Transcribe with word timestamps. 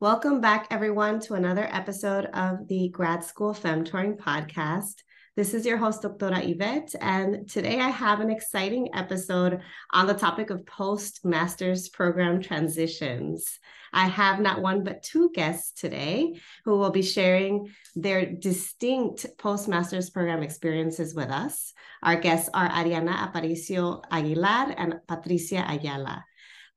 Welcome 0.00 0.40
back, 0.40 0.68
everyone, 0.70 1.18
to 1.22 1.34
another 1.34 1.68
episode 1.72 2.26
of 2.26 2.68
the 2.68 2.88
Grad 2.90 3.24
School 3.24 3.52
Femtoring 3.52 4.16
podcast. 4.16 5.02
This 5.34 5.54
is 5.54 5.66
your 5.66 5.76
host, 5.76 6.02
Doctora 6.02 6.48
Yvette, 6.48 6.94
and 7.00 7.50
today 7.50 7.80
I 7.80 7.88
have 7.88 8.20
an 8.20 8.30
exciting 8.30 8.90
episode 8.94 9.60
on 9.92 10.06
the 10.06 10.14
topic 10.14 10.50
of 10.50 10.64
post 10.66 11.24
master's 11.24 11.88
program 11.88 12.40
transitions. 12.40 13.58
I 13.92 14.06
have 14.06 14.38
not 14.38 14.62
one 14.62 14.84
but 14.84 15.02
two 15.02 15.32
guests 15.34 15.72
today 15.72 16.38
who 16.64 16.78
will 16.78 16.90
be 16.90 17.02
sharing 17.02 17.74
their 17.96 18.24
distinct 18.24 19.26
post 19.36 19.66
master's 19.66 20.10
program 20.10 20.44
experiences 20.44 21.12
with 21.12 21.28
us. 21.28 21.72
Our 22.04 22.14
guests 22.14 22.48
are 22.54 22.68
Ariana 22.68 23.16
Aparicio 23.16 24.04
Aguilar 24.12 24.74
and 24.78 25.00
Patricia 25.08 25.64
Ayala. 25.68 26.24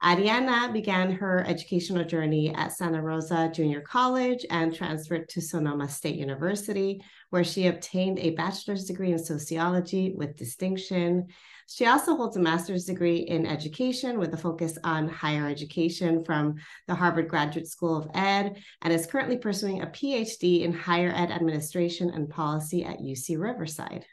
Ariana 0.03 0.73
began 0.73 1.11
her 1.11 1.45
educational 1.47 2.03
journey 2.03 2.52
at 2.55 2.71
Santa 2.71 2.99
Rosa 2.99 3.52
Junior 3.53 3.81
College 3.81 4.43
and 4.49 4.73
transferred 4.73 5.30
to 5.30 5.41
Sonoma 5.41 5.88
State 5.88 6.16
University, 6.16 7.03
where 7.30 7.43
she 7.43 7.67
obtained 7.67 8.17
a 8.17 8.31
bachelor's 8.31 8.85
degree 8.85 9.11
in 9.11 9.19
sociology 9.19 10.11
with 10.16 10.35
distinction. 10.35 11.27
She 11.67 11.85
also 11.85 12.16
holds 12.16 12.35
a 12.35 12.39
master's 12.39 12.85
degree 12.85 13.17
in 13.17 13.45
education 13.45 14.17
with 14.17 14.33
a 14.33 14.38
focus 14.38 14.75
on 14.83 15.08
higher 15.08 15.47
education 15.47 16.25
from 16.25 16.55
the 16.88 16.95
Harvard 16.95 17.30
Graduate 17.30 17.67
School 17.67 17.95
of 17.95 18.09
Ed 18.15 18.58
and 18.81 18.91
is 18.91 19.05
currently 19.05 19.38
pursuing 19.38 19.83
a 19.83 19.88
PhD 19.88 20.61
in 20.61 20.73
higher 20.73 21.13
ed 21.15 21.30
administration 21.30 22.09
and 22.09 22.27
policy 22.27 22.83
at 22.83 22.97
UC 22.97 23.39
Riverside. 23.39 24.08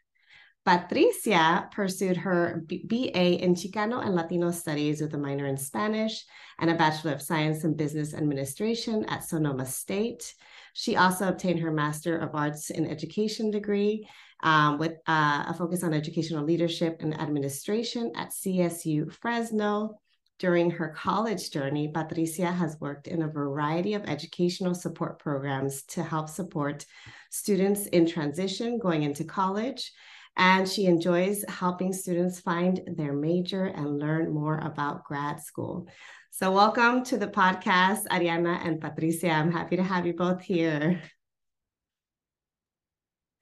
Patricia 0.68 1.66
pursued 1.72 2.18
her 2.18 2.62
BA 2.66 3.42
in 3.42 3.54
Chicano 3.54 4.04
and 4.04 4.14
Latino 4.14 4.50
Studies 4.50 5.00
with 5.00 5.14
a 5.14 5.18
minor 5.18 5.46
in 5.46 5.56
Spanish 5.56 6.26
and 6.58 6.68
a 6.68 6.74
Bachelor 6.74 7.14
of 7.14 7.22
Science 7.22 7.64
in 7.64 7.74
Business 7.74 8.12
Administration 8.12 9.06
at 9.06 9.24
Sonoma 9.24 9.64
State. 9.64 10.34
She 10.74 10.94
also 10.94 11.26
obtained 11.26 11.60
her 11.60 11.70
Master 11.70 12.18
of 12.18 12.34
Arts 12.34 12.68
in 12.68 12.86
Education 12.86 13.50
degree 13.50 14.06
um, 14.42 14.78
with 14.78 14.92
uh, 15.06 15.44
a 15.48 15.54
focus 15.56 15.82
on 15.82 15.94
educational 15.94 16.44
leadership 16.44 16.98
and 17.00 17.18
administration 17.18 18.12
at 18.14 18.32
CSU 18.32 19.10
Fresno. 19.10 19.98
During 20.38 20.70
her 20.72 20.90
college 20.90 21.50
journey, 21.50 21.88
Patricia 21.88 22.52
has 22.52 22.78
worked 22.78 23.08
in 23.08 23.22
a 23.22 23.28
variety 23.28 23.94
of 23.94 24.04
educational 24.04 24.74
support 24.74 25.18
programs 25.18 25.84
to 25.84 26.02
help 26.02 26.28
support 26.28 26.84
students 27.30 27.86
in 27.86 28.06
transition 28.06 28.78
going 28.78 29.02
into 29.02 29.24
college 29.24 29.92
and 30.38 30.68
she 30.68 30.86
enjoys 30.86 31.44
helping 31.48 31.92
students 31.92 32.38
find 32.38 32.80
their 32.86 33.12
major 33.12 33.64
and 33.64 33.98
learn 33.98 34.32
more 34.32 34.58
about 34.58 35.04
grad 35.04 35.40
school. 35.40 35.88
So, 36.30 36.52
welcome 36.52 37.04
to 37.06 37.18
the 37.18 37.26
podcast, 37.26 38.06
Ariana 38.06 38.64
and 38.64 38.80
Patricia. 38.80 39.30
I'm 39.30 39.50
happy 39.50 39.76
to 39.76 39.82
have 39.82 40.06
you 40.06 40.14
both 40.14 40.40
here. 40.40 41.02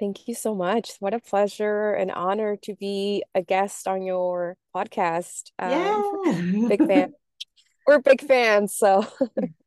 Thank 0.00 0.26
you 0.28 0.34
so 0.34 0.54
much. 0.54 0.97
What 0.98 1.15
a 1.15 1.21
pleasure 1.21 1.93
and 1.93 2.10
honor 2.10 2.56
to 2.62 2.75
be 2.75 3.22
a 3.34 3.42
guest 3.42 3.87
on 3.87 4.03
your 4.03 4.56
podcast. 4.75 5.53
Um, 5.59 5.71
yeah. 5.71 6.69
big 6.69 6.87
fan. 6.87 7.12
We're 7.87 8.00
big 8.00 8.21
fans. 8.22 8.75
So 8.75 9.06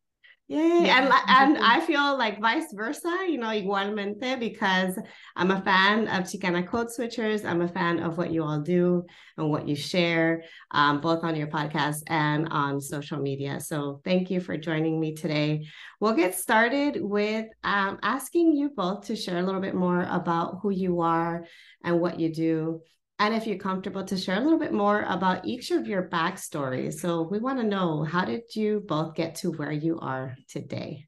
Yay. 0.50 0.90
And, 0.90 1.14
and 1.28 1.60
I 1.60 1.80
feel 1.80 2.18
like 2.18 2.42
vice 2.42 2.74
versa, 2.74 3.26
you 3.30 3.38
know, 3.38 3.50
igualmente, 3.50 4.40
because 4.40 4.98
I'm 5.36 5.52
a 5.52 5.62
fan 5.62 6.08
of 6.08 6.24
Chicana 6.24 6.68
Code 6.68 6.88
Switchers. 6.88 7.46
I'm 7.46 7.62
a 7.62 7.68
fan 7.68 8.00
of 8.00 8.18
what 8.18 8.32
you 8.32 8.44
all 8.44 8.60
do 8.60 9.06
and 9.38 9.52
what 9.52 9.68
you 9.68 9.76
share, 9.76 10.42
um, 10.72 11.02
both 11.02 11.24
on 11.24 11.36
your 11.36 11.46
podcast 11.46 11.98
and 12.08 12.48
on 12.50 12.82
social 12.82 13.20
media. 13.20 13.60
So 13.60 14.02
thank 14.04 14.32
you 14.32 14.42
for 14.42 14.58
joining 14.58 15.00
me 15.00 15.14
today. 15.14 15.68
We'll 16.00 16.16
get 16.16 16.34
started 16.34 16.98
with 17.00 17.46
um, 17.64 18.00
asking 18.02 18.56
you 18.56 18.72
both 18.76 19.06
to 19.06 19.16
share 19.16 19.38
a 19.38 19.44
little 19.44 19.62
bit 19.62 19.76
more 19.76 20.02
about 20.10 20.62
who 20.64 20.72
you 20.72 21.02
are 21.02 21.46
and 21.84 22.02
what 22.02 22.20
you 22.20 22.34
do 22.34 22.82
and 23.20 23.34
if 23.34 23.46
you're 23.46 23.58
comfortable 23.58 24.06
to 24.06 24.18
share 24.18 24.38
a 24.38 24.42
little 24.42 24.58
bit 24.58 24.72
more 24.72 25.02
about 25.02 25.46
each 25.46 25.72
of 25.72 25.88
your 25.88 26.08
backstories. 26.08 26.94
So 26.94 27.22
we 27.22 27.38
want 27.38 27.60
to 27.60 27.66
know 27.66 28.04
how 28.04 28.24
did 28.24 28.56
you 28.56 28.82
both 28.88 29.14
get 29.14 29.36
to 29.36 29.52
where 29.52 29.74
you 29.74 30.00
are 30.00 30.38
today? 30.48 31.06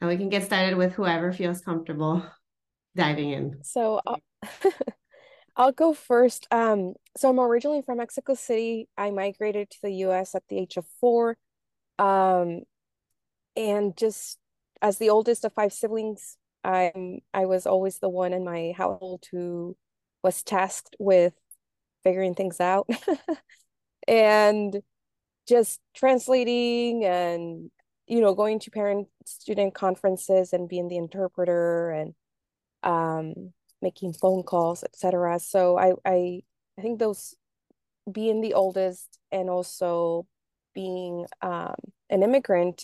And 0.00 0.10
we 0.10 0.18
can 0.18 0.28
get 0.28 0.44
started 0.44 0.76
with 0.76 0.92
whoever 0.92 1.32
feels 1.32 1.62
comfortable 1.62 2.22
diving 2.94 3.30
in. 3.30 3.58
So 3.62 4.02
I'll, 4.06 4.20
I'll 5.56 5.72
go 5.72 5.94
first. 5.94 6.46
Um, 6.50 6.92
so 7.16 7.30
I'm 7.30 7.40
originally 7.40 7.80
from 7.80 7.96
Mexico 7.96 8.34
City. 8.34 8.90
I 8.98 9.10
migrated 9.10 9.70
to 9.70 9.78
the 9.82 9.92
US 10.04 10.34
at 10.34 10.42
the 10.50 10.58
age 10.58 10.76
of 10.76 10.84
four. 11.00 11.38
Um, 11.98 12.64
and 13.56 13.96
just 13.96 14.36
as 14.82 14.98
the 14.98 15.08
oldest 15.08 15.46
of 15.46 15.54
five 15.54 15.72
siblings, 15.72 16.36
I'm 16.62 17.20
I 17.32 17.46
was 17.46 17.66
always 17.66 17.98
the 17.98 18.10
one 18.10 18.34
in 18.34 18.44
my 18.44 18.74
household 18.76 19.24
who 19.30 19.74
was 20.26 20.42
tasked 20.42 20.96
with 20.98 21.34
figuring 22.02 22.34
things 22.34 22.60
out 22.60 22.90
and 24.08 24.82
just 25.46 25.78
translating 25.94 27.04
and 27.04 27.70
you 28.08 28.20
know 28.20 28.34
going 28.34 28.58
to 28.58 28.68
parent 28.72 29.06
student 29.24 29.72
conferences 29.72 30.52
and 30.52 30.68
being 30.68 30.88
the 30.88 30.96
interpreter 30.96 31.92
and 31.92 32.14
um, 32.82 33.52
making 33.80 34.12
phone 34.12 34.42
calls 34.42 34.82
etc 34.82 35.38
so 35.38 35.78
I, 35.78 35.92
I 36.04 36.42
i 36.76 36.82
think 36.82 36.98
those 36.98 37.36
being 38.10 38.40
the 38.40 38.54
oldest 38.54 39.20
and 39.30 39.48
also 39.48 40.26
being 40.74 41.24
um, 41.40 41.76
an 42.10 42.24
immigrant 42.24 42.82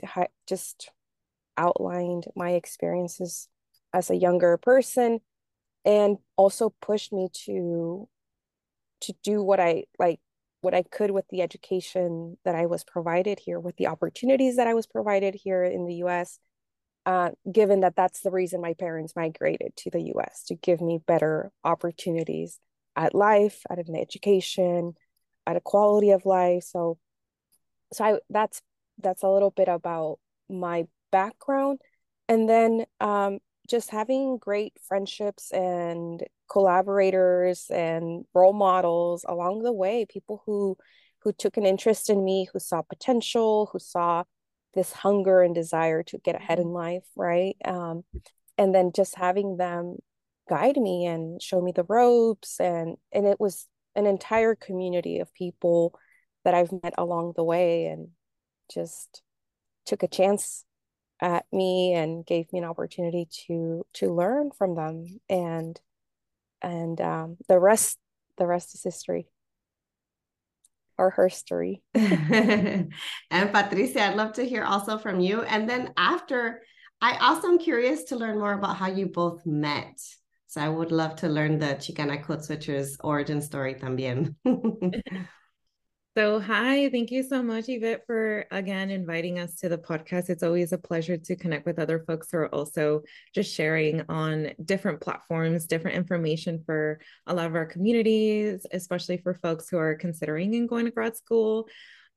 just 0.48 0.92
outlined 1.56 2.26
my 2.36 2.50
experiences 2.50 3.48
as 3.92 4.10
a 4.10 4.16
younger 4.16 4.56
person 4.58 5.20
and 5.84 6.18
also 6.36 6.74
pushed 6.80 7.12
me 7.12 7.28
to 7.44 8.08
to 9.02 9.12
do 9.24 9.42
what 9.42 9.60
I 9.60 9.84
like 9.98 10.20
what 10.62 10.74
I 10.74 10.84
could 10.84 11.10
with 11.10 11.26
the 11.28 11.42
education 11.42 12.38
that 12.44 12.54
I 12.54 12.66
was 12.66 12.84
provided 12.84 13.40
here, 13.40 13.58
with 13.58 13.76
the 13.76 13.88
opportunities 13.88 14.56
that 14.56 14.68
I 14.68 14.74
was 14.74 14.86
provided 14.86 15.34
here 15.34 15.64
in 15.64 15.86
the 15.86 15.96
US, 15.96 16.38
uh, 17.04 17.30
given 17.50 17.80
that 17.80 17.96
that's 17.96 18.20
the 18.20 18.30
reason 18.30 18.60
my 18.60 18.74
parents 18.74 19.14
migrated 19.16 19.74
to 19.78 19.90
the 19.90 20.12
US 20.14 20.44
to 20.44 20.54
give 20.54 20.80
me 20.80 21.00
better 21.04 21.50
opportunities 21.64 22.60
at 22.94 23.12
life, 23.12 23.62
at 23.68 23.78
an 23.78 23.96
education, 23.96 24.94
at 25.46 25.56
a 25.56 25.60
quality 25.60 26.12
of 26.12 26.24
life. 26.24 26.62
So, 26.62 26.98
so 27.92 28.04
I 28.04 28.18
that's 28.30 28.62
that's 28.98 29.24
a 29.24 29.28
little 29.28 29.50
bit 29.50 29.68
about 29.68 30.20
my 30.48 30.86
background, 31.10 31.80
and 32.28 32.48
then 32.48 32.84
um, 33.00 33.40
just 33.68 33.90
having 33.90 34.38
great 34.38 34.74
friendships 34.86 35.50
and 35.52 36.22
collaborators 36.50 37.66
and 37.70 38.24
role 38.34 38.52
models 38.52 39.24
along 39.28 39.62
the 39.62 39.72
way 39.72 40.04
people 40.08 40.42
who 40.46 40.76
who 41.20 41.32
took 41.32 41.56
an 41.56 41.64
interest 41.64 42.10
in 42.10 42.24
me 42.24 42.48
who 42.52 42.58
saw 42.58 42.82
potential 42.82 43.68
who 43.72 43.78
saw 43.78 44.24
this 44.74 44.92
hunger 44.92 45.42
and 45.42 45.54
desire 45.54 46.02
to 46.02 46.18
get 46.18 46.34
ahead 46.34 46.58
in 46.58 46.66
mm-hmm. 46.66 46.74
life 46.74 47.04
right 47.16 47.56
um, 47.64 48.02
and 48.58 48.74
then 48.74 48.90
just 48.94 49.14
having 49.16 49.56
them 49.56 49.96
guide 50.48 50.76
me 50.76 51.06
and 51.06 51.40
show 51.40 51.60
me 51.60 51.72
the 51.72 51.84
ropes 51.84 52.58
and 52.60 52.96
and 53.12 53.26
it 53.26 53.38
was 53.38 53.66
an 53.94 54.06
entire 54.06 54.54
community 54.54 55.20
of 55.20 55.32
people 55.34 55.94
that 56.44 56.54
I've 56.54 56.72
met 56.72 56.94
along 56.98 57.34
the 57.36 57.44
way 57.44 57.86
and 57.86 58.08
just 58.72 59.22
took 59.86 60.02
a 60.02 60.08
chance 60.08 60.64
at 61.22 61.46
me 61.52 61.94
and 61.94 62.26
gave 62.26 62.52
me 62.52 62.58
an 62.58 62.64
opportunity 62.64 63.28
to 63.46 63.86
to 63.94 64.12
learn 64.12 64.50
from 64.50 64.74
them 64.74 65.20
and 65.30 65.80
and 66.60 67.00
um, 67.00 67.36
the 67.48 67.58
rest 67.58 67.98
the 68.36 68.46
rest 68.46 68.74
is 68.74 68.82
history. 68.82 69.28
Or 70.98 71.10
her 71.10 71.30
story 71.30 71.82
and 71.94 72.92
patricia 73.30 74.02
i'd 74.02 74.14
love 74.14 74.34
to 74.34 74.44
hear 74.44 74.62
also 74.62 74.98
from 74.98 75.20
you. 75.20 75.42
And 75.42 75.68
then 75.68 75.92
after 75.96 76.62
i 77.00 77.16
also 77.16 77.48
am 77.48 77.58
curious 77.58 78.04
to 78.04 78.16
learn 78.16 78.38
more 78.38 78.52
about 78.52 78.76
how 78.76 78.88
you 78.88 79.06
both 79.06 79.46
met. 79.46 79.98
So 80.48 80.60
i 80.60 80.68
would 80.68 80.92
love 80.92 81.16
to 81.16 81.28
learn 81.28 81.58
the 81.58 81.74
chicana 81.76 82.22
code 82.22 82.40
switchers 82.40 82.96
origin 83.02 83.40
story 83.40 83.74
también 83.74 84.34
So, 86.14 86.40
hi, 86.40 86.90
thank 86.90 87.10
you 87.10 87.22
so 87.22 87.42
much, 87.42 87.70
Yvette, 87.70 88.04
for 88.06 88.44
again 88.50 88.90
inviting 88.90 89.38
us 89.38 89.54
to 89.60 89.70
the 89.70 89.78
podcast. 89.78 90.28
It's 90.28 90.42
always 90.42 90.72
a 90.72 90.78
pleasure 90.78 91.16
to 91.16 91.36
connect 91.36 91.64
with 91.64 91.78
other 91.78 92.04
folks 92.06 92.28
who 92.30 92.36
are 92.36 92.54
also 92.54 93.00
just 93.34 93.54
sharing 93.54 94.02
on 94.10 94.50
different 94.62 95.00
platforms, 95.00 95.64
different 95.64 95.96
information 95.96 96.62
for 96.66 97.00
a 97.26 97.32
lot 97.32 97.46
of 97.46 97.54
our 97.54 97.64
communities, 97.64 98.66
especially 98.72 99.16
for 99.16 99.32
folks 99.32 99.70
who 99.70 99.78
are 99.78 99.94
considering 99.94 100.54
and 100.54 100.68
going 100.68 100.84
to 100.84 100.90
grad 100.90 101.16
school. 101.16 101.66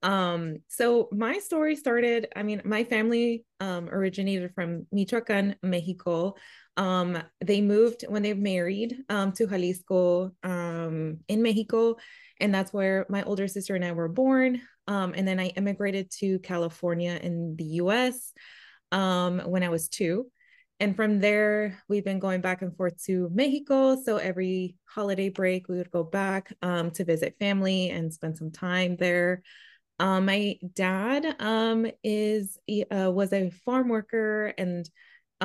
Um, 0.04 0.58
so 0.68 1.08
my 1.14 1.40
story 1.40 1.78
started, 1.78 2.28
I 2.36 2.44
mean, 2.44 2.62
my 2.66 2.84
family 2.84 3.46
um, 3.62 3.88
originated 3.90 4.52
from 4.54 4.88
Michoacan, 4.92 5.56
Mexico. 5.64 6.36
Um, 6.76 7.18
they 7.40 7.62
moved 7.62 8.04
when 8.10 8.24
they 8.24 8.34
married 8.34 8.98
um, 9.08 9.32
to 9.34 9.48
Jalisco 9.48 10.32
um, 10.44 11.20
in 11.30 11.42
Mexico 11.42 11.96
and 12.40 12.54
that's 12.54 12.74
where 12.74 13.06
my 13.10 13.24
older 13.24 13.48
sister 13.48 13.76
and 13.76 13.86
I 13.86 13.92
were 13.92 14.08
born. 14.08 14.62
Um, 14.88 15.14
and 15.16 15.28
then 15.28 15.40
I 15.40 15.48
immigrated 15.48 16.12
to 16.20 16.40
California 16.40 17.20
in 17.22 17.56
the 17.56 17.64
US 17.82 18.34
um, 18.92 19.40
when 19.40 19.64
I 19.64 19.70
was 19.70 19.90
two. 19.90 20.28
And 20.80 20.96
from 20.96 21.22
there, 21.22 21.80
we've 21.88 22.04
been 22.04 22.20
going 22.20 22.42
back 22.42 22.62
and 22.62 22.76
forth 22.76 23.02
to 23.06 23.30
Mexico. 23.34 24.02
So 24.04 24.18
every 24.18 24.76
holiday 24.86 25.30
break, 25.30 25.70
we 25.70 25.78
would 25.78 25.92
go 25.92 26.04
back 26.04 26.52
um, 26.62 26.92
to 26.92 27.06
visit 27.06 27.38
family 27.40 27.92
and 27.92 28.14
spend 28.14 28.38
some 28.38 28.52
time 28.52 28.98
there. 28.98 29.42
Um, 30.00 30.26
my 30.26 30.58
dad 30.74 31.38
um, 31.40 31.88
is 32.04 32.58
uh, 32.92 33.10
was 33.10 33.32
a 33.32 33.52
farm 33.64 33.88
worker 33.88 34.48
and 34.58 34.90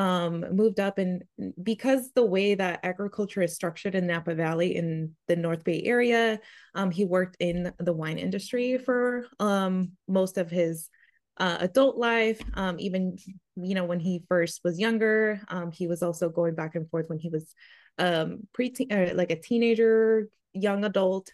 um, 0.00 0.46
moved 0.56 0.80
up 0.80 0.96
and 0.96 1.22
because 1.62 2.10
the 2.14 2.24
way 2.24 2.54
that 2.54 2.80
agriculture 2.82 3.42
is 3.42 3.54
structured 3.54 3.94
in 3.94 4.06
Napa 4.06 4.34
Valley 4.34 4.74
in 4.74 5.14
the 5.28 5.36
North 5.36 5.62
Bay 5.62 5.82
area, 5.84 6.40
um, 6.74 6.90
he 6.90 7.04
worked 7.04 7.36
in 7.38 7.70
the 7.78 7.92
wine 7.92 8.16
industry 8.16 8.78
for 8.78 9.26
um, 9.40 9.92
most 10.08 10.38
of 10.38 10.50
his 10.50 10.88
uh, 11.36 11.58
adult 11.60 11.98
life. 11.98 12.40
Um, 12.54 12.80
even 12.80 13.18
you 13.56 13.74
know 13.74 13.84
when 13.84 14.00
he 14.00 14.24
first 14.26 14.62
was 14.64 14.80
younger, 14.80 15.42
um, 15.48 15.70
he 15.70 15.86
was 15.86 16.02
also 16.02 16.30
going 16.30 16.54
back 16.54 16.76
and 16.76 16.88
forth 16.88 17.10
when 17.10 17.18
he 17.18 17.28
was 17.28 17.54
um, 17.98 18.48
pre 18.54 18.72
uh, 18.90 19.10
like 19.12 19.30
a 19.30 19.38
teenager, 19.38 20.30
young 20.54 20.82
adult. 20.86 21.30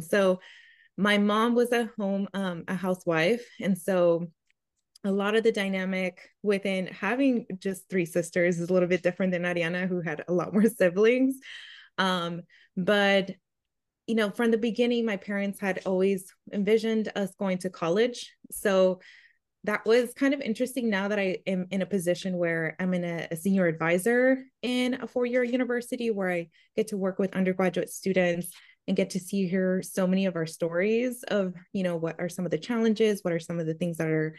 So 0.00 0.40
my 0.98 1.16
mom 1.16 1.54
was 1.54 1.72
at 1.72 1.88
home, 1.98 2.28
a 2.34 2.74
housewife, 2.74 3.46
and 3.58 3.78
so 3.78 4.26
a 5.04 5.10
lot 5.10 5.34
of 5.34 5.42
the 5.42 5.52
dynamic 5.52 6.30
within 6.42 6.86
having 6.86 7.46
just 7.58 7.88
three 7.90 8.06
sisters 8.06 8.60
is 8.60 8.70
a 8.70 8.72
little 8.72 8.88
bit 8.88 9.02
different 9.02 9.32
than 9.32 9.42
Ariana, 9.42 9.88
who 9.88 10.00
had 10.00 10.24
a 10.28 10.32
lot 10.32 10.52
more 10.52 10.68
siblings. 10.68 11.36
Um, 11.98 12.42
but 12.76 13.32
you 14.06 14.16
know, 14.16 14.30
from 14.30 14.50
the 14.50 14.58
beginning, 14.58 15.06
my 15.06 15.16
parents 15.16 15.60
had 15.60 15.80
always 15.86 16.26
envisioned 16.52 17.10
us 17.14 17.34
going 17.38 17.58
to 17.58 17.70
college. 17.70 18.32
So 18.50 19.00
that 19.64 19.86
was 19.86 20.12
kind 20.14 20.34
of 20.34 20.40
interesting 20.40 20.90
now 20.90 21.06
that 21.08 21.20
I 21.20 21.38
am 21.46 21.66
in 21.70 21.82
a 21.82 21.86
position 21.86 22.36
where 22.36 22.74
I'm 22.80 22.94
in 22.94 23.04
a, 23.04 23.28
a 23.30 23.36
senior 23.36 23.66
advisor 23.66 24.44
in 24.62 24.94
a 25.00 25.06
four 25.06 25.24
year 25.24 25.44
university 25.44 26.10
where 26.10 26.30
I 26.30 26.48
get 26.76 26.88
to 26.88 26.96
work 26.96 27.20
with 27.20 27.36
undergraduate 27.36 27.90
students 27.90 28.52
and 28.88 28.96
get 28.96 29.10
to 29.10 29.20
see 29.20 29.46
here 29.46 29.80
so 29.82 30.06
many 30.06 30.26
of 30.26 30.34
our 30.34 30.46
stories 30.46 31.22
of, 31.28 31.54
you 31.72 31.84
know, 31.84 31.94
what 31.94 32.18
are 32.18 32.28
some 32.28 32.44
of 32.44 32.50
the 32.50 32.58
challenges, 32.58 33.20
what 33.22 33.32
are 33.32 33.38
some 33.38 33.60
of 33.60 33.66
the 33.66 33.74
things 33.74 33.98
that 33.98 34.08
are 34.08 34.34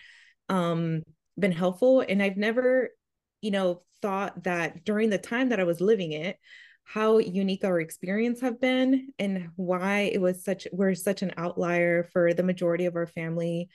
um, 0.54 1.02
been 1.38 1.52
helpful. 1.52 2.02
And 2.02 2.22
I've 2.22 2.38
never, 2.38 2.90
you 3.42 3.52
know, 3.52 3.82
thought 4.02 4.44
that 4.44 4.86
during 4.86 5.10
the 5.10 5.18
time 5.18 5.50
that 5.50 5.60
I 5.60 5.64
was 5.64 5.82
living 5.82 6.12
it, 6.12 6.38
how 6.84 7.18
unique 7.18 7.64
our 7.64 7.80
experience 7.80 8.42
have 8.42 8.62
been 8.62 9.10
and 9.18 9.50
why 9.56 10.12
it 10.14 10.22
was 10.22 10.44
such 10.44 10.68
we're 10.74 10.94
such 10.94 11.22
an 11.22 11.32
outlier 11.38 12.04
for 12.12 12.34
the 12.34 12.44
majority 12.44 12.86
of 12.86 12.96
our 12.96 13.08
family 13.08 13.70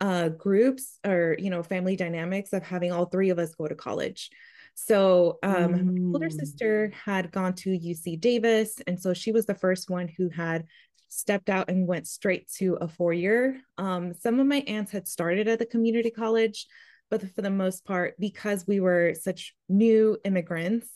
uh, 0.00 0.28
groups 0.28 0.98
or 1.04 1.36
you 1.38 1.48
know 1.48 1.62
family 1.62 1.96
dynamics 1.96 2.52
of 2.52 2.62
having 2.62 2.92
all 2.92 3.06
three 3.06 3.30
of 3.30 3.38
us 3.38 3.54
go 3.54 3.66
to 3.66 3.74
college 3.74 4.28
so 4.74 5.38
um 5.42 5.72
mm. 5.72 5.84
my 5.84 6.12
older 6.12 6.28
mm. 6.28 6.38
sister 6.38 6.92
had 7.04 7.32
gone 7.32 7.54
to 7.54 7.70
uc 7.70 8.20
davis 8.20 8.76
and 8.86 9.00
so 9.00 9.14
she 9.14 9.32
was 9.32 9.46
the 9.46 9.54
first 9.54 9.88
one 9.88 10.08
who 10.18 10.28
had 10.28 10.66
stepped 11.10 11.50
out 11.50 11.68
and 11.68 11.86
went 11.86 12.06
straight 12.06 12.50
to 12.58 12.74
a 12.80 12.88
four 12.88 13.12
year. 13.12 13.60
Um, 13.76 14.14
some 14.14 14.40
of 14.40 14.46
my 14.46 14.64
aunts 14.66 14.92
had 14.92 15.06
started 15.06 15.48
at 15.48 15.58
the 15.58 15.66
community 15.66 16.10
college, 16.10 16.66
but 17.10 17.22
for 17.34 17.42
the 17.42 17.50
most 17.50 17.84
part, 17.84 18.14
because 18.18 18.66
we 18.66 18.80
were 18.80 19.14
such 19.20 19.54
new 19.68 20.16
immigrants, 20.24 20.88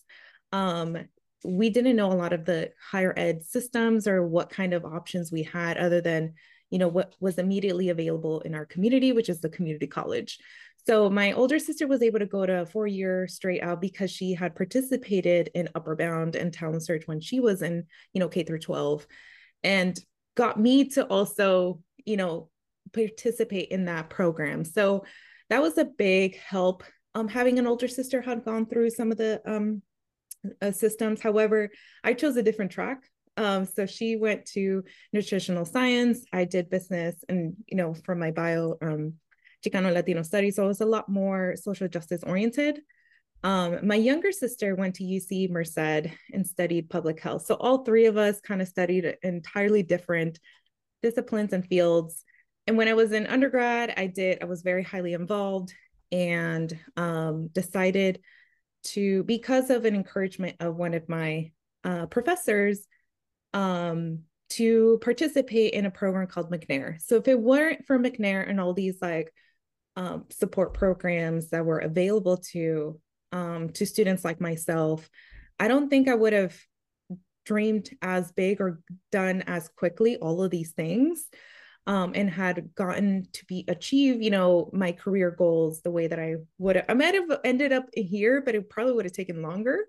um, 0.52 0.96
we 1.44 1.68
didn't 1.68 1.96
know 1.96 2.10
a 2.10 2.14
lot 2.14 2.32
of 2.32 2.44
the 2.44 2.70
higher 2.90 3.12
ed 3.16 3.44
systems 3.44 4.08
or 4.08 4.26
what 4.26 4.48
kind 4.48 4.72
of 4.72 4.84
options 4.84 5.30
we 5.30 5.42
had 5.42 5.76
other 5.76 6.00
than 6.00 6.34
you 6.70 6.78
know 6.78 6.88
what 6.88 7.14
was 7.20 7.38
immediately 7.38 7.90
available 7.90 8.40
in 8.40 8.54
our 8.54 8.64
community 8.64 9.12
which 9.12 9.28
is 9.28 9.40
the 9.40 9.50
community 9.50 9.86
college 9.86 10.38
so 10.86 11.08
my 11.08 11.32
older 11.32 11.58
sister 11.58 11.86
was 11.86 12.02
able 12.02 12.18
to 12.18 12.26
go 12.26 12.46
to 12.46 12.62
a 12.62 12.66
four 12.66 12.86
year 12.86 13.28
straight 13.28 13.62
out 13.62 13.80
because 13.80 14.10
she 14.10 14.34
had 14.34 14.54
participated 14.56 15.50
in 15.54 15.68
Upward 15.74 15.98
Bound 15.98 16.34
and 16.36 16.52
talent 16.52 16.82
search 16.82 17.06
when 17.06 17.20
she 17.20 17.40
was 17.40 17.60
in 17.60 17.84
you 18.14 18.20
know 18.20 18.28
k 18.28 18.42
through 18.42 18.60
12 18.60 19.06
and 19.64 19.98
got 20.36 20.60
me 20.60 20.88
to 20.90 21.04
also, 21.06 21.80
you 22.04 22.16
know, 22.16 22.50
participate 22.92 23.70
in 23.70 23.86
that 23.86 24.10
program. 24.10 24.64
So 24.64 25.04
that 25.50 25.62
was 25.62 25.78
a 25.78 25.84
big 25.84 26.38
help. 26.38 26.84
Um, 27.14 27.28
having 27.28 27.58
an 27.58 27.66
older 27.66 27.88
sister 27.88 28.20
had 28.20 28.44
gone 28.44 28.66
through 28.66 28.90
some 28.90 29.10
of 29.10 29.18
the 29.18 29.40
um, 29.46 29.82
uh, 30.60 30.72
systems. 30.72 31.20
However, 31.20 31.70
I 32.02 32.12
chose 32.12 32.36
a 32.36 32.42
different 32.42 32.70
track. 32.70 33.02
Um, 33.36 33.64
so 33.64 33.86
she 33.86 34.16
went 34.16 34.46
to 34.52 34.84
nutritional 35.12 35.64
science. 35.64 36.24
I 36.32 36.44
did 36.44 36.70
business, 36.70 37.16
and 37.28 37.54
you 37.66 37.76
know, 37.76 37.94
from 37.94 38.20
my 38.20 38.30
bio, 38.30 38.76
um, 38.80 39.14
Chicano 39.64 39.92
Latino 39.92 40.22
studies. 40.22 40.56
So 40.56 40.64
it 40.64 40.68
was 40.68 40.80
a 40.80 40.86
lot 40.86 41.08
more 41.08 41.56
social 41.56 41.88
justice 41.88 42.22
oriented. 42.24 42.80
Um, 43.44 43.86
my 43.86 43.94
younger 43.94 44.32
sister 44.32 44.74
went 44.74 44.94
to 44.96 45.04
UC 45.04 45.50
Merced 45.50 45.76
and 46.32 46.46
studied 46.46 46.88
public 46.88 47.20
health. 47.20 47.44
So 47.44 47.54
all 47.56 47.84
three 47.84 48.06
of 48.06 48.16
us 48.16 48.40
kind 48.40 48.62
of 48.62 48.68
studied 48.68 49.18
entirely 49.22 49.82
different 49.82 50.40
disciplines 51.02 51.52
and 51.52 51.64
fields. 51.66 52.24
And 52.66 52.78
when 52.78 52.88
I 52.88 52.94
was 52.94 53.12
in 53.12 53.26
undergrad, 53.26 53.92
I 53.98 54.06
did, 54.06 54.42
I 54.42 54.46
was 54.46 54.62
very 54.62 54.82
highly 54.82 55.12
involved 55.12 55.74
and 56.10 56.76
um, 56.96 57.48
decided 57.48 58.20
to, 58.84 59.24
because 59.24 59.68
of 59.68 59.84
an 59.84 59.94
encouragement 59.94 60.56
of 60.60 60.76
one 60.76 60.94
of 60.94 61.06
my 61.06 61.52
uh, 61.84 62.06
professors, 62.06 62.86
um, 63.52 64.20
to 64.50 64.98
participate 65.02 65.74
in 65.74 65.84
a 65.84 65.90
program 65.90 66.28
called 66.28 66.50
McNair. 66.50 67.00
So 67.02 67.16
if 67.16 67.28
it 67.28 67.38
weren't 67.38 67.86
for 67.86 67.98
McNair 67.98 68.48
and 68.48 68.58
all 68.58 68.72
these 68.72 69.02
like 69.02 69.34
um, 69.96 70.24
support 70.30 70.72
programs 70.72 71.50
that 71.50 71.66
were 71.66 71.78
available 71.78 72.38
to 72.52 73.00
um, 73.34 73.68
to 73.70 73.84
students 73.84 74.24
like 74.24 74.40
myself, 74.40 75.10
I 75.58 75.68
don't 75.68 75.90
think 75.90 76.08
I 76.08 76.14
would 76.14 76.32
have 76.32 76.56
dreamed 77.44 77.90
as 78.00 78.32
big 78.32 78.60
or 78.60 78.80
done 79.12 79.42
as 79.46 79.68
quickly 79.76 80.16
all 80.16 80.42
of 80.42 80.50
these 80.50 80.70
things 80.70 81.26
um, 81.86 82.12
and 82.14 82.30
had 82.30 82.74
gotten 82.74 83.26
to 83.32 83.44
be 83.44 83.64
achieve 83.68 84.22
you 84.22 84.30
know 84.30 84.70
my 84.72 84.92
career 84.92 85.30
goals 85.30 85.82
the 85.82 85.90
way 85.90 86.06
that 86.06 86.18
i 86.18 86.36
would 86.56 86.76
have. 86.76 86.86
i 86.88 86.94
might 86.94 87.14
have 87.14 87.40
ended 87.44 87.70
up 87.70 87.84
here 87.92 88.40
but 88.40 88.54
it 88.54 88.70
probably 88.70 88.94
would 88.94 89.04
have 89.04 89.12
taken 89.12 89.42
longer 89.42 89.80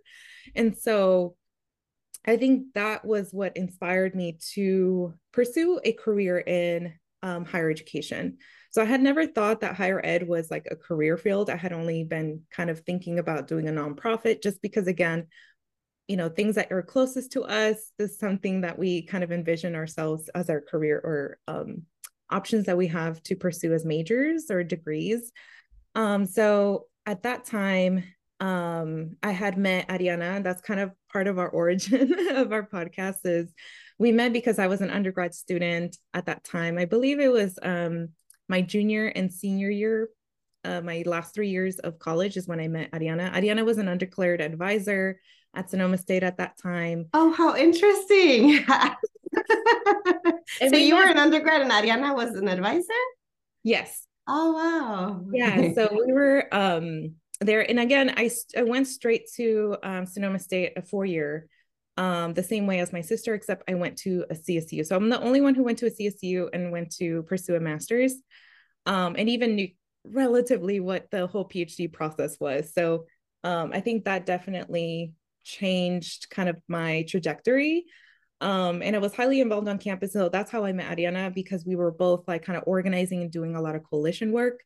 and 0.53 0.77
so 0.77 1.37
i 2.27 2.35
think 2.35 2.73
that 2.73 3.05
was 3.05 3.31
what 3.31 3.55
inspired 3.55 4.13
me 4.15 4.37
to 4.53 5.13
pursue 5.31 5.79
a 5.85 5.93
career 5.93 6.37
in 6.37 6.93
um, 7.23 7.45
higher 7.45 7.69
education 7.69 8.37
so 8.75 8.81
I 8.81 8.85
had 8.85 8.99
never 8.99 9.25
thought 9.25 9.61
that 9.61 9.77
higher 9.77 10.01
ed 10.03 10.27
was 10.27 10.51
like 10.51 10.67
a 10.69 10.75
career 10.75 11.15
field. 11.15 11.49
I 11.49 11.55
had 11.55 11.71
only 11.71 12.03
been 12.03 12.41
kind 12.51 12.69
of 12.69 12.81
thinking 12.81 13.19
about 13.19 13.47
doing 13.47 13.69
a 13.69 13.71
nonprofit 13.71 14.43
just 14.43 14.61
because, 14.61 14.87
again, 14.87 15.27
you 16.09 16.17
know, 16.17 16.27
things 16.27 16.55
that 16.55 16.73
are 16.73 16.81
closest 16.81 17.31
to 17.31 17.43
us 17.43 17.93
is 17.99 18.19
something 18.19 18.59
that 18.61 18.77
we 18.77 19.03
kind 19.03 19.23
of 19.23 19.31
envision 19.31 19.75
ourselves 19.75 20.29
as 20.35 20.49
our 20.49 20.59
career 20.59 20.97
or 20.97 21.37
um, 21.47 21.83
options 22.29 22.65
that 22.65 22.75
we 22.75 22.87
have 22.87 23.23
to 23.23 23.37
pursue 23.37 23.73
as 23.73 23.85
majors 23.85 24.51
or 24.51 24.61
degrees. 24.61 25.31
Um, 25.95 26.25
so 26.25 26.87
at 27.05 27.23
that 27.23 27.45
time, 27.45 28.03
um, 28.41 29.15
I 29.23 29.31
had 29.31 29.57
met 29.57 29.87
Ariana. 29.87 30.43
That's 30.43 30.61
kind 30.61 30.81
of 30.81 30.91
part 31.09 31.27
of 31.27 31.39
our 31.39 31.47
origin 31.47 32.13
of 32.35 32.51
our 32.51 32.67
podcast 32.67 33.19
is 33.23 33.53
we 33.97 34.11
met 34.11 34.33
because 34.33 34.59
I 34.59 34.67
was 34.67 34.81
an 34.81 34.89
undergrad 34.89 35.33
student 35.33 35.95
at 36.13 36.25
that 36.25 36.43
time. 36.43 36.77
I 36.77 36.83
believe 36.83 37.21
it 37.21 37.31
was 37.31 37.57
um, 37.63 38.09
my 38.47 38.61
junior 38.61 39.07
and 39.07 39.31
senior 39.31 39.69
year, 39.69 40.09
uh, 40.63 40.81
my 40.81 41.03
last 41.05 41.33
three 41.33 41.49
years 41.49 41.79
of 41.79 41.99
college 41.99 42.37
is 42.37 42.47
when 42.47 42.59
I 42.59 42.67
met 42.67 42.91
Ariana. 42.91 43.33
Ariana 43.33 43.65
was 43.65 43.77
an 43.77 43.87
undeclared 43.87 44.41
advisor 44.41 45.19
at 45.55 45.69
Sonoma 45.69 45.97
State 45.97 46.23
at 46.23 46.37
that 46.37 46.57
time. 46.57 47.07
Oh, 47.13 47.33
how 47.33 47.55
interesting. 47.55 48.65
so 50.69 50.75
you 50.75 50.95
were 50.95 51.07
an 51.07 51.17
undergrad 51.17 51.61
and 51.61 51.71
Ariana 51.71 52.15
was 52.15 52.35
an 52.35 52.47
advisor? 52.47 52.83
Yes. 53.63 54.05
Oh, 54.27 54.53
wow. 54.53 55.25
Yeah. 55.31 55.73
So 55.73 55.97
we 56.05 56.11
were 56.11 56.47
um, 56.51 57.15
there. 57.41 57.69
And 57.69 57.79
again, 57.79 58.13
I, 58.17 58.29
I 58.57 58.63
went 58.63 58.87
straight 58.87 59.29
to 59.35 59.77
um, 59.83 60.05
Sonoma 60.05 60.39
State 60.39 60.73
a 60.75 60.81
four 60.81 61.05
year 61.05 61.47
um, 61.97 62.33
the 62.33 62.43
same 62.43 62.67
way 62.67 62.79
as 62.79 62.91
my 62.91 63.01
sister, 63.01 63.33
except 63.33 63.69
I 63.69 63.75
went 63.75 63.97
to 63.99 64.25
a 64.29 64.35
CSU. 64.35 64.85
So 64.85 64.95
I'm 64.95 65.09
the 65.09 65.21
only 65.21 65.41
one 65.41 65.55
who 65.55 65.63
went 65.63 65.79
to 65.79 65.87
a 65.87 65.91
CSU 65.91 66.49
and 66.53 66.71
went 66.71 66.95
to 66.97 67.23
pursue 67.23 67.55
a 67.55 67.59
master's 67.59 68.15
um, 68.85 69.15
and 69.17 69.29
even 69.29 69.55
knew 69.55 69.69
relatively 70.03 70.79
what 70.79 71.09
the 71.11 71.27
whole 71.27 71.47
PhD 71.47 71.91
process 71.91 72.37
was. 72.39 72.73
So 72.73 73.05
um, 73.43 73.71
I 73.73 73.79
think 73.79 74.05
that 74.05 74.25
definitely 74.25 75.13
changed 75.43 76.29
kind 76.29 76.49
of 76.49 76.57
my 76.67 77.05
trajectory. 77.07 77.85
Um, 78.41 78.81
and 78.81 78.95
I 78.95 78.99
was 78.99 79.15
highly 79.15 79.39
involved 79.39 79.67
on 79.67 79.77
campus. 79.77 80.13
So 80.13 80.29
that's 80.29 80.51
how 80.51 80.65
I 80.65 80.73
met 80.73 80.95
Ariana 80.95 81.33
because 81.33 81.65
we 81.65 81.75
were 81.75 81.91
both 81.91 82.27
like 82.27 82.43
kind 82.43 82.57
of 82.57 82.63
organizing 82.67 83.21
and 83.21 83.31
doing 83.31 83.55
a 83.55 83.61
lot 83.61 83.75
of 83.75 83.83
coalition 83.83 84.31
work 84.31 84.61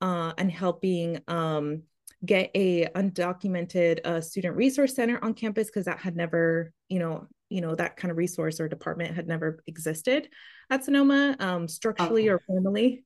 uh, 0.00 0.32
and 0.38 0.50
helping 0.50 1.20
um, 1.26 1.82
get 2.24 2.50
a 2.54 2.86
undocumented 2.96 4.04
uh, 4.04 4.20
student 4.20 4.56
resource 4.56 4.94
center 4.94 5.22
on 5.22 5.34
campus 5.34 5.68
because 5.68 5.84
that 5.84 5.98
had 5.98 6.16
never, 6.16 6.72
you 6.88 6.98
know, 6.98 7.26
you 7.50 7.60
know 7.60 7.74
that 7.74 7.96
kind 7.96 8.10
of 8.10 8.18
resource 8.18 8.60
or 8.60 8.68
department 8.68 9.14
had 9.14 9.26
never 9.26 9.62
existed 9.66 10.28
at 10.70 10.84
Sonoma 10.84 11.36
um, 11.38 11.68
structurally 11.68 12.22
okay. 12.22 12.30
or 12.30 12.40
formally. 12.46 13.04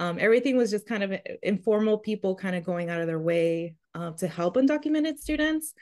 Um, 0.00 0.18
everything 0.18 0.56
was 0.56 0.70
just 0.70 0.86
kind 0.86 1.04
of 1.04 1.12
informal 1.42 1.98
people 1.98 2.34
kind 2.34 2.56
of 2.56 2.64
going 2.64 2.90
out 2.90 3.00
of 3.00 3.06
their 3.06 3.20
way 3.20 3.76
uh, 3.94 4.10
to 4.12 4.26
help 4.26 4.56
undocumented 4.56 5.18
students. 5.18 5.74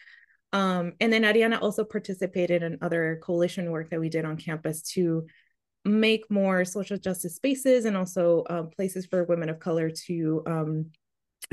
Um, 0.52 0.92
and 1.00 1.10
then 1.10 1.22
Ariana 1.22 1.62
also 1.62 1.82
participated 1.82 2.62
in 2.62 2.78
other 2.82 3.18
coalition 3.22 3.70
work 3.70 3.88
that 3.88 4.00
we 4.00 4.10
did 4.10 4.26
on 4.26 4.36
campus 4.36 4.82
to 4.92 5.26
make 5.84 6.30
more 6.30 6.64
social 6.64 6.98
justice 6.98 7.36
spaces 7.36 7.86
and 7.86 7.96
also 7.96 8.44
um, 8.50 8.68
places 8.68 9.06
for 9.06 9.24
women 9.24 9.48
of 9.48 9.58
color 9.58 9.90
to 9.90 10.42
um, 10.46 10.90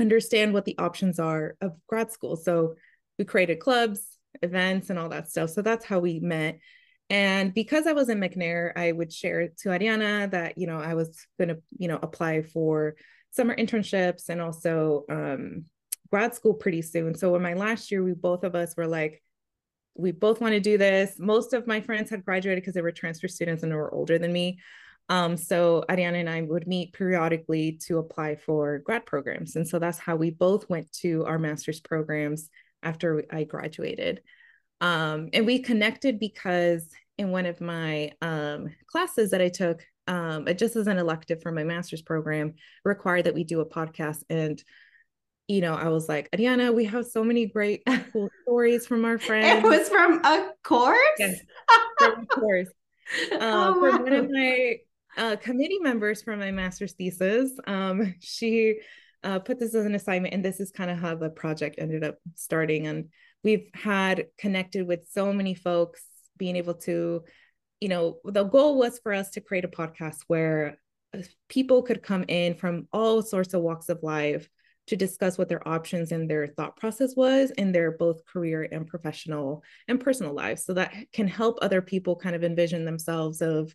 understand 0.00 0.52
what 0.52 0.64
the 0.64 0.78
options 0.78 1.18
are 1.18 1.56
of 1.60 1.76
grad 1.86 2.10
school. 2.12 2.36
So 2.36 2.74
we 3.18 3.24
created 3.24 3.60
clubs, 3.60 4.00
events, 4.42 4.90
and 4.90 4.98
all 4.98 5.08
that 5.10 5.28
stuff. 5.28 5.50
So 5.50 5.62
that's 5.62 5.84
how 5.84 5.98
we 5.98 6.20
met. 6.20 6.58
And 7.08 7.52
because 7.52 7.86
I 7.86 7.92
was 7.92 8.08
in 8.08 8.20
McNair, 8.20 8.72
I 8.76 8.92
would 8.92 9.12
share 9.12 9.48
to 9.48 9.68
Ariana 9.68 10.30
that, 10.30 10.56
you 10.56 10.66
know, 10.66 10.78
I 10.78 10.94
was 10.94 11.26
going 11.38 11.48
to, 11.48 11.58
you 11.76 11.88
know, 11.88 11.98
apply 12.00 12.42
for 12.42 12.94
summer 13.32 13.54
internships 13.54 14.28
and 14.28 14.40
also 14.40 15.04
um, 15.10 15.64
grad 16.10 16.34
school 16.34 16.54
pretty 16.54 16.82
soon. 16.82 17.14
So 17.14 17.34
in 17.34 17.42
my 17.42 17.54
last 17.54 17.90
year, 17.90 18.02
we 18.02 18.12
both 18.12 18.44
of 18.44 18.54
us 18.54 18.76
were 18.76 18.86
like, 18.86 19.22
we 19.96 20.12
both 20.12 20.40
want 20.40 20.54
to 20.54 20.60
do 20.60 20.78
this. 20.78 21.16
Most 21.18 21.52
of 21.52 21.66
my 21.66 21.80
friends 21.80 22.10
had 22.10 22.24
graduated 22.24 22.62
because 22.62 22.74
they 22.74 22.80
were 22.80 22.92
transfer 22.92 23.28
students 23.28 23.62
and 23.62 23.72
they 23.72 23.76
were 23.76 23.92
older 23.92 24.18
than 24.18 24.32
me. 24.32 24.60
Um, 25.10 25.36
so 25.36 25.84
Ariana 25.88 26.20
and 26.20 26.30
I 26.30 26.42
would 26.42 26.68
meet 26.68 26.92
periodically 26.92 27.72
to 27.86 27.98
apply 27.98 28.36
for 28.36 28.78
grad 28.78 29.04
programs. 29.04 29.56
And 29.56 29.66
so 29.68 29.80
that's 29.80 29.98
how 29.98 30.14
we 30.14 30.30
both 30.30 30.70
went 30.70 30.90
to 31.00 31.24
our 31.26 31.38
master's 31.38 31.80
programs 31.80 32.48
after 32.82 33.24
I 33.28 33.42
graduated. 33.42 34.22
Um, 34.80 35.28
and 35.32 35.44
we 35.44 35.58
connected 35.58 36.20
because 36.20 36.88
in 37.18 37.32
one 37.32 37.44
of 37.44 37.60
my 37.60 38.12
um, 38.22 38.68
classes 38.86 39.32
that 39.32 39.42
I 39.42 39.48
took, 39.48 39.84
um, 40.06 40.46
just 40.56 40.76
as 40.76 40.86
an 40.86 40.96
elective 40.96 41.42
for 41.42 41.50
my 41.50 41.64
master's 41.64 42.02
program, 42.02 42.54
required 42.84 43.24
that 43.24 43.34
we 43.34 43.42
do 43.42 43.60
a 43.60 43.66
podcast. 43.66 44.22
And 44.30 44.62
you 45.48 45.60
know, 45.60 45.74
I 45.74 45.88
was 45.88 46.08
like, 46.08 46.30
Ariana, 46.30 46.72
we 46.72 46.84
have 46.84 47.04
so 47.06 47.24
many 47.24 47.46
great 47.46 47.82
cool 48.12 48.30
stories 48.42 48.86
from 48.86 49.04
our 49.04 49.18
friends. 49.26 49.64
It 49.64 49.68
was 49.68 49.88
from 49.88 50.24
a 50.24 50.52
course? 50.62 50.96
Yes, 51.18 51.40
from 51.98 52.22
a 52.22 52.26
course. 52.26 52.68
Uh, 53.32 53.38
oh, 53.40 53.72
wow. 53.72 53.74
For 53.74 54.02
one 54.04 54.12
of 54.12 54.30
my 54.30 54.76
uh, 55.16 55.36
committee 55.36 55.78
members 55.80 56.22
for 56.22 56.36
my 56.36 56.50
master's 56.50 56.92
thesis, 56.92 57.50
um, 57.66 58.14
she 58.20 58.80
uh, 59.22 59.38
put 59.38 59.58
this 59.58 59.74
as 59.74 59.84
an 59.84 59.94
assignment, 59.94 60.34
and 60.34 60.44
this 60.44 60.60
is 60.60 60.70
kind 60.70 60.90
of 60.90 60.98
how 60.98 61.14
the 61.14 61.30
project 61.30 61.76
ended 61.78 62.04
up 62.04 62.16
starting. 62.34 62.86
And 62.86 63.08
we've 63.44 63.68
had 63.74 64.26
connected 64.38 64.86
with 64.86 65.08
so 65.10 65.32
many 65.32 65.54
folks, 65.54 66.02
being 66.38 66.56
able 66.56 66.74
to, 66.74 67.22
you 67.80 67.88
know, 67.88 68.18
the 68.24 68.44
goal 68.44 68.78
was 68.78 68.98
for 68.98 69.12
us 69.12 69.30
to 69.30 69.40
create 69.40 69.64
a 69.64 69.68
podcast 69.68 70.18
where 70.26 70.78
uh, 71.14 71.22
people 71.48 71.82
could 71.82 72.02
come 72.02 72.24
in 72.28 72.54
from 72.54 72.88
all 72.92 73.22
sorts 73.22 73.52
of 73.52 73.62
walks 73.62 73.88
of 73.88 74.02
life 74.02 74.48
to 74.86 74.96
discuss 74.96 75.38
what 75.38 75.48
their 75.48 75.66
options 75.68 76.10
and 76.10 76.28
their 76.28 76.48
thought 76.48 76.76
process 76.76 77.14
was 77.14 77.50
in 77.52 77.72
their 77.72 77.92
both 77.92 78.24
career 78.24 78.66
and 78.72 78.86
professional 78.86 79.62
and 79.86 80.00
personal 80.00 80.32
lives 80.32 80.64
so 80.64 80.74
that 80.74 80.94
can 81.12 81.28
help 81.28 81.58
other 81.60 81.80
people 81.80 82.16
kind 82.16 82.34
of 82.34 82.42
envision 82.42 82.84
themselves 82.84 83.40
of 83.40 83.72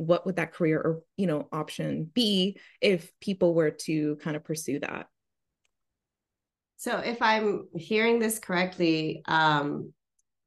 what 0.00 0.24
would 0.24 0.36
that 0.36 0.54
career 0.54 0.78
or 0.78 1.02
you 1.18 1.26
know 1.26 1.46
option 1.52 2.10
be 2.14 2.58
if 2.80 3.12
people 3.20 3.54
were 3.54 3.70
to 3.70 4.16
kind 4.16 4.34
of 4.34 4.44
pursue 4.44 4.80
that? 4.80 5.06
So 6.78 6.96
if 6.98 7.20
i'm 7.20 7.68
hearing 7.74 8.18
this 8.18 8.38
correctly 8.38 9.22
um 9.26 9.92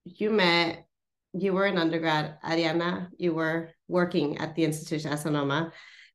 you 0.03 0.31
met 0.31 0.85
you 1.33 1.53
were 1.53 1.65
an 1.65 1.77
undergrad 1.77 2.37
ariana 2.43 3.07
you 3.17 3.35
were 3.35 3.69
working 3.87 4.39
at 4.39 4.55
the 4.55 4.63
institution 4.63 5.11
at 5.11 5.19
sonoma 5.19 5.71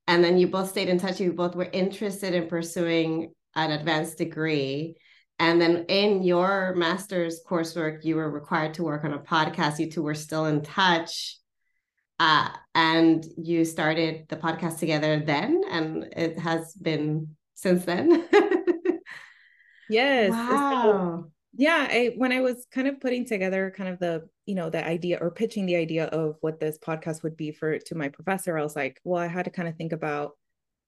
and 0.09 0.25
then 0.25 0.37
you 0.37 0.49
both 0.49 0.71
stayed 0.71 0.89
in 0.89 0.99
touch 0.99 1.21
you 1.21 1.33
both 1.33 1.55
were 1.55 1.71
interested 1.73 2.35
in 2.35 2.49
pursuing 2.49 3.33
an 3.55 3.71
advanced 3.71 4.19
degree 4.19 4.97
and 5.39 5.61
then 5.61 5.85
in 5.89 6.25
your 6.25 6.75
master's 6.75 7.41
coursework 7.49 8.05
you 8.05 8.17
were 8.17 8.29
required 8.31 8.75
to 8.75 8.83
work 8.83 9.05
on 9.05 9.15
a 9.15 9.19
podcast 9.21 9.79
you 9.79 9.89
two 9.89 10.03
were 10.03 10.17
still 10.17 10.47
in 10.47 10.63
touch 10.63 11.39
uh, 12.21 12.49
and 12.75 13.25
you 13.37 13.65
started 13.65 14.27
the 14.29 14.37
podcast 14.37 14.79
together 14.79 15.23
then 15.25 15.63
and 15.71 16.05
it 16.17 16.39
has 16.39 16.75
been 16.75 17.37
since 17.55 17.85
then 17.85 18.27
yes 19.91 20.31
wow 20.31 20.83
so, 20.83 21.33
yeah 21.55 21.87
I, 21.91 22.13
when 22.17 22.33
i 22.33 22.41
was 22.41 22.67
kind 22.73 22.87
of 22.89 23.01
putting 23.01 23.25
together 23.25 23.73
kind 23.77 23.89
of 23.89 23.99
the 23.99 24.29
you 24.47 24.55
know 24.55 24.71
the 24.71 24.87
idea 24.87 25.19
or 25.21 25.31
pitching 25.31 25.67
the 25.67 25.77
idea 25.77 26.07
of 26.07 26.37
what 26.41 26.61
this 26.61 26.79
podcast 26.79 27.23
would 27.23 27.37
be 27.37 27.53
for 27.53 27.79
to 27.79 27.95
my 27.95 28.09
professor 28.09 28.59
i 28.59 28.63
was 28.63 28.77
like 28.77 29.01
well 29.05 29.23
i 29.23 29.27
had 29.27 29.45
to 29.47 29.51
kind 29.51 29.69
of 29.69 29.77
think 29.77 29.93
about 29.93 30.33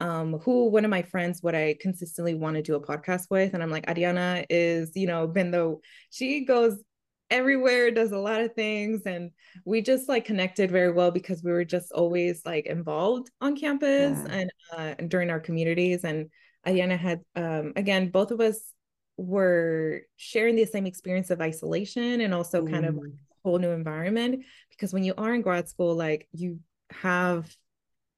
um, 0.01 0.39
who 0.39 0.69
one 0.69 0.85
of 0.85 0.91
my 0.91 1.03
friends 1.03 1.43
would 1.43 1.55
I 1.55 1.77
consistently 1.79 2.35
want 2.35 2.57
to 2.57 2.63
do 2.63 2.75
a 2.75 2.81
podcast 2.81 3.27
with? 3.31 3.53
And 3.53 3.63
I'm 3.63 3.71
like, 3.71 3.87
Ariana 3.87 4.47
is, 4.49 4.93
you 4.95 5.07
know, 5.07 5.27
been 5.27 5.51
the 5.51 5.77
she 6.11 6.45
goes 6.45 6.83
everywhere, 7.31 7.91
does 7.91 8.13
a 8.13 8.19
lot 8.19 8.41
of 8.41 8.55
things. 8.55 9.03
And 9.07 9.31
we 9.65 9.83
just 9.83 10.09
like 10.09 10.25
connected 10.25 10.71
very 10.71 10.93
well 10.93 11.11
because 11.11 11.43
we 11.43 11.53
were 11.53 11.65
just 11.65 11.93
always 11.93 12.45
like 12.45 12.67
involved 12.67 13.31
on 13.41 13.57
campus 13.57 14.19
yeah. 14.27 14.33
and, 14.33 14.53
uh, 14.73 14.95
and 14.99 15.11
during 15.11 15.31
our 15.31 15.41
communities. 15.41 16.05
And 16.05 16.31
Ariana 16.67 16.99
had 16.99 17.21
um 17.37 17.73
again, 17.77 18.11
both 18.11 18.31
of 18.31 18.41
us 18.41 18.73
were 19.17 20.03
sharing 20.17 20.57
the 20.57 20.65
same 20.65 20.87
experience 20.87 21.31
of 21.31 21.41
isolation 21.41 22.21
and 22.21 22.35
also 22.35 22.63
mm. 22.63 22.71
kind 22.71 22.87
of 22.87 22.97
a 22.97 23.01
mm. 23.01 23.13
whole 23.45 23.59
new 23.59 23.71
environment 23.71 24.45
because 24.71 24.93
when 24.93 25.05
you 25.05 25.15
are 25.17 25.35
in 25.35 25.43
grad 25.43 25.69
school, 25.69 25.95
like 25.95 26.27
you 26.33 26.59
have 26.91 27.55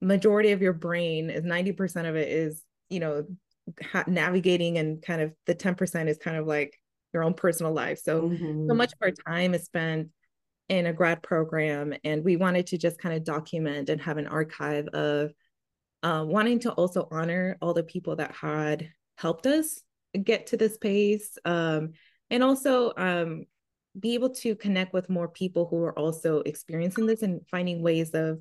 majority 0.00 0.52
of 0.52 0.62
your 0.62 0.72
brain 0.72 1.30
is 1.30 1.44
90% 1.44 2.08
of 2.08 2.16
it 2.16 2.28
is 2.28 2.62
you 2.88 3.00
know 3.00 3.24
ha- 3.92 4.04
navigating 4.06 4.78
and 4.78 5.02
kind 5.02 5.22
of 5.22 5.32
the 5.46 5.54
10% 5.54 6.08
is 6.08 6.18
kind 6.18 6.36
of 6.36 6.46
like 6.46 6.78
your 7.12 7.24
own 7.24 7.34
personal 7.34 7.72
life. 7.72 7.98
So 7.98 8.22
mm-hmm. 8.22 8.68
so 8.68 8.74
much 8.74 8.92
of 8.92 8.98
our 9.02 9.10
time 9.10 9.54
is 9.54 9.64
spent 9.64 10.08
in 10.68 10.86
a 10.86 10.92
grad 10.92 11.22
program 11.22 11.92
and 12.04 12.24
we 12.24 12.36
wanted 12.36 12.66
to 12.68 12.78
just 12.78 12.98
kind 12.98 13.14
of 13.14 13.24
document 13.24 13.88
and 13.88 14.00
have 14.00 14.16
an 14.16 14.26
archive 14.26 14.86
of 14.88 15.32
uh, 16.02 16.24
wanting 16.26 16.58
to 16.60 16.72
also 16.72 17.08
honor 17.10 17.56
all 17.60 17.74
the 17.74 17.82
people 17.82 18.16
that 18.16 18.32
had 18.32 18.88
helped 19.16 19.46
us 19.46 19.82
get 20.24 20.48
to 20.48 20.56
this 20.56 20.78
pace 20.78 21.38
um, 21.44 21.92
and 22.30 22.42
also 22.42 22.92
um, 22.96 23.44
be 23.98 24.14
able 24.14 24.30
to 24.30 24.54
connect 24.56 24.92
with 24.92 25.10
more 25.10 25.28
people 25.28 25.66
who 25.66 25.82
are 25.84 25.98
also 25.98 26.38
experiencing 26.40 27.06
this 27.06 27.22
and 27.22 27.42
finding 27.50 27.82
ways 27.82 28.10
of 28.14 28.40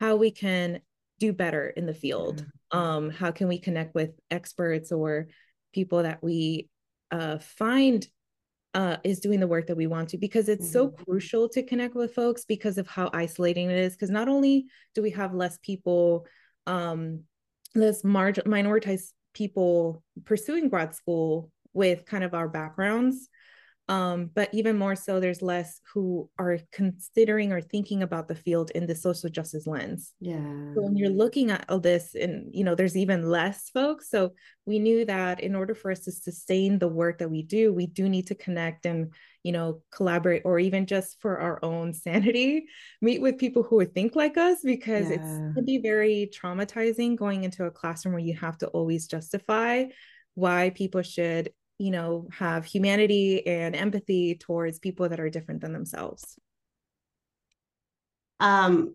how 0.00 0.16
we 0.16 0.30
can 0.30 0.80
do 1.18 1.32
better 1.32 1.68
in 1.68 1.86
the 1.86 1.94
field. 1.94 2.44
Um 2.70 3.10
how 3.10 3.30
can 3.30 3.48
we 3.48 3.58
connect 3.58 3.94
with 3.94 4.10
experts 4.30 4.92
or 4.92 5.28
people 5.72 6.02
that 6.02 6.22
we 6.22 6.68
uh 7.10 7.38
find 7.38 8.06
uh 8.74 8.96
is 9.04 9.20
doing 9.20 9.40
the 9.40 9.46
work 9.46 9.66
that 9.66 9.76
we 9.76 9.86
want 9.86 10.10
to 10.10 10.18
because 10.18 10.48
it's 10.48 10.66
mm-hmm. 10.66 10.72
so 10.72 10.88
crucial 10.88 11.48
to 11.48 11.62
connect 11.62 11.94
with 11.94 12.14
folks 12.14 12.44
because 12.44 12.78
of 12.78 12.86
how 12.86 13.10
isolating 13.12 13.70
it 13.70 13.78
is 13.78 13.94
because 13.94 14.10
not 14.10 14.28
only 14.28 14.66
do 14.94 15.02
we 15.02 15.10
have 15.10 15.34
less 15.34 15.58
people 15.62 16.26
um 16.66 17.20
less 17.74 18.04
margin 18.04 18.44
minoritized 18.44 19.12
people 19.34 20.02
pursuing 20.24 20.68
grad 20.68 20.94
school 20.94 21.50
with 21.72 22.04
kind 22.06 22.24
of 22.24 22.34
our 22.34 22.48
backgrounds 22.48 23.28
um, 23.88 24.30
but 24.34 24.50
even 24.52 24.76
more 24.76 24.94
so, 24.94 25.18
there's 25.18 25.40
less 25.40 25.80
who 25.94 26.28
are 26.38 26.58
considering 26.72 27.52
or 27.52 27.62
thinking 27.62 28.02
about 28.02 28.28
the 28.28 28.34
field 28.34 28.70
in 28.74 28.86
the 28.86 28.94
social 28.94 29.30
justice 29.30 29.66
lens. 29.66 30.12
Yeah. 30.20 30.36
So 30.74 30.82
when 30.82 30.96
you're 30.96 31.08
looking 31.08 31.50
at 31.50 31.64
all 31.70 31.80
this, 31.80 32.14
and 32.14 32.54
you 32.54 32.64
know, 32.64 32.74
there's 32.74 32.98
even 32.98 33.30
less 33.30 33.70
folks. 33.70 34.10
So 34.10 34.34
we 34.66 34.78
knew 34.78 35.06
that 35.06 35.40
in 35.40 35.54
order 35.54 35.74
for 35.74 35.90
us 35.90 36.00
to 36.00 36.12
sustain 36.12 36.78
the 36.78 36.88
work 36.88 37.18
that 37.18 37.30
we 37.30 37.42
do, 37.42 37.72
we 37.72 37.86
do 37.86 38.10
need 38.10 38.26
to 38.26 38.34
connect 38.34 38.84
and 38.84 39.14
you 39.42 39.52
know 39.52 39.80
collaborate, 39.90 40.42
or 40.44 40.58
even 40.58 40.84
just 40.84 41.18
for 41.20 41.38
our 41.38 41.58
own 41.64 41.94
sanity, 41.94 42.66
meet 43.00 43.22
with 43.22 43.38
people 43.38 43.62
who 43.62 43.76
would 43.76 43.94
think 43.94 44.14
like 44.14 44.36
us, 44.36 44.58
because 44.62 45.08
yeah. 45.08 45.14
it's 45.14 45.54
can 45.54 45.64
be 45.64 45.78
very 45.78 46.30
traumatizing 46.30 47.16
going 47.16 47.44
into 47.44 47.64
a 47.64 47.70
classroom 47.70 48.12
where 48.12 48.22
you 48.22 48.36
have 48.36 48.58
to 48.58 48.66
always 48.68 49.06
justify 49.06 49.84
why 50.34 50.70
people 50.70 51.02
should 51.02 51.50
you 51.78 51.90
know 51.90 52.28
have 52.30 52.64
humanity 52.64 53.46
and 53.46 53.74
empathy 53.74 54.34
towards 54.34 54.78
people 54.78 55.08
that 55.08 55.20
are 55.20 55.30
different 55.30 55.60
than 55.60 55.72
themselves 55.72 56.38
um, 58.40 58.94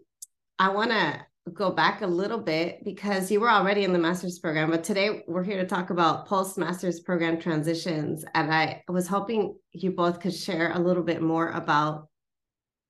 I 0.59 0.69
want 0.69 0.91
to 0.91 1.25
go 1.51 1.71
back 1.71 2.01
a 2.01 2.07
little 2.07 2.39
bit 2.39 2.83
because 2.85 3.29
you 3.29 3.39
were 3.39 3.49
already 3.49 3.83
in 3.83 3.91
the 3.91 3.99
master's 3.99 4.39
program, 4.39 4.69
but 4.69 4.83
today 4.83 5.23
we're 5.27 5.43
here 5.43 5.57
to 5.57 5.67
talk 5.67 5.89
about 5.89 6.25
post 6.25 6.57
master's 6.57 7.01
program 7.01 7.39
transitions. 7.39 8.23
And 8.33 8.53
I 8.53 8.83
was 8.87 9.07
hoping 9.07 9.57
you 9.71 9.91
both 9.91 10.21
could 10.21 10.33
share 10.33 10.71
a 10.71 10.79
little 10.79 11.03
bit 11.03 11.21
more 11.21 11.49
about 11.49 12.07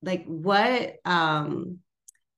like 0.02 0.24
what 0.26 0.96
um, 1.04 1.78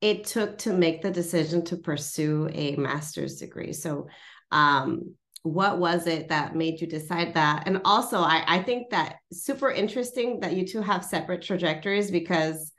it 0.00 0.24
took 0.24 0.58
to 0.58 0.72
make 0.72 1.02
the 1.02 1.10
decision 1.10 1.64
to 1.66 1.76
pursue 1.76 2.48
a 2.52 2.76
master's 2.76 3.36
degree. 3.36 3.72
So, 3.72 4.08
um, 4.50 5.16
what 5.46 5.78
was 5.78 6.06
it 6.06 6.28
that 6.28 6.56
made 6.56 6.80
you 6.80 6.86
decide 6.86 7.34
that? 7.34 7.64
And 7.66 7.80
also, 7.84 8.18
I, 8.18 8.42
I 8.46 8.62
think 8.62 8.90
that 8.90 9.16
super 9.32 9.70
interesting 9.70 10.40
that 10.40 10.54
you 10.54 10.66
two 10.66 10.80
have 10.80 11.04
separate 11.04 11.42
trajectories 11.42 12.10
because 12.10 12.72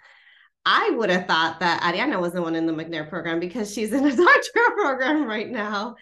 I 0.66 0.92
would 0.98 1.10
have 1.10 1.28
thought 1.28 1.62
that 1.62 1.82
Ariana 1.82 2.20
was 2.20 2.34
the 2.34 2.42
one 2.42 2.56
in 2.56 2.66
the 2.66 2.74
McNair 2.74 3.08
program 3.08 3.40
because 3.40 3.74
she's 3.74 3.94
in 3.94 4.06
a 4.06 4.16
doctoral 4.16 4.76
program 4.76 5.26
right 5.26 5.50
now 5.50 5.96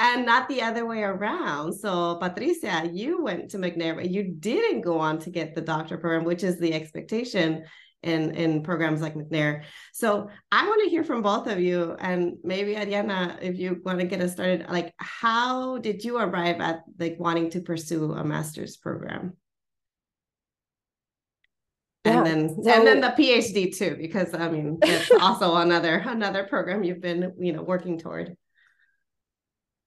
and 0.00 0.26
not 0.26 0.48
the 0.48 0.62
other 0.62 0.86
way 0.86 1.02
around. 1.02 1.72
So, 1.72 2.16
Patricia, 2.16 2.90
you 2.92 3.22
went 3.22 3.50
to 3.50 3.58
McNair, 3.58 3.94
but 3.94 4.10
you 4.10 4.24
didn't 4.24 4.80
go 4.80 4.98
on 4.98 5.18
to 5.20 5.30
get 5.30 5.54
the 5.54 5.60
doctoral 5.60 6.00
program, 6.00 6.24
which 6.24 6.42
is 6.42 6.58
the 6.58 6.74
expectation 6.74 7.64
in 8.02 8.34
in 8.34 8.62
programs 8.62 9.00
like 9.00 9.14
McNair. 9.14 9.62
So, 9.92 10.30
I 10.52 10.66
want 10.66 10.82
to 10.84 10.90
hear 10.90 11.04
from 11.04 11.22
both 11.22 11.46
of 11.46 11.60
you, 11.60 11.96
and 11.98 12.36
maybe 12.44 12.74
Ariana, 12.74 13.38
if 13.42 13.58
you 13.58 13.80
want 13.84 14.00
to 14.00 14.06
get 14.06 14.20
us 14.20 14.32
started, 14.32 14.66
like 14.70 14.94
how 14.98 15.78
did 15.78 16.04
you 16.04 16.18
arrive 16.18 16.60
at 16.60 16.82
like 16.98 17.16
wanting 17.18 17.50
to 17.50 17.60
pursue 17.60 18.12
a 18.12 18.24
master's 18.24 18.76
program? 18.76 19.34
and 22.04 22.26
then 22.26 22.62
so, 22.62 22.70
and 22.70 22.86
then 22.86 23.00
the 23.00 23.08
phd 23.08 23.76
too 23.76 23.96
because 23.98 24.32
i 24.34 24.48
mean 24.48 24.78
that's 24.80 25.10
also 25.20 25.56
another 25.56 25.96
another 26.06 26.44
program 26.44 26.82
you've 26.82 27.00
been 27.00 27.32
you 27.38 27.52
know 27.52 27.62
working 27.62 27.98
toward 27.98 28.36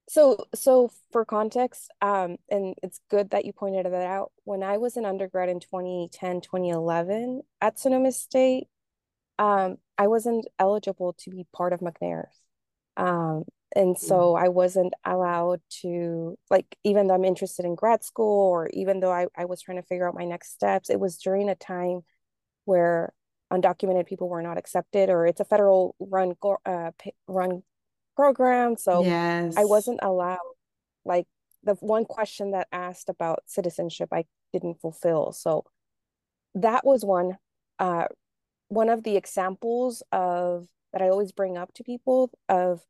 so 0.09 0.45
so 0.53 0.89
for 1.11 1.25
context 1.25 1.91
um 2.01 2.37
and 2.49 2.75
it's 2.83 2.99
good 3.09 3.29
that 3.29 3.45
you 3.45 3.53
pointed 3.53 3.85
that 3.85 3.93
out 3.93 4.31
when 4.43 4.63
i 4.63 4.77
was 4.77 4.97
an 4.97 5.05
undergrad 5.05 5.49
in 5.49 5.59
2010 5.59 6.41
2011 6.41 7.41
at 7.61 7.79
sonoma 7.79 8.11
state 8.11 8.67
um 9.39 9.77
i 9.97 10.07
wasn't 10.07 10.45
eligible 10.59 11.13
to 11.13 11.29
be 11.29 11.45
part 11.53 11.73
of 11.73 11.79
mcnair 11.79 12.25
um 12.97 13.43
and 13.75 13.97
so 13.97 14.33
mm. 14.33 14.41
i 14.41 14.49
wasn't 14.49 14.93
allowed 15.05 15.61
to 15.69 16.37
like 16.49 16.77
even 16.83 17.07
though 17.07 17.15
i'm 17.15 17.25
interested 17.25 17.65
in 17.65 17.75
grad 17.75 18.03
school 18.03 18.49
or 18.49 18.69
even 18.73 18.99
though 18.99 19.11
I, 19.11 19.27
I 19.37 19.45
was 19.45 19.61
trying 19.61 19.77
to 19.77 19.87
figure 19.87 20.07
out 20.07 20.15
my 20.15 20.25
next 20.25 20.51
steps 20.51 20.89
it 20.89 20.99
was 20.99 21.17
during 21.17 21.49
a 21.49 21.55
time 21.55 22.01
where 22.65 23.13
undocumented 23.51 24.07
people 24.07 24.29
were 24.29 24.41
not 24.41 24.57
accepted 24.57 25.09
or 25.09 25.25
it's 25.25 25.41
a 25.41 25.45
federal 25.45 25.95
run 25.99 26.33
uh, 26.65 26.91
run 27.27 27.63
program 28.15 28.75
so 28.75 29.03
yes. 29.03 29.55
i 29.57 29.65
wasn't 29.65 29.99
allowed 30.01 30.37
like 31.05 31.25
the 31.63 31.73
one 31.75 32.05
question 32.05 32.51
that 32.51 32.67
asked 32.71 33.09
about 33.09 33.43
citizenship 33.45 34.09
i 34.11 34.23
didn't 34.53 34.79
fulfill 34.81 35.31
so 35.31 35.63
that 36.55 36.85
was 36.85 37.03
one 37.05 37.37
uh 37.79 38.05
one 38.67 38.89
of 38.89 39.03
the 39.03 39.15
examples 39.15 40.03
of 40.11 40.67
that 40.93 41.01
i 41.01 41.09
always 41.09 41.31
bring 41.31 41.57
up 41.57 41.73
to 41.73 41.83
people 41.83 42.29
of 42.49 42.81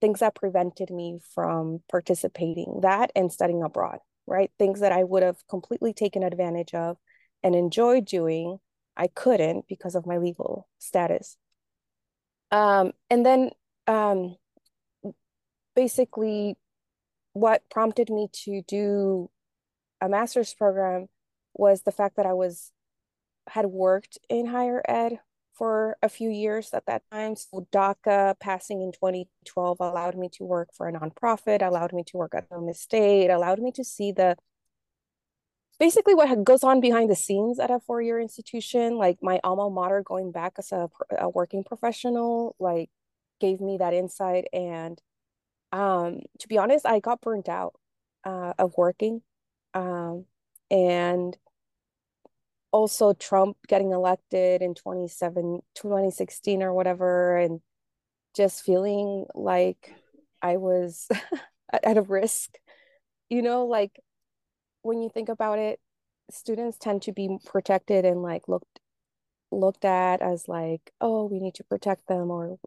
things 0.00 0.20
that 0.20 0.34
prevented 0.34 0.90
me 0.90 1.18
from 1.34 1.80
participating 1.90 2.80
that 2.82 3.10
and 3.16 3.32
studying 3.32 3.62
abroad 3.62 3.98
right 4.26 4.50
things 4.58 4.80
that 4.80 4.92
i 4.92 5.02
would 5.02 5.22
have 5.22 5.38
completely 5.48 5.92
taken 5.92 6.22
advantage 6.22 6.72
of 6.74 6.96
and 7.42 7.54
enjoyed 7.54 8.04
doing 8.04 8.58
I 8.98 9.06
couldn't 9.06 9.68
because 9.68 9.94
of 9.94 10.06
my 10.06 10.18
legal 10.18 10.68
status. 10.78 11.36
Um, 12.50 12.92
and 13.08 13.24
then 13.24 13.50
um, 13.86 14.36
basically, 15.78 16.56
what 17.34 17.62
prompted 17.70 18.10
me 18.10 18.26
to 18.32 18.62
do 18.66 19.30
a 20.00 20.08
master's 20.08 20.52
program 20.52 21.06
was 21.54 21.82
the 21.82 21.92
fact 21.92 22.16
that 22.16 22.26
I 22.26 22.32
was 22.32 22.72
had 23.48 23.66
worked 23.66 24.18
in 24.28 24.46
higher 24.46 24.82
ed 24.88 25.20
for 25.54 25.96
a 26.02 26.08
few 26.08 26.30
years 26.30 26.70
at 26.72 26.86
that 26.86 27.02
time. 27.12 27.36
So 27.36 27.68
DACA 27.72 28.40
passing 28.40 28.82
in 28.82 28.90
2012 28.90 29.76
allowed 29.78 30.16
me 30.16 30.28
to 30.32 30.44
work 30.44 30.70
for 30.76 30.88
a 30.88 30.92
nonprofit, 30.92 31.62
allowed 31.62 31.92
me 31.92 32.02
to 32.08 32.16
work 32.16 32.34
at 32.34 32.48
Sonoma 32.48 32.74
State, 32.74 33.30
allowed 33.30 33.60
me 33.60 33.70
to 33.72 33.84
see 33.84 34.10
the 34.10 34.36
basically 35.78 36.14
what 36.16 36.42
goes 36.42 36.64
on 36.64 36.80
behind 36.80 37.08
the 37.08 37.14
scenes 37.14 37.60
at 37.60 37.70
a 37.70 37.78
four-year 37.78 38.18
institution 38.20 38.96
like 38.96 39.18
my 39.22 39.38
alma 39.44 39.70
mater 39.70 40.02
going 40.02 40.32
back 40.32 40.54
as 40.58 40.72
a, 40.72 40.88
a 41.16 41.28
working 41.28 41.62
professional 41.62 42.56
like 42.58 42.90
gave 43.40 43.60
me 43.60 43.76
that 43.78 43.94
insight 43.94 44.46
and 44.52 45.00
um 45.72 46.20
to 46.38 46.48
be 46.48 46.58
honest 46.58 46.86
i 46.86 46.98
got 47.00 47.20
burnt 47.20 47.48
out 47.48 47.74
uh, 48.24 48.52
of 48.58 48.74
working 48.76 49.22
um 49.74 50.24
and 50.70 51.36
also 52.72 53.12
trump 53.12 53.56
getting 53.66 53.92
elected 53.92 54.62
in 54.62 54.74
27 54.74 55.60
2016 55.74 56.62
or 56.62 56.72
whatever 56.72 57.36
and 57.36 57.60
just 58.36 58.62
feeling 58.62 59.24
like 59.34 59.94
i 60.42 60.56
was 60.56 61.08
at 61.72 61.98
a 61.98 62.02
risk. 62.02 62.56
You 63.28 63.42
know 63.42 63.66
like 63.66 64.00
when 64.82 65.02
you 65.02 65.10
think 65.10 65.28
about 65.28 65.58
it, 65.58 65.80
students 66.30 66.78
tend 66.78 67.02
to 67.02 67.12
be 67.12 67.38
protected 67.44 68.04
and 68.04 68.22
like 68.22 68.48
looked 68.48 68.80
looked 69.50 69.84
at 69.84 70.20
as 70.22 70.48
like, 70.48 70.92
oh, 71.00 71.24
we 71.26 71.40
need 71.40 71.54
to 71.54 71.64
protect 71.64 72.06
them 72.06 72.30
or 72.30 72.58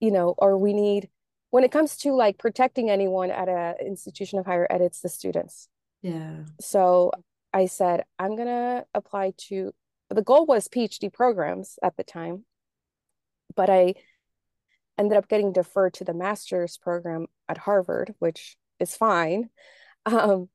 you 0.00 0.10
know, 0.10 0.34
or 0.38 0.56
we 0.56 0.72
need 0.72 1.08
when 1.50 1.64
it 1.64 1.72
comes 1.72 1.96
to 1.98 2.12
like 2.12 2.38
protecting 2.38 2.90
anyone 2.90 3.30
at 3.30 3.48
a 3.48 3.74
institution 3.80 4.38
of 4.38 4.46
higher 4.46 4.66
ed, 4.70 4.80
it's 4.80 5.00
the 5.00 5.08
students. 5.08 5.68
Yeah. 6.02 6.44
So 6.60 7.12
I 7.52 7.66
said, 7.66 8.04
I'm 8.18 8.36
gonna 8.36 8.84
apply 8.94 9.32
to 9.48 9.72
the 10.10 10.22
goal 10.22 10.46
was 10.46 10.68
PhD 10.68 11.12
programs 11.12 11.78
at 11.82 11.96
the 11.96 12.04
time, 12.04 12.44
but 13.54 13.68
I 13.70 13.94
ended 14.96 15.18
up 15.18 15.28
getting 15.28 15.52
deferred 15.52 15.94
to 15.94 16.04
the 16.04 16.14
master's 16.14 16.76
program 16.76 17.26
at 17.48 17.58
Harvard, 17.58 18.14
which 18.18 18.56
is 18.80 18.96
fine. 18.96 19.50
Um, 20.06 20.48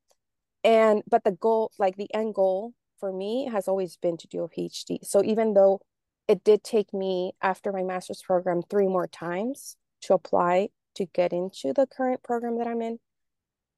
and 0.64 1.04
but 1.10 1.24
the 1.24 1.32
goal 1.32 1.72
like 1.78 1.98
the 1.98 2.14
end 2.14 2.34
goal 2.34 2.74
for 3.00 3.12
me 3.12 3.50
has 3.52 3.68
always 3.68 3.98
been 3.98 4.18
to 4.18 4.28
do 4.28 4.44
a 4.44 4.50
phd 4.50 5.00
so 5.04 5.24
even 5.24 5.54
though 5.54 5.82
it 6.28 6.44
did 6.44 6.64
take 6.64 6.94
me 6.94 7.34
after 7.42 7.72
my 7.72 7.84
master's 7.84 8.22
program 8.22 8.62
three 8.70 8.88
more 8.88 9.08
times 9.08 9.76
to 10.02 10.14
apply 10.14 10.70
to 10.96 11.06
get 11.06 11.34
into 11.34 11.74
the 11.74 11.88
current 11.88 12.24
program 12.24 12.58
that 12.58 12.68
i'm 12.68 12.82
in 12.82 13.00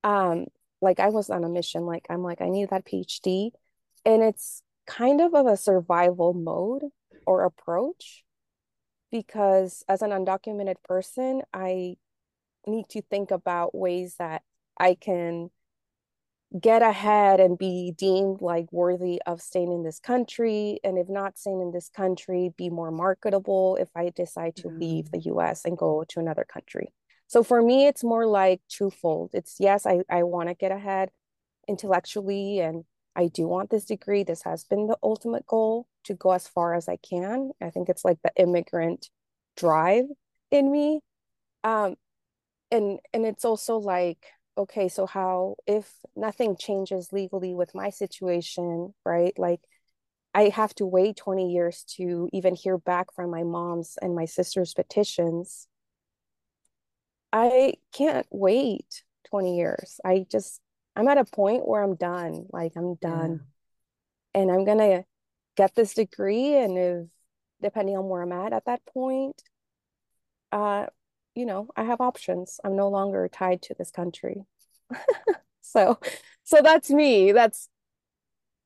um 0.04 0.45
like 0.82 0.99
i 0.99 1.10
was 1.10 1.30
on 1.30 1.43
a 1.43 1.49
mission 1.49 1.86
like 1.86 2.06
i'm 2.10 2.23
like 2.23 2.41
i 2.41 2.49
need 2.49 2.69
that 2.69 2.86
phd 2.86 3.51
and 4.06 4.23
it's 4.23 4.62
kind 4.88 5.21
of 5.21 5.34
of 5.34 5.47
a 5.47 5.58
survival 5.58 6.34
mode 6.34 6.84
or 7.25 7.43
approach 7.43 8.23
because 9.12 9.84
as 9.88 10.01
an 10.01 10.12
undocumented 10.12 10.75
person 10.84 11.41
i 11.54 11.95
need 12.67 12.88
to 12.89 13.01
think 13.01 13.32
about 13.32 13.75
ways 13.75 14.15
that 14.17 14.41
i 14.80 14.93
can 14.93 15.49
get 16.60 16.82
ahead 16.82 17.39
and 17.39 17.58
be 17.58 17.93
deemed 17.97 18.41
like 18.41 18.71
worthy 18.71 19.21
of 19.25 19.41
staying 19.41 19.71
in 19.71 19.84
this 19.84 19.99
country. 19.99 20.80
And 20.84 20.97
if 20.97 21.10
not 21.10 21.38
staying 21.38 21.62
in 21.62 21.71
this 21.71 21.89
country 21.89 22.54
be 22.58 22.69
more 22.69 22.91
marketable 22.91 23.78
if 23.78 23.89
i 23.95 24.12
decide 24.15 24.56
to 24.58 24.69
mm. 24.69 24.80
leave 24.80 25.12
the 25.12 25.19
us 25.19 25.65
and 25.65 25.78
go 25.78 26.04
to 26.10 26.19
another 26.19 26.45
country 26.45 26.93
so 27.28 27.44
for 27.44 27.62
me 27.62 27.88
it's 27.88 28.04
more 28.04 28.26
like 28.26 28.62
twofold 28.70 29.32
it's 29.34 29.56
yes 29.60 29.86
i, 29.86 30.00
I 30.10 30.24
want 30.24 30.50
to 30.50 30.56
get 30.56 30.72
ahead 30.72 31.10
intellectually 31.68 32.60
and 32.60 32.84
i 33.16 33.28
do 33.28 33.48
want 33.48 33.70
this 33.70 33.86
degree 33.86 34.24
this 34.24 34.44
has 34.44 34.64
been 34.64 34.88
the 34.88 34.98
ultimate 35.02 35.46
goal 35.46 35.88
to 36.04 36.14
go 36.14 36.32
as 36.32 36.48
far 36.48 36.74
as 36.74 36.88
i 36.88 36.98
can 36.98 37.52
i 37.62 37.70
think 37.70 37.90
it's 37.90 38.06
like 38.06 38.20
the 38.24 38.32
immigrant 38.38 39.10
drive 39.58 40.06
in 40.52 40.72
me 40.72 41.00
um 41.64 41.96
and 42.72 43.00
and 43.14 43.26
it's 43.26 43.46
also 43.46 43.78
like 43.78 44.26
okay, 44.58 44.88
so 44.88 45.06
how, 45.06 45.56
if 45.68 45.92
nothing 46.16 46.56
changes 46.58 47.12
legally 47.12 47.54
with 47.54 47.76
my 47.76 47.90
situation, 47.90 48.94
right? 49.06 49.34
Like, 49.38 49.62
I 50.34 50.50
have 50.50 50.74
to 50.76 50.86
wait 50.86 51.18
20 51.18 51.52
years 51.52 51.84
to 51.98 52.30
even 52.34 52.56
hear 52.56 52.78
back 52.78 53.14
from 53.14 53.32
my 53.32 53.44
mom's 53.44 53.98
and 54.02 54.16
my 54.16 54.26
sister's 54.26 54.74
petitions. 54.74 55.68
I 57.38 57.74
can't 57.91 58.26
wait 58.32 59.04
20 59.30 59.58
years. 59.58 60.00
I 60.06 60.26
just, 60.32 60.62
I'm 60.95 61.10
at 61.10 61.17
a 61.17 61.26
point 61.26 61.67
where 61.67 61.84
I'm 61.84 61.95
done. 61.95 62.45
Like, 62.50 62.71
I'm 62.78 62.95
done. 62.95 63.41
Yeah. 64.34 64.41
And 64.41 64.52
I'm 64.52 64.63
going 64.63 64.78
to 64.78 65.04
get 65.58 65.76
this 65.76 65.95
degree. 65.95 66.56
And 66.56 66.78
if, 66.78 67.08
depending 67.62 67.98
on 67.98 68.08
where 68.08 68.21
I'm 68.21 68.32
at 68.32 68.54
at 68.54 68.65
that 68.67 68.86
point, 68.86 69.41
uh, 70.54 70.86
you 71.36 71.45
know, 71.45 71.67
I 71.76 71.84
have 71.84 72.00
options. 72.00 72.62
I'm 72.63 72.78
no 72.78 72.88
longer 72.88 73.28
tied 73.28 73.62
to 73.63 73.76
this 73.78 73.91
country. 73.91 74.45
so 75.62 76.00
so 76.45 76.62
that's 76.62 76.89
me. 76.89 77.34
That's 77.34 77.67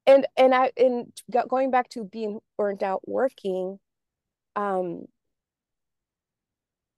and 0.06 0.28
and 0.38 0.54
I 0.54 0.72
and 0.78 1.12
going 1.48 1.72
back 1.72 1.90
to 1.90 2.04
being 2.04 2.40
burnt 2.58 2.84
out 2.84 3.08
working, 3.08 3.80
um, 4.56 5.06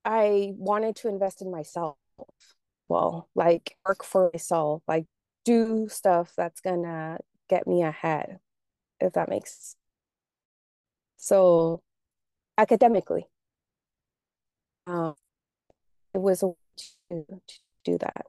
I 0.04 0.52
wanted 0.56 0.96
to 0.96 1.08
invest 1.08 1.42
in 1.42 1.50
myself. 1.50 1.96
Well, 2.88 3.28
like 3.34 3.76
work 3.86 4.04
for 4.04 4.30
myself, 4.32 4.82
like 4.86 5.06
do 5.44 5.88
stuff 5.88 6.32
that's 6.36 6.60
gonna 6.60 7.18
get 7.48 7.66
me 7.66 7.82
ahead, 7.82 8.38
if 9.00 9.12
that 9.14 9.28
makes 9.28 9.76
so 11.16 11.82
academically. 12.58 13.26
Um, 14.86 15.14
it 16.14 16.20
was 16.20 16.42
a 16.42 16.48
way 16.48 16.54
to, 17.10 17.24
to 17.24 17.54
do 17.84 17.98
that. 17.98 18.26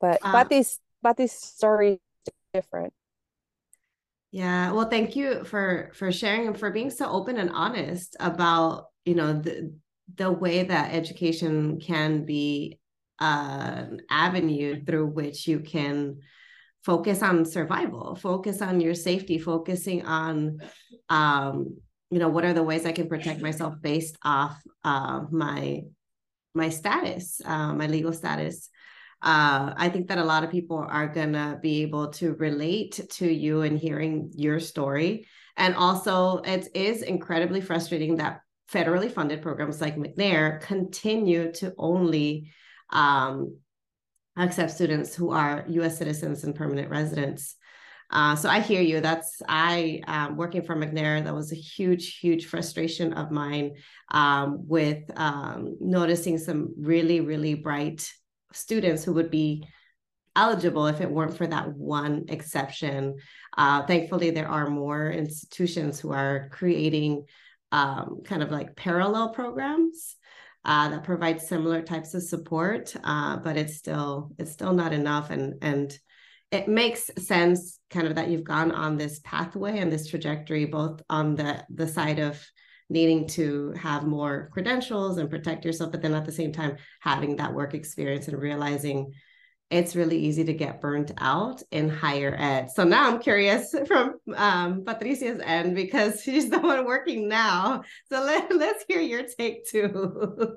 But 0.00 0.24
um, 0.24 0.32
but 0.32 0.48
this 0.48 0.78
but 1.02 1.16
this 1.16 1.32
story 1.32 1.92
is 2.26 2.32
different. 2.54 2.92
Yeah, 4.32 4.72
well, 4.72 4.88
thank 4.88 5.16
you 5.16 5.44
for 5.44 5.90
for 5.94 6.10
sharing 6.12 6.46
and 6.46 6.58
for 6.58 6.70
being 6.70 6.90
so 6.90 7.08
open 7.08 7.38
and 7.38 7.50
honest 7.50 8.16
about 8.20 8.86
you 9.06 9.14
know 9.14 9.32
the 9.32 9.72
the 10.14 10.30
way 10.30 10.64
that 10.64 10.92
education 10.92 11.80
can 11.80 12.26
be 12.26 12.78
an 13.20 14.02
avenue 14.10 14.84
through 14.84 15.06
which 15.06 15.48
you 15.48 15.60
can 15.60 16.18
focus 16.84 17.22
on 17.22 17.46
survival 17.46 18.14
focus 18.14 18.60
on 18.60 18.80
your 18.80 18.94
safety 18.94 19.38
focusing 19.38 20.04
on 20.04 20.58
um 21.08 21.78
you 22.10 22.18
know 22.18 22.28
what 22.28 22.44
are 22.44 22.52
the 22.52 22.62
ways 22.62 22.84
i 22.84 22.92
can 22.92 23.08
protect 23.08 23.40
myself 23.40 23.74
based 23.80 24.16
off 24.22 24.60
uh, 24.84 25.22
my 25.30 25.80
my 26.54 26.68
status 26.68 27.40
uh, 27.44 27.72
my 27.72 27.86
legal 27.86 28.12
status 28.12 28.68
uh, 29.22 29.72
I 29.76 29.88
think 29.88 30.08
that 30.08 30.18
a 30.18 30.24
lot 30.24 30.44
of 30.44 30.50
people 30.50 30.76
are 30.76 31.08
going 31.08 31.32
to 31.32 31.58
be 31.62 31.82
able 31.82 32.08
to 32.12 32.34
relate 32.34 33.00
to 33.12 33.26
you 33.26 33.62
and 33.62 33.78
hearing 33.78 34.30
your 34.36 34.60
story. 34.60 35.26
And 35.56 35.74
also, 35.74 36.42
it 36.44 36.68
is 36.74 37.00
incredibly 37.00 37.62
frustrating 37.62 38.16
that 38.16 38.42
federally 38.72 39.10
funded 39.10 39.42
programs 39.42 39.80
like 39.80 39.96
McNair 39.96 40.60
continue 40.60 41.52
to 41.52 41.72
only 41.78 42.50
um, 42.90 43.56
accept 44.36 44.72
students 44.72 45.14
who 45.14 45.30
are 45.30 45.64
US 45.68 45.98
citizens 45.98 46.44
and 46.44 46.54
permanent 46.54 46.90
residents. 46.90 47.56
Uh, 48.10 48.36
so 48.36 48.48
I 48.48 48.60
hear 48.60 48.82
you. 48.82 49.00
That's 49.00 49.42
I 49.48 50.00
um, 50.06 50.36
working 50.36 50.62
for 50.62 50.76
McNair. 50.76 51.24
That 51.24 51.34
was 51.34 51.52
a 51.52 51.56
huge, 51.56 52.18
huge 52.18 52.46
frustration 52.46 53.12
of 53.14 53.30
mine 53.30 53.72
um, 54.12 54.66
with 54.68 55.02
um, 55.16 55.76
noticing 55.80 56.38
some 56.38 56.72
really, 56.78 57.20
really 57.20 57.54
bright 57.54 58.12
students 58.52 59.02
who 59.02 59.12
would 59.14 59.30
be 59.30 59.66
eligible 60.36 60.86
if 60.86 61.00
it 61.00 61.10
weren't 61.10 61.36
for 61.36 61.46
that 61.46 61.72
one 61.74 62.26
exception. 62.28 63.16
Uh, 63.56 63.84
thankfully, 63.86 64.30
there 64.30 64.48
are 64.48 64.68
more 64.68 65.10
institutions 65.10 65.98
who 65.98 66.12
are 66.12 66.48
creating 66.52 67.24
um, 67.72 68.22
kind 68.24 68.42
of 68.42 68.50
like 68.50 68.76
parallel 68.76 69.30
programs 69.30 70.16
uh, 70.64 70.88
that 70.88 71.04
provide 71.04 71.40
similar 71.40 71.82
types 71.82 72.14
of 72.14 72.22
support, 72.22 72.94
uh, 73.04 73.36
but 73.36 73.56
it's 73.56 73.76
still 73.76 74.32
it's 74.38 74.52
still 74.52 74.72
not 74.72 74.92
enough, 74.92 75.30
and 75.30 75.54
and 75.62 75.96
it 76.50 76.68
makes 76.68 77.10
sense 77.18 77.78
kind 77.90 78.06
of 78.06 78.14
that 78.16 78.28
you've 78.28 78.44
gone 78.44 78.72
on 78.72 78.96
this 78.96 79.20
pathway 79.24 79.78
and 79.78 79.92
this 79.92 80.08
trajectory, 80.08 80.64
both 80.64 81.02
on 81.08 81.34
the 81.34 81.64
the 81.70 81.86
side 81.86 82.18
of 82.18 82.44
needing 82.88 83.26
to 83.26 83.72
have 83.72 84.06
more 84.06 84.48
credentials 84.52 85.18
and 85.18 85.30
protect 85.30 85.64
yourself, 85.64 85.90
but 85.90 86.02
then 86.02 86.14
at 86.14 86.24
the 86.24 86.32
same 86.32 86.52
time 86.52 86.76
having 87.00 87.36
that 87.36 87.52
work 87.52 87.74
experience 87.74 88.28
and 88.28 88.40
realizing 88.40 89.12
it's 89.70 89.96
really 89.96 90.18
easy 90.18 90.44
to 90.44 90.52
get 90.52 90.80
burnt 90.80 91.10
out 91.18 91.62
in 91.72 91.88
higher 91.88 92.34
ed. 92.38 92.70
So 92.70 92.84
now 92.84 93.10
I'm 93.10 93.18
curious 93.18 93.74
from 93.86 94.14
um, 94.34 94.84
Patricia's 94.84 95.40
end 95.42 95.74
because 95.74 96.22
she's 96.24 96.50
the 96.50 96.60
one 96.60 96.84
working 96.84 97.28
now. 97.28 97.82
So 98.10 98.22
let, 98.22 98.50
let's 98.54 98.84
hear 98.88 99.00
your 99.00 99.24
take 99.24 99.66
too. 99.66 100.56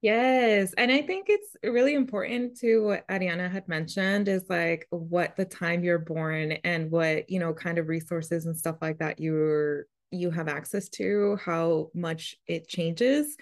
Yes. 0.00 0.74
And 0.78 0.92
I 0.92 1.02
think 1.02 1.26
it's 1.28 1.56
really 1.64 1.94
important 1.94 2.58
to 2.58 2.84
what 2.84 3.08
Ariana 3.08 3.50
had 3.50 3.66
mentioned 3.66 4.28
is 4.28 4.44
like 4.48 4.86
what 4.90 5.36
the 5.36 5.44
time 5.44 5.82
you're 5.82 5.98
born 5.98 6.52
and 6.52 6.90
what, 6.90 7.28
you 7.28 7.40
know, 7.40 7.52
kind 7.52 7.78
of 7.78 7.88
resources 7.88 8.46
and 8.46 8.56
stuff 8.56 8.76
like 8.80 8.98
that 8.98 9.18
you're 9.18 9.86
you 10.10 10.30
have 10.30 10.48
access 10.48 10.88
to, 10.88 11.36
how 11.44 11.90
much 11.94 12.36
it 12.46 12.68
changes. 12.68 13.36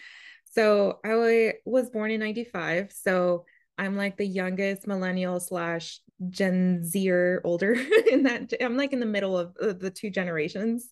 So 0.50 0.98
I 1.04 1.54
was 1.64 1.90
born 1.90 2.10
in 2.10 2.20
95. 2.20 2.90
So 2.90 3.44
I'm 3.78 3.96
like 3.96 4.16
the 4.16 4.26
youngest 4.26 4.86
millennial 4.86 5.40
slash 5.40 6.00
Gen 6.30 6.84
Z 6.84 7.10
or 7.10 7.40
older 7.44 7.72
in 8.10 8.22
that 8.24 8.52
I'm 8.60 8.76
like 8.76 8.92
in 8.92 9.00
the 9.00 9.06
middle 9.06 9.36
of, 9.38 9.54
of 9.60 9.80
the 9.80 9.90
two 9.90 10.10
generations. 10.10 10.90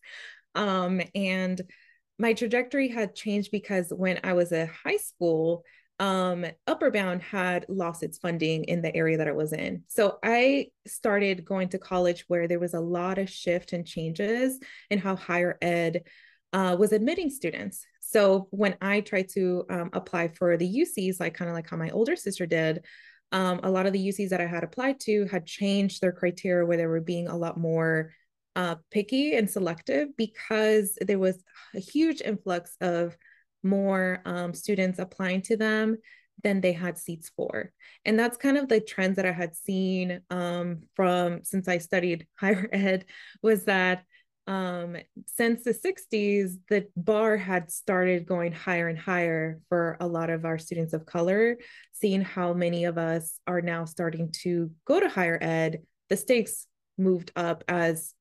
Um, 0.55 1.01
and 1.15 1.61
my 2.19 2.33
trajectory 2.33 2.89
had 2.89 3.15
changed 3.15 3.51
because 3.51 3.93
when 3.95 4.21
I 4.23 4.35
was 4.35 4.53
a 4.53 4.67
high 4.67 4.99
school, 4.99 5.65
um, 6.01 6.45
Upward 6.67 6.93
Bound 6.93 7.23
had 7.23 7.67
lost 7.69 8.03
its 8.03 8.19
funding 8.19 8.65
in 8.65 8.83
the 8.83 8.95
area 8.95 9.17
that 9.19 9.29
I 9.29 9.33
was 9.33 9.53
in. 9.53 9.85
So 9.89 10.19
I 10.23 10.69
started 10.87 11.45
going 11.45 11.69
to 11.71 11.79
college 11.79 12.25
where 12.29 12.49
there 12.49 12.59
was 12.59 12.75
a 12.75 12.81
lot 12.81 13.19
of 13.19 13.31
shift 13.31 13.73
and 13.73 13.87
changes 13.87 14.59
in 14.91 14.99
how 14.99 15.17
higher 15.17 15.57
ed 15.63 16.03
uh, 16.53 16.77
was 16.79 16.93
admitting 16.93 17.31
students. 17.31 17.87
So 18.15 18.47
when 18.53 18.77
I 18.81 19.01
tried 19.01 19.29
to 19.31 19.65
um, 19.69 19.91
apply 19.93 20.29
for 20.29 20.57
the 20.57 20.87
UCs, 20.87 21.19
like 21.19 21.35
kind 21.35 21.49
of 21.49 21.57
like 21.57 21.69
how 21.69 21.77
my 21.77 21.91
older 21.91 22.15
sister 22.15 22.47
did, 22.47 22.85
um, 23.33 23.59
a 23.65 23.71
lot 23.71 23.87
of 23.87 23.93
the 23.93 24.09
UCs 24.09 24.29
that 24.29 24.41
I 24.41 24.47
had 24.47 24.63
applied 24.63 25.01
to 25.01 25.27
had 25.27 25.47
changed 25.47 26.01
their 26.01 26.13
criteria 26.13 26.65
where 26.65 26.77
they 26.77 26.87
were 26.87 27.01
being 27.01 27.27
a 27.27 27.37
lot 27.37 27.59
more 27.59 28.13
uh, 28.55 28.77
picky 28.93 29.35
and 29.35 29.51
selective 29.51 30.17
because 30.17 30.97
there 31.01 31.19
was 31.19 31.43
a 31.75 31.81
huge 31.81 32.21
influx 32.21 32.77
of 32.81 33.17
more 33.65 34.23
um, 34.25 34.55
students 34.55 35.01
applying 35.01 35.43
to 35.43 35.57
them 35.57 35.97
than 36.45 36.61
they 36.61 36.73
had 36.73 36.97
seats 36.97 37.33
for. 37.37 37.73
And 38.05 38.17
that's 38.17 38.37
kind 38.37 38.57
of 38.57 38.69
the 38.69 38.81
trends 38.81 39.17
that 39.17 39.27
I 39.27 39.33
had 39.33 39.57
seen 39.57 40.21
um, 40.31 40.83
from 40.95 41.43
since 41.43 41.67
I 41.67 41.79
studied 41.79 42.29
higher 42.39 42.69
ed 42.71 43.07
was 43.43 43.65
that 43.65 44.05
um, 44.47 44.97
since 45.27 45.63
the 45.63 45.73
60s, 45.73 46.59
the 46.69 46.87
bar 46.97 47.37
had 47.37 47.71
started 47.71 48.27
going 48.27 48.53
higher 48.53 48.89
and 48.89 48.99
higher 48.99 49.61
for 49.69 49.97
a 50.01 50.07
lot 50.07 50.29
of 50.29 50.45
our 50.45 50.59
students 50.59 50.93
of 50.93 51.07
color, 51.07 51.57
seeing 51.93 52.21
how 52.21 52.53
many 52.53 52.85
of 52.85 52.99
us 52.99 53.39
are 53.47 53.63
now 53.63 53.85
starting 53.85 54.31
to 54.43 54.71
go 54.85 55.01
to 55.01 55.09
higher 55.09 55.39
ed. 55.41 55.83
The 56.11 56.17
stakes 56.17 56.67
moved 56.99 57.33
up 57.37 57.65
as 57.69 58.15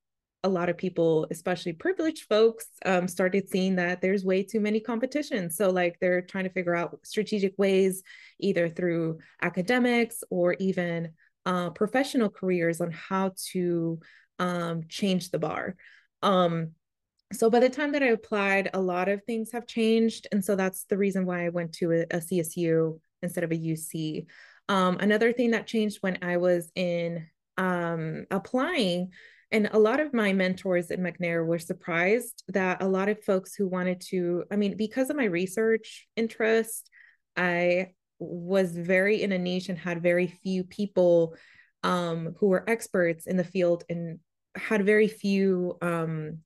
a 0.44 0.48
lot 0.48 0.68
of 0.68 0.76
people, 0.76 1.26
especially 1.30 1.72
privileged 1.72 2.26
folks, 2.28 2.66
um, 2.84 3.08
started 3.08 3.48
seeing 3.48 3.76
that 3.76 4.00
there's 4.00 4.24
way 4.24 4.42
too 4.42 4.60
many 4.60 4.80
competitions. 4.80 5.56
So, 5.56 5.70
like, 5.70 5.96
they're 6.00 6.22
trying 6.22 6.44
to 6.44 6.50
figure 6.50 6.74
out 6.74 6.98
strategic 7.02 7.54
ways, 7.58 8.02
either 8.40 8.68
through 8.68 9.18
academics 9.42 10.22
or 10.30 10.54
even 10.54 11.10
uh, 11.46 11.70
professional 11.70 12.28
careers, 12.28 12.80
on 12.80 12.90
how 12.90 13.32
to 13.52 14.00
um, 14.38 14.82
change 14.88 15.30
the 15.30 15.38
bar. 15.38 15.76
Um, 16.24 16.72
so 17.32 17.50
by 17.50 17.60
the 17.60 17.68
time 17.68 17.92
that 17.92 18.02
I 18.02 18.08
applied, 18.08 18.70
a 18.74 18.80
lot 18.80 19.08
of 19.08 19.22
things 19.24 19.52
have 19.52 19.66
changed. 19.66 20.26
And 20.32 20.44
so 20.44 20.56
that's 20.56 20.84
the 20.84 20.96
reason 20.96 21.26
why 21.26 21.46
I 21.46 21.50
went 21.50 21.72
to 21.74 21.92
a, 21.92 22.02
a 22.10 22.18
CSU 22.18 22.98
instead 23.22 23.44
of 23.44 23.52
a 23.52 23.58
UC. 23.58 24.26
Um, 24.68 24.98
another 25.00 25.32
thing 25.32 25.50
that 25.50 25.66
changed 25.66 25.98
when 26.00 26.18
I 26.22 26.38
was 26.38 26.70
in 26.74 27.26
um, 27.56 28.26
applying, 28.30 29.10
and 29.50 29.68
a 29.72 29.78
lot 29.78 30.00
of 30.00 30.14
my 30.14 30.32
mentors 30.32 30.90
at 30.90 30.98
McNair 30.98 31.44
were 31.46 31.58
surprised 31.58 32.42
that 32.48 32.82
a 32.82 32.88
lot 32.88 33.08
of 33.08 33.22
folks 33.22 33.54
who 33.54 33.68
wanted 33.68 34.00
to, 34.08 34.44
I 34.50 34.56
mean, 34.56 34.76
because 34.76 35.10
of 35.10 35.16
my 35.16 35.26
research 35.26 36.08
interest, 36.16 36.90
I 37.36 37.92
was 38.18 38.76
very 38.76 39.22
in 39.22 39.32
a 39.32 39.38
niche 39.38 39.68
and 39.68 39.78
had 39.78 40.02
very 40.02 40.26
few 40.42 40.64
people 40.64 41.36
um, 41.82 42.34
who 42.38 42.48
were 42.48 42.68
experts 42.68 43.26
in 43.26 43.36
the 43.36 43.44
field 43.44 43.84
and 43.88 44.18
had 44.56 44.86
very 44.86 45.08
few 45.08 45.76
um, 45.82 46.38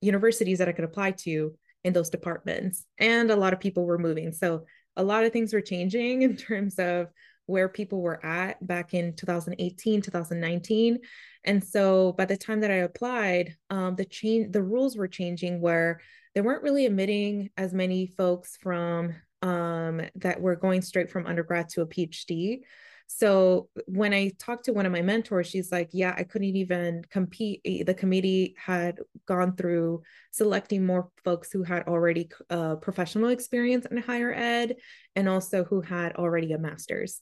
universities 0.00 0.58
that 0.58 0.68
I 0.68 0.72
could 0.72 0.84
apply 0.84 1.12
to 1.12 1.54
in 1.84 1.92
those 1.92 2.10
departments. 2.10 2.84
And 2.98 3.30
a 3.30 3.36
lot 3.36 3.52
of 3.52 3.60
people 3.60 3.84
were 3.84 3.98
moving. 3.98 4.32
So 4.32 4.64
a 4.96 5.02
lot 5.02 5.24
of 5.24 5.32
things 5.32 5.52
were 5.52 5.60
changing 5.60 6.22
in 6.22 6.36
terms 6.36 6.78
of 6.78 7.08
where 7.46 7.68
people 7.68 8.00
were 8.00 8.24
at 8.26 8.64
back 8.66 8.92
in 8.92 9.14
2018, 9.14 10.02
2019. 10.02 10.98
And 11.44 11.62
so 11.62 12.12
by 12.12 12.24
the 12.24 12.36
time 12.36 12.60
that 12.60 12.72
I 12.72 12.76
applied, 12.76 13.54
um, 13.70 13.94
the 13.94 14.04
change, 14.04 14.52
the 14.52 14.62
rules 14.62 14.96
were 14.96 15.06
changing 15.06 15.60
where 15.60 16.00
they 16.34 16.40
weren't 16.40 16.64
really 16.64 16.86
admitting 16.86 17.50
as 17.56 17.72
many 17.72 18.08
folks 18.08 18.56
from 18.60 19.14
um, 19.42 20.02
that 20.16 20.40
were 20.40 20.56
going 20.56 20.82
straight 20.82 21.08
from 21.08 21.26
undergrad 21.26 21.68
to 21.70 21.82
a 21.82 21.86
PhD. 21.86 22.62
So 23.06 23.68
when 23.86 24.12
I 24.12 24.32
talked 24.38 24.64
to 24.64 24.72
one 24.72 24.84
of 24.84 24.92
my 24.92 25.02
mentors, 25.02 25.46
she's 25.46 25.70
like, 25.70 25.90
Yeah, 25.92 26.14
I 26.16 26.24
couldn't 26.24 26.56
even 26.56 27.02
compete. 27.10 27.62
The 27.86 27.94
committee 27.94 28.54
had 28.58 28.98
gone 29.26 29.56
through 29.56 30.02
selecting 30.32 30.84
more 30.84 31.10
folks 31.24 31.50
who 31.52 31.62
had 31.62 31.86
already 31.86 32.28
uh, 32.50 32.76
professional 32.76 33.28
experience 33.28 33.86
in 33.86 33.96
higher 33.98 34.34
ed 34.34 34.76
and 35.14 35.28
also 35.28 35.64
who 35.64 35.80
had 35.80 36.16
already 36.16 36.52
a 36.52 36.58
master's. 36.58 37.20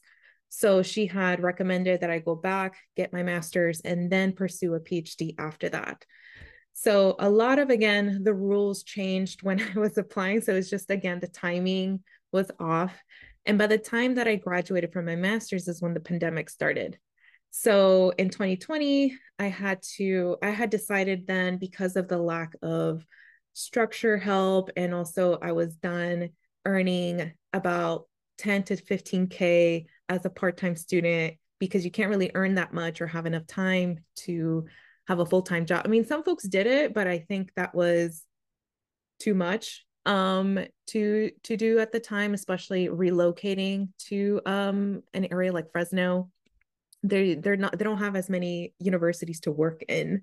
So 0.49 0.81
she 0.81 1.05
had 1.05 1.43
recommended 1.43 2.01
that 2.01 2.09
I 2.09 2.19
go 2.19 2.35
back, 2.35 2.77
get 2.95 3.13
my 3.13 3.23
master's, 3.23 3.81
and 3.81 4.09
then 4.09 4.33
pursue 4.33 4.73
a 4.75 4.79
PhD 4.79 5.35
after 5.37 5.69
that. 5.69 6.05
So 6.73 7.15
a 7.19 7.29
lot 7.29 7.57
of 7.57 7.69
again 7.69 8.21
the 8.23 8.33
rules 8.33 8.83
changed 8.83 9.43
when 9.43 9.61
I 9.61 9.79
was 9.79 9.97
applying. 9.97 10.41
So 10.41 10.53
it's 10.53 10.69
just 10.69 10.89
again 10.89 11.19
the 11.19 11.27
timing 11.27 12.03
was 12.31 12.51
off. 12.59 12.93
And 13.45 13.57
by 13.57 13.67
the 13.67 13.77
time 13.77 14.15
that 14.15 14.27
I 14.27 14.35
graduated 14.35 14.91
from 14.91 15.05
my 15.05 15.15
master's 15.15 15.67
is 15.67 15.81
when 15.81 15.93
the 15.93 15.99
pandemic 15.99 16.49
started. 16.49 16.97
So 17.51 18.11
in 18.17 18.29
2020, 18.29 19.15
I 19.39 19.45
had 19.45 19.81
to, 19.97 20.37
I 20.41 20.49
had 20.49 20.69
decided 20.69 21.27
then 21.27 21.57
because 21.57 21.95
of 21.95 22.07
the 22.07 22.17
lack 22.17 22.53
of 22.61 23.05
structure 23.53 24.17
help, 24.17 24.71
and 24.75 24.93
also 24.93 25.37
I 25.41 25.53
was 25.53 25.75
done 25.75 26.29
earning 26.65 27.31
about 27.53 28.07
10 28.39 28.63
to 28.63 28.75
15K 28.75 29.85
as 30.09 30.25
a 30.25 30.29
part 30.29 30.57
time 30.57 30.75
student 30.75 31.35
because 31.59 31.85
you 31.85 31.91
can't 31.91 32.09
really 32.09 32.31
earn 32.35 32.55
that 32.55 32.73
much 32.73 32.99
or 32.99 33.07
have 33.07 33.25
enough 33.25 33.47
time 33.47 33.99
to 34.17 34.65
have 35.07 35.19
a 35.19 35.25
full 35.25 35.41
time 35.41 35.65
job. 35.65 35.83
I 35.85 35.87
mean, 35.87 36.05
some 36.05 36.23
folks 36.23 36.47
did 36.47 36.67
it, 36.67 36.93
but 36.93 37.07
I 37.07 37.19
think 37.19 37.51
that 37.55 37.73
was 37.73 38.23
too 39.19 39.33
much 39.33 39.85
um 40.05 40.59
to 40.87 41.31
to 41.43 41.57
do 41.57 41.79
at 41.79 41.91
the 41.91 41.99
time 41.99 42.33
especially 42.33 42.87
relocating 42.87 43.89
to 43.97 44.39
um 44.45 45.01
an 45.13 45.27
area 45.31 45.51
like 45.51 45.71
Fresno 45.71 46.29
they 47.03 47.35
they're 47.35 47.57
not 47.57 47.77
they 47.77 47.83
don't 47.83 47.97
have 47.97 48.15
as 48.15 48.29
many 48.29 48.73
universities 48.79 49.39
to 49.41 49.51
work 49.51 49.83
in 49.87 50.21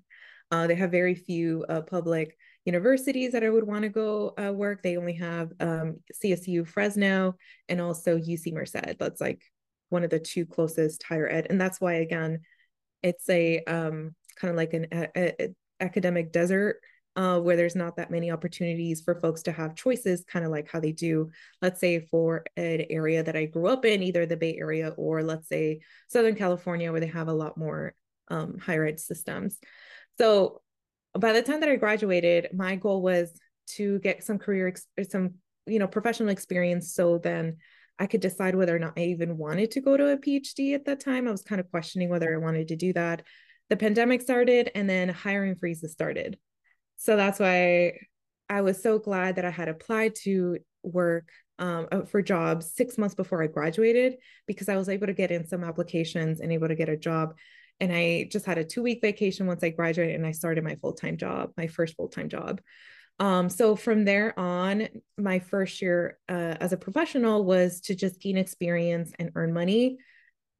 uh, 0.53 0.67
they 0.67 0.75
have 0.75 0.91
very 0.91 1.15
few 1.15 1.65
uh, 1.67 1.81
public 1.81 2.37
universities 2.63 3.31
that 3.31 3.43
I 3.43 3.49
would 3.49 3.65
want 3.65 3.83
to 3.83 3.89
go 3.89 4.33
uh, 4.37 4.53
work. 4.53 4.83
They 4.83 4.97
only 4.97 5.13
have 5.13 5.51
um, 5.59 5.97
CSU 6.23 6.67
Fresno 6.67 7.35
and 7.69 7.81
also 7.81 8.19
UC 8.19 8.53
Merced. 8.53 8.99
That's 8.99 9.19
like 9.19 9.41
one 9.89 10.03
of 10.03 10.11
the 10.11 10.19
two 10.19 10.45
closest 10.45 11.01
higher 11.01 11.27
ed, 11.27 11.47
and 11.49 11.59
that's 11.59 11.81
why 11.81 11.93
again, 11.93 12.41
it's 13.01 13.27
a 13.29 13.63
um, 13.65 14.13
kind 14.35 14.51
of 14.51 14.55
like 14.55 14.73
an 14.73 14.87
a, 14.91 15.07
a, 15.17 15.55
academic 15.79 16.31
desert 16.31 16.79
uh, 17.15 17.39
where 17.39 17.55
there's 17.55 17.75
not 17.75 17.97
that 17.97 18.11
many 18.11 18.31
opportunities 18.31 19.01
for 19.01 19.19
folks 19.19 19.43
to 19.43 19.51
have 19.51 19.75
choices, 19.75 20.23
kind 20.27 20.45
of 20.45 20.51
like 20.51 20.69
how 20.69 20.79
they 20.79 20.91
do, 20.91 21.29
let's 21.61 21.79
say, 21.79 21.99
for 21.99 22.43
an 22.57 22.85
area 22.89 23.21
that 23.23 23.35
I 23.35 23.45
grew 23.45 23.67
up 23.67 23.85
in, 23.85 24.01
either 24.01 24.25
the 24.25 24.37
Bay 24.37 24.57
Area 24.57 24.89
or 24.97 25.23
let's 25.23 25.47
say 25.47 25.81
Southern 26.09 26.35
California, 26.35 26.91
where 26.91 27.01
they 27.01 27.07
have 27.07 27.27
a 27.27 27.33
lot 27.33 27.57
more 27.57 27.93
um, 28.29 28.57
higher 28.57 28.85
ed 28.85 28.99
systems. 28.99 29.59
So 30.17 30.61
by 31.17 31.33
the 31.33 31.43
time 31.43 31.59
that 31.59 31.69
I 31.69 31.75
graduated, 31.75 32.49
my 32.53 32.75
goal 32.75 33.01
was 33.01 33.31
to 33.75 33.99
get 33.99 34.23
some 34.23 34.39
career, 34.39 34.67
ex- 34.69 34.87
some 35.09 35.35
you 35.65 35.79
know 35.79 35.87
professional 35.87 36.29
experience, 36.29 36.93
so 36.93 37.19
then 37.19 37.57
I 37.99 38.07
could 38.07 38.21
decide 38.21 38.55
whether 38.55 38.75
or 38.75 38.79
not 38.79 38.93
I 38.97 39.01
even 39.01 39.37
wanted 39.37 39.71
to 39.71 39.81
go 39.81 39.95
to 39.95 40.09
a 40.09 40.17
PhD 40.17 40.73
at 40.73 40.85
that 40.85 40.99
time. 40.99 41.27
I 41.27 41.31
was 41.31 41.43
kind 41.43 41.61
of 41.61 41.69
questioning 41.69 42.09
whether 42.09 42.33
I 42.33 42.37
wanted 42.37 42.69
to 42.69 42.75
do 42.75 42.91
that. 42.93 43.21
The 43.69 43.77
pandemic 43.77 44.21
started, 44.21 44.71
and 44.73 44.89
then 44.89 45.09
hiring 45.09 45.55
freezes 45.55 45.91
started. 45.91 46.37
So 46.97 47.15
that's 47.15 47.39
why 47.39 47.99
I 48.49 48.61
was 48.61 48.81
so 48.81 48.99
glad 48.99 49.35
that 49.35 49.45
I 49.45 49.49
had 49.49 49.67
applied 49.67 50.15
to 50.23 50.59
work 50.83 51.29
um, 51.59 51.87
uh, 51.91 52.01
for 52.01 52.21
jobs 52.21 52.73
six 52.73 52.97
months 52.97 53.15
before 53.15 53.41
I 53.43 53.47
graduated 53.47 54.15
because 54.47 54.69
I 54.69 54.75
was 54.75 54.89
able 54.89 55.07
to 55.07 55.13
get 55.13 55.31
in 55.31 55.47
some 55.47 55.63
applications 55.63 56.39
and 56.39 56.51
able 56.51 56.67
to 56.67 56.75
get 56.75 56.89
a 56.89 56.97
job. 56.97 57.35
And 57.79 57.91
I 57.91 58.27
just 58.31 58.45
had 58.45 58.57
a 58.57 58.63
two 58.63 58.83
week 58.83 58.99
vacation 59.01 59.47
once 59.47 59.63
I 59.63 59.69
graduated 59.69 60.15
and 60.15 60.25
I 60.25 60.31
started 60.31 60.63
my 60.63 60.75
full 60.75 60.93
time 60.93 61.17
job, 61.17 61.51
my 61.57 61.67
first 61.67 61.95
full 61.95 62.09
time 62.09 62.29
job. 62.29 62.61
Um, 63.19 63.49
so 63.49 63.75
from 63.75 64.05
there 64.05 64.37
on, 64.39 64.87
my 65.17 65.39
first 65.39 65.81
year 65.81 66.17
uh, 66.27 66.55
as 66.59 66.73
a 66.73 66.77
professional 66.77 67.45
was 67.45 67.81
to 67.81 67.95
just 67.95 68.19
gain 68.19 68.37
experience 68.37 69.13
and 69.19 69.31
earn 69.35 69.53
money. 69.53 69.97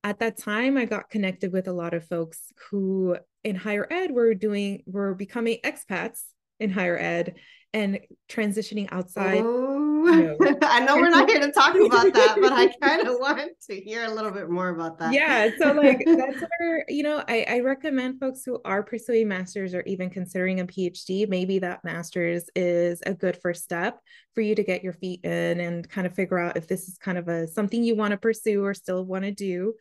At 0.03 0.19
that 0.19 0.37
time, 0.37 0.77
I 0.77 0.85
got 0.85 1.09
connected 1.09 1.53
with 1.53 1.67
a 1.67 1.73
lot 1.73 1.93
of 1.93 2.05
folks 2.05 2.51
who 2.69 3.17
in 3.43 3.55
higher 3.55 3.87
ed 3.89 4.11
were 4.11 4.33
doing 4.33 4.83
were 4.85 5.13
becoming 5.13 5.59
expats 5.63 6.23
in 6.63 6.69
higher 6.69 6.97
ed 6.97 7.35
and 7.73 7.99
transitioning 8.29 8.87
outside. 8.91 9.41
Oh, 9.43 10.05
you 10.05 10.37
know. 10.39 10.57
I 10.61 10.81
know 10.81 10.95
we're 10.95 11.09
not 11.09 11.27
here 11.27 11.39
to 11.39 11.51
talk 11.51 11.75
about 11.85 12.13
that, 12.13 12.37
but 12.39 12.53
I 12.53 12.67
kind 12.81 13.07
of 13.07 13.15
want 13.19 13.51
to 13.69 13.75
hear 13.81 14.05
a 14.05 14.11
little 14.11 14.31
bit 14.31 14.49
more 14.49 14.69
about 14.69 14.99
that. 14.99 15.11
Yeah. 15.11 15.49
So, 15.57 15.71
like, 15.73 16.03
that's 16.05 16.43
where, 16.59 16.85
you 16.87 17.03
know, 17.03 17.23
I, 17.27 17.45
I 17.49 17.59
recommend 17.61 18.19
folks 18.19 18.43
who 18.45 18.59
are 18.63 18.83
pursuing 18.83 19.27
master's 19.27 19.73
or 19.73 19.81
even 19.83 20.09
considering 20.09 20.59
a 20.59 20.65
PhD, 20.65 21.27
maybe 21.27 21.59
that 21.59 21.83
master's 21.83 22.49
is 22.55 23.01
a 23.05 23.13
good 23.13 23.37
first 23.41 23.63
step 23.63 23.99
for 24.35 24.41
you 24.41 24.53
to 24.55 24.63
get 24.63 24.83
your 24.83 24.93
feet 24.93 25.23
in 25.25 25.59
and 25.59 25.89
kind 25.89 26.05
of 26.05 26.13
figure 26.13 26.37
out 26.37 26.57
if 26.57 26.67
this 26.67 26.87
is 26.87 26.97
kind 26.97 27.17
of 27.17 27.27
a 27.27 27.47
something 27.47 27.83
you 27.83 27.95
want 27.95 28.11
to 28.11 28.17
pursue 28.17 28.63
or 28.63 28.73
still 28.73 29.03
want 29.03 29.23
to 29.23 29.31
do 29.31 29.73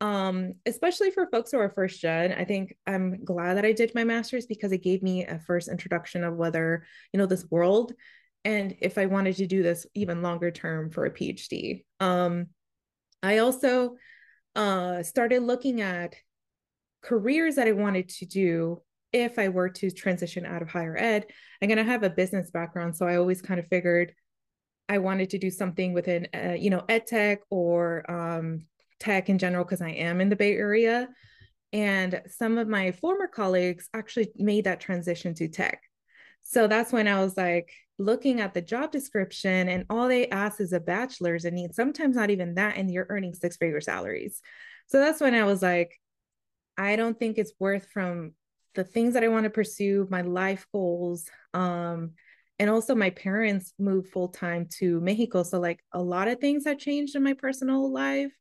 um 0.00 0.54
especially 0.66 1.10
for 1.10 1.26
folks 1.26 1.50
who 1.50 1.58
are 1.58 1.70
first 1.70 2.00
gen 2.00 2.32
i 2.32 2.44
think 2.44 2.76
i'm 2.86 3.24
glad 3.24 3.54
that 3.54 3.64
i 3.64 3.72
did 3.72 3.94
my 3.94 4.04
master's 4.04 4.46
because 4.46 4.70
it 4.70 4.82
gave 4.82 5.02
me 5.02 5.24
a 5.26 5.40
first 5.40 5.68
introduction 5.68 6.22
of 6.22 6.36
whether 6.36 6.84
you 7.12 7.18
know 7.18 7.26
this 7.26 7.46
world 7.50 7.92
and 8.44 8.76
if 8.80 8.96
i 8.96 9.06
wanted 9.06 9.36
to 9.36 9.46
do 9.46 9.62
this 9.62 9.86
even 9.94 10.22
longer 10.22 10.50
term 10.50 10.90
for 10.90 11.04
a 11.04 11.10
phd 11.10 11.84
um 11.98 12.46
i 13.22 13.38
also 13.38 13.96
uh 14.54 15.02
started 15.02 15.42
looking 15.42 15.80
at 15.80 16.14
careers 17.02 17.56
that 17.56 17.66
i 17.66 17.72
wanted 17.72 18.08
to 18.08 18.24
do 18.24 18.80
if 19.12 19.36
i 19.36 19.48
were 19.48 19.68
to 19.68 19.90
transition 19.90 20.44
out 20.44 20.62
of 20.62 20.68
higher 20.68 20.96
ed. 20.96 21.26
I'm 21.60 21.68
going 21.68 21.78
to 21.78 21.84
have 21.84 22.04
a 22.04 22.10
business 22.10 22.52
background 22.52 22.96
so 22.96 23.06
i 23.06 23.16
always 23.16 23.42
kind 23.42 23.58
of 23.58 23.66
figured 23.66 24.12
i 24.88 24.98
wanted 24.98 25.30
to 25.30 25.38
do 25.38 25.50
something 25.50 25.92
within 25.92 26.28
uh, 26.32 26.54
you 26.56 26.70
know 26.70 26.84
ed 26.88 27.06
tech 27.08 27.40
or 27.50 28.08
um 28.08 28.64
tech 29.00 29.28
in 29.28 29.38
general 29.38 29.64
because 29.64 29.82
I 29.82 29.90
am 29.90 30.20
in 30.20 30.28
the 30.28 30.36
Bay 30.36 30.54
Area. 30.54 31.08
And 31.72 32.22
some 32.28 32.58
of 32.58 32.66
my 32.68 32.92
former 32.92 33.26
colleagues 33.26 33.88
actually 33.92 34.32
made 34.36 34.64
that 34.64 34.80
transition 34.80 35.34
to 35.34 35.48
tech. 35.48 35.82
So 36.42 36.66
that's 36.66 36.92
when 36.92 37.06
I 37.06 37.22
was 37.22 37.36
like 37.36 37.70
looking 37.98 38.40
at 38.40 38.54
the 38.54 38.62
job 38.62 38.92
description, 38.92 39.68
and 39.68 39.84
all 39.90 40.08
they 40.08 40.28
ask 40.28 40.60
is 40.60 40.72
a 40.72 40.80
bachelor's, 40.80 41.44
and 41.44 41.74
sometimes 41.74 42.16
not 42.16 42.30
even 42.30 42.54
that, 42.54 42.76
and 42.76 42.90
you're 42.90 43.06
earning 43.10 43.34
six 43.34 43.56
figure 43.56 43.80
salaries. 43.80 44.40
So 44.86 45.00
that's 45.00 45.20
when 45.20 45.34
I 45.34 45.44
was 45.44 45.62
like, 45.62 46.00
I 46.78 46.96
don't 46.96 47.18
think 47.18 47.36
it's 47.36 47.52
worth 47.58 47.88
from 47.92 48.32
the 48.74 48.84
things 48.84 49.14
that 49.14 49.24
I 49.24 49.28
want 49.28 49.44
to 49.44 49.50
pursue, 49.50 50.06
my 50.10 50.22
life 50.22 50.66
goals. 50.72 51.28
Um, 51.52 52.12
and 52.58 52.70
also 52.70 52.94
my 52.94 53.10
parents 53.10 53.72
moved 53.78 54.10
full 54.10 54.28
time 54.28 54.68
to 54.78 55.00
Mexico. 55.00 55.42
So 55.42 55.60
like 55.60 55.80
a 55.92 56.00
lot 56.00 56.28
of 56.28 56.38
things 56.38 56.64
have 56.64 56.78
changed 56.78 57.16
in 57.16 57.22
my 57.22 57.34
personal 57.34 57.92
life 57.92 58.32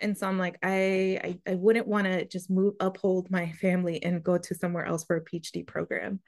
and 0.00 0.16
so 0.16 0.26
i'm 0.26 0.38
like 0.38 0.58
i 0.62 1.18
i, 1.24 1.38
I 1.50 1.54
wouldn't 1.54 1.86
want 1.86 2.06
to 2.06 2.24
just 2.24 2.50
move 2.50 2.74
uphold 2.80 3.30
my 3.30 3.52
family 3.52 4.02
and 4.02 4.22
go 4.22 4.38
to 4.38 4.54
somewhere 4.54 4.86
else 4.86 5.04
for 5.04 5.16
a 5.16 5.24
phd 5.24 5.66
program. 5.66 6.20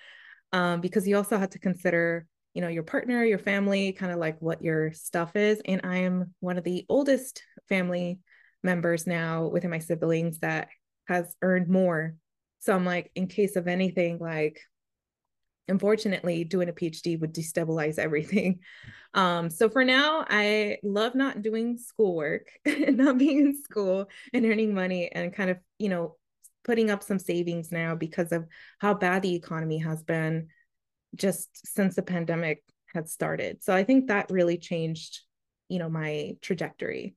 Um, 0.53 0.81
because 0.81 1.07
you 1.07 1.17
also 1.17 1.39
have 1.39 1.51
to 1.51 1.61
consider 1.61 2.27
you 2.55 2.63
know 2.63 2.69
your 2.69 2.83
partner 2.83 3.25
your 3.25 3.39
family 3.39 3.93
kind 3.93 4.13
of 4.13 4.19
like 4.19 4.41
what 4.41 4.63
your 4.63 4.93
stuff 4.93 5.37
is. 5.37 5.61
And 5.65 5.81
i 5.85 5.99
am 5.99 6.35
one 6.41 6.59
of 6.59 6.65
the 6.65 6.85
oldest 6.89 7.43
family 7.69 8.19
members 8.63 9.07
now 9.07 9.47
within 9.47 9.71
my 9.71 9.79
siblings 9.79 10.41
that 10.41 10.69
has 11.07 11.35
earned 11.43 11.69
more. 11.69 12.15
So 12.59 12.75
i'm 12.75 12.85
like 12.85 13.11
in 13.15 13.27
case 13.27 13.57
of 13.57 13.69
anything 13.69 14.19
like 14.19 14.61
unfortunately 15.71 16.45
doing 16.45 16.69
a 16.69 16.73
phd 16.73 17.21
would 17.21 17.35
destabilize 17.35 17.99
everything. 17.99 18.61
Um, 19.13 19.51
so 19.51 19.69
for 19.69 19.85
now 19.85 20.25
i 20.29 20.79
love 20.85 21.17
not 21.17 21.43
doing 21.43 21.79
schoolwork 21.79 22.47
and 22.65 22.97
not 22.97 23.19
being 23.19 23.41
in 23.41 23.61
school 23.61 24.09
and 24.33 24.47
earning 24.47 24.73
money 24.73 25.11
and 25.11 25.35
kind 25.35 25.51
of 25.51 25.59
you 25.81 25.89
know 25.89 26.15
putting 26.63 26.93
up 26.93 27.03
some 27.03 27.19
savings 27.19 27.73
now 27.73 27.97
because 27.97 28.31
of 28.31 28.47
how 28.79 28.95
bad 28.95 29.23
the 29.23 29.35
economy 29.35 29.79
has 29.79 30.05
been 30.05 30.47
just 31.17 31.49
since 31.67 31.97
the 31.97 32.03
pandemic 32.03 32.63
had 32.95 33.09
started. 33.09 33.65
So 33.65 33.75
i 33.75 33.83
think 33.83 34.07
that 34.07 34.31
really 34.31 34.59
changed 34.59 35.23
you 35.69 35.81
know 35.81 35.89
my 35.89 36.37
trajectory. 36.41 37.17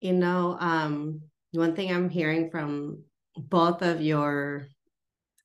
You 0.00 0.14
know 0.14 0.56
um 0.58 1.22
one 1.52 1.76
thing 1.76 1.92
i'm 1.92 2.08
hearing 2.08 2.50
from 2.50 3.04
both 3.36 3.82
of 3.82 4.00
your 4.00 4.68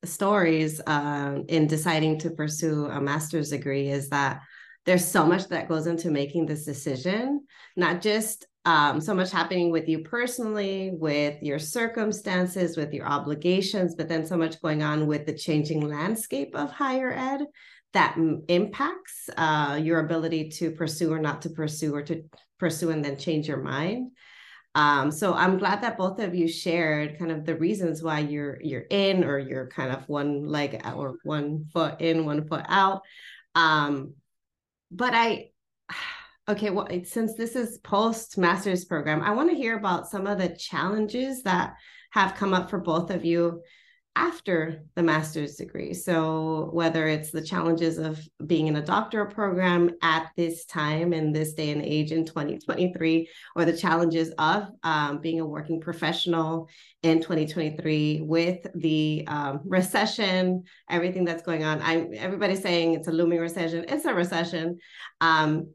stories 0.07 0.81
uh, 0.87 1.39
in 1.47 1.67
deciding 1.67 2.19
to 2.19 2.31
pursue 2.31 2.85
a 2.85 3.01
master's 3.01 3.49
degree 3.49 3.89
is 3.89 4.09
that 4.09 4.41
there's 4.85 5.05
so 5.05 5.25
much 5.25 5.47
that 5.49 5.67
goes 5.67 5.85
into 5.85 6.09
making 6.09 6.45
this 6.45 6.63
decision, 6.63 7.45
not 7.75 8.01
just 8.01 8.45
um, 8.63 8.99
so 8.99 9.13
much 9.13 9.31
happening 9.31 9.71
with 9.71 9.87
you 9.87 9.99
personally, 9.99 10.91
with 10.93 11.41
your 11.41 11.59
circumstances, 11.59 12.75
with 12.75 12.93
your 12.93 13.05
obligations, 13.05 13.95
but 13.95 14.09
then 14.09 14.25
so 14.25 14.37
much 14.37 14.61
going 14.61 14.83
on 14.83 15.07
with 15.07 15.25
the 15.25 15.33
changing 15.33 15.87
landscape 15.87 16.55
of 16.55 16.71
higher 16.71 17.11
ed 17.11 17.45
that 17.93 18.17
impacts 18.47 19.29
uh, 19.37 19.79
your 19.81 19.99
ability 19.99 20.49
to 20.49 20.71
pursue 20.71 21.11
or 21.11 21.19
not 21.19 21.41
to 21.41 21.49
pursue 21.49 21.95
or 21.95 22.01
to 22.01 22.23
pursue 22.59 22.89
and 22.89 23.03
then 23.03 23.17
change 23.17 23.47
your 23.47 23.61
mind. 23.61 24.11
Um, 24.77 25.09
so 25.09 25.33
I'm 25.33 25.57
glad 25.57 25.81
that 25.81 25.97
both 25.97 26.19
of 26.19 26.35
you 26.35 26.47
shared 26.47 27.17
kind 27.17 27.31
of 27.31 27.45
the 27.45 27.55
reasons 27.55 28.03
why 28.03 28.19
you're 28.19 28.61
you're 28.61 28.85
in 28.91 29.23
or 29.23 29.39
you're 29.39 29.65
kind 29.69 29.91
of 29.91 30.07
one 30.07 30.45
leg 30.45 30.79
out 30.83 30.97
or 30.97 31.15
one 31.23 31.65
foot 31.73 31.99
in, 31.99 32.25
one 32.25 32.47
foot 32.47 32.63
out. 32.69 33.01
Um, 33.55 34.13
but 34.91 35.15
I 35.15 35.49
okay, 36.47 36.69
well, 36.69 36.87
since 37.05 37.33
this 37.33 37.55
is 37.55 37.79
post 37.79 38.37
master's 38.37 38.85
program, 38.85 39.23
I 39.23 39.31
want 39.31 39.49
to 39.49 39.55
hear 39.55 39.75
about 39.75 40.11
some 40.11 40.27
of 40.27 40.37
the 40.37 40.49
challenges 40.49 41.41
that 41.41 41.73
have 42.11 42.35
come 42.35 42.53
up 42.53 42.69
for 42.69 42.77
both 42.77 43.09
of 43.09 43.25
you 43.25 43.63
after 44.17 44.81
the 44.95 45.03
master's 45.03 45.57
degree. 45.57 45.93
So, 45.93 46.69
whether 46.73 47.07
it's 47.07 47.29
the 47.29 47.41
challenges 47.41 47.99
of 47.99 48.19
being 48.47 48.65
in 48.65 48.75
a 48.75 48.81
doctoral 48.81 49.31
program 49.31 49.91
at 50.01 50.31
this 50.35 50.65
time 50.65 51.13
in 51.13 51.31
this 51.31 51.53
day 51.53 51.69
and 51.69 51.83
age 51.83 52.11
in 52.11 52.25
2023, 52.25 53.29
or 53.55 53.63
the 53.63 53.77
challenges 53.77 54.31
of 54.39 54.69
um, 54.81 55.19
being 55.19 55.39
a 55.39 55.45
working 55.45 55.79
professional 55.79 56.67
in 57.03 57.21
2023 57.21 58.21
with 58.23 58.65
the 58.73 59.23
um, 59.27 59.61
recession, 59.63 60.63
everything 60.89 61.23
that's 61.23 61.43
going 61.43 61.63
on. 61.63 61.79
I 61.83 62.09
everybody's 62.15 62.63
saying 62.63 62.95
it's 62.95 63.07
a 63.07 63.11
looming 63.11 63.39
recession. 63.39 63.85
It's 63.87 64.05
a 64.05 64.15
recession. 64.15 64.79
Um, 65.21 65.73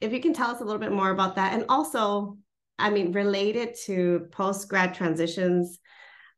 if 0.00 0.12
you 0.12 0.20
can 0.20 0.32
tell 0.32 0.50
us 0.50 0.60
a 0.60 0.64
little 0.64 0.80
bit 0.80 0.92
more 0.92 1.10
about 1.10 1.34
that, 1.36 1.54
and 1.54 1.64
also, 1.68 2.38
I 2.78 2.90
mean, 2.90 3.10
related 3.10 3.74
to 3.86 4.28
post 4.30 4.68
grad 4.68 4.94
transitions 4.94 5.80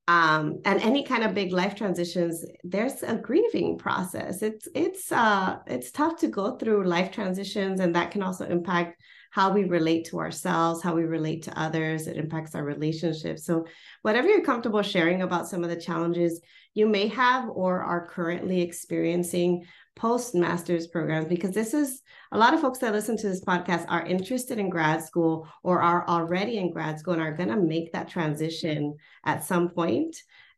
um, 0.08 0.60
and 0.64 0.80
any 0.82 1.02
kind 1.02 1.24
of 1.24 1.34
big 1.34 1.52
life 1.52 1.74
transitions 1.74 2.44
there's 2.62 3.02
a 3.02 3.16
grieving 3.16 3.76
process. 3.76 4.42
It's 4.42 4.68
it's 4.74 5.10
uh 5.10 5.58
it's 5.66 5.90
tough 5.90 6.16
to 6.18 6.28
go 6.28 6.56
through 6.56 6.84
life 6.84 7.10
transitions 7.10 7.80
and 7.80 7.94
that 7.96 8.12
can 8.12 8.22
also 8.22 8.46
impact 8.46 9.00
how 9.30 9.52
we 9.52 9.64
relate 9.64 10.06
to 10.06 10.18
ourselves 10.18 10.82
how 10.82 10.94
we 10.94 11.02
relate 11.02 11.42
to 11.42 11.60
others. 11.60 12.06
It 12.06 12.16
impacts 12.16 12.54
our 12.54 12.64
relationships. 12.64 13.44
So 13.44 13.66
whatever 14.02 14.28
you're 14.28 14.44
comfortable 14.44 14.82
sharing 14.82 15.22
about 15.22 15.48
some 15.48 15.64
of 15.64 15.70
the 15.70 15.80
challenges 15.80 16.40
you 16.74 16.86
may 16.86 17.08
have 17.08 17.48
or 17.48 17.82
are 17.82 18.06
currently 18.06 18.60
experiencing 18.60 19.64
post 19.96 20.34
master's 20.34 20.86
programs 20.86 21.26
because 21.26 21.52
this 21.52 21.72
is 21.74 22.02
a 22.30 22.38
lot 22.38 22.54
of 22.54 22.60
folks 22.60 22.78
that 22.78 22.92
listen 22.92 23.16
to 23.16 23.28
this 23.28 23.42
podcast 23.44 23.86
are 23.88 24.06
interested 24.06 24.58
in 24.58 24.68
grad 24.68 25.02
school 25.02 25.48
or 25.62 25.82
are 25.82 26.06
already 26.06 26.58
in 26.58 26.70
grad 26.72 26.98
school 27.00 27.14
and 27.14 27.22
are 27.22 27.32
going 27.32 27.48
to 27.48 27.56
make 27.56 27.92
that 27.92 28.08
transition 28.08 28.96
at 29.24 29.42
some 29.42 29.70
point. 29.70 30.14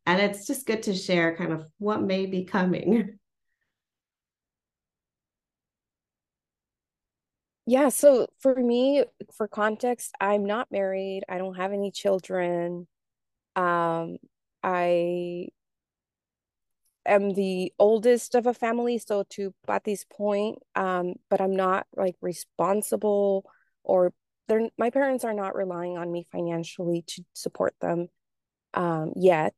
And 0.06 0.20
it's 0.20 0.46
just 0.46 0.66
good 0.66 0.82
to 0.84 0.94
share 0.94 1.36
kind 1.36 1.52
of 1.52 1.64
what 1.78 2.02
may 2.02 2.26
be 2.26 2.44
coming. 2.44 3.18
Yeah 7.66 7.90
so 7.90 8.28
for 8.40 8.54
me 8.54 9.04
for 9.36 9.46
context 9.46 10.14
i'm 10.22 10.46
not 10.46 10.72
married. 10.72 11.24
I 11.28 11.36
don't 11.36 11.56
have 11.56 11.72
any 11.74 11.90
children. 11.90 12.86
Um 13.56 14.16
i 14.62 15.48
am 17.08 17.34
the 17.34 17.72
oldest 17.78 18.34
of 18.34 18.46
a 18.46 18.54
family, 18.54 18.98
so 18.98 19.24
to 19.30 19.54
Pati's 19.66 20.04
point, 20.04 20.58
um, 20.74 21.14
but 21.30 21.40
I'm 21.40 21.56
not 21.56 21.86
like 21.96 22.16
responsible 22.20 23.44
or 23.82 24.12
they're 24.48 24.68
my 24.78 24.90
parents 24.90 25.24
are 25.24 25.34
not 25.34 25.54
relying 25.54 25.98
on 25.98 26.10
me 26.10 26.26
financially 26.32 27.04
to 27.06 27.22
support 27.34 27.74
them 27.80 28.08
um, 28.74 29.12
yet. 29.16 29.54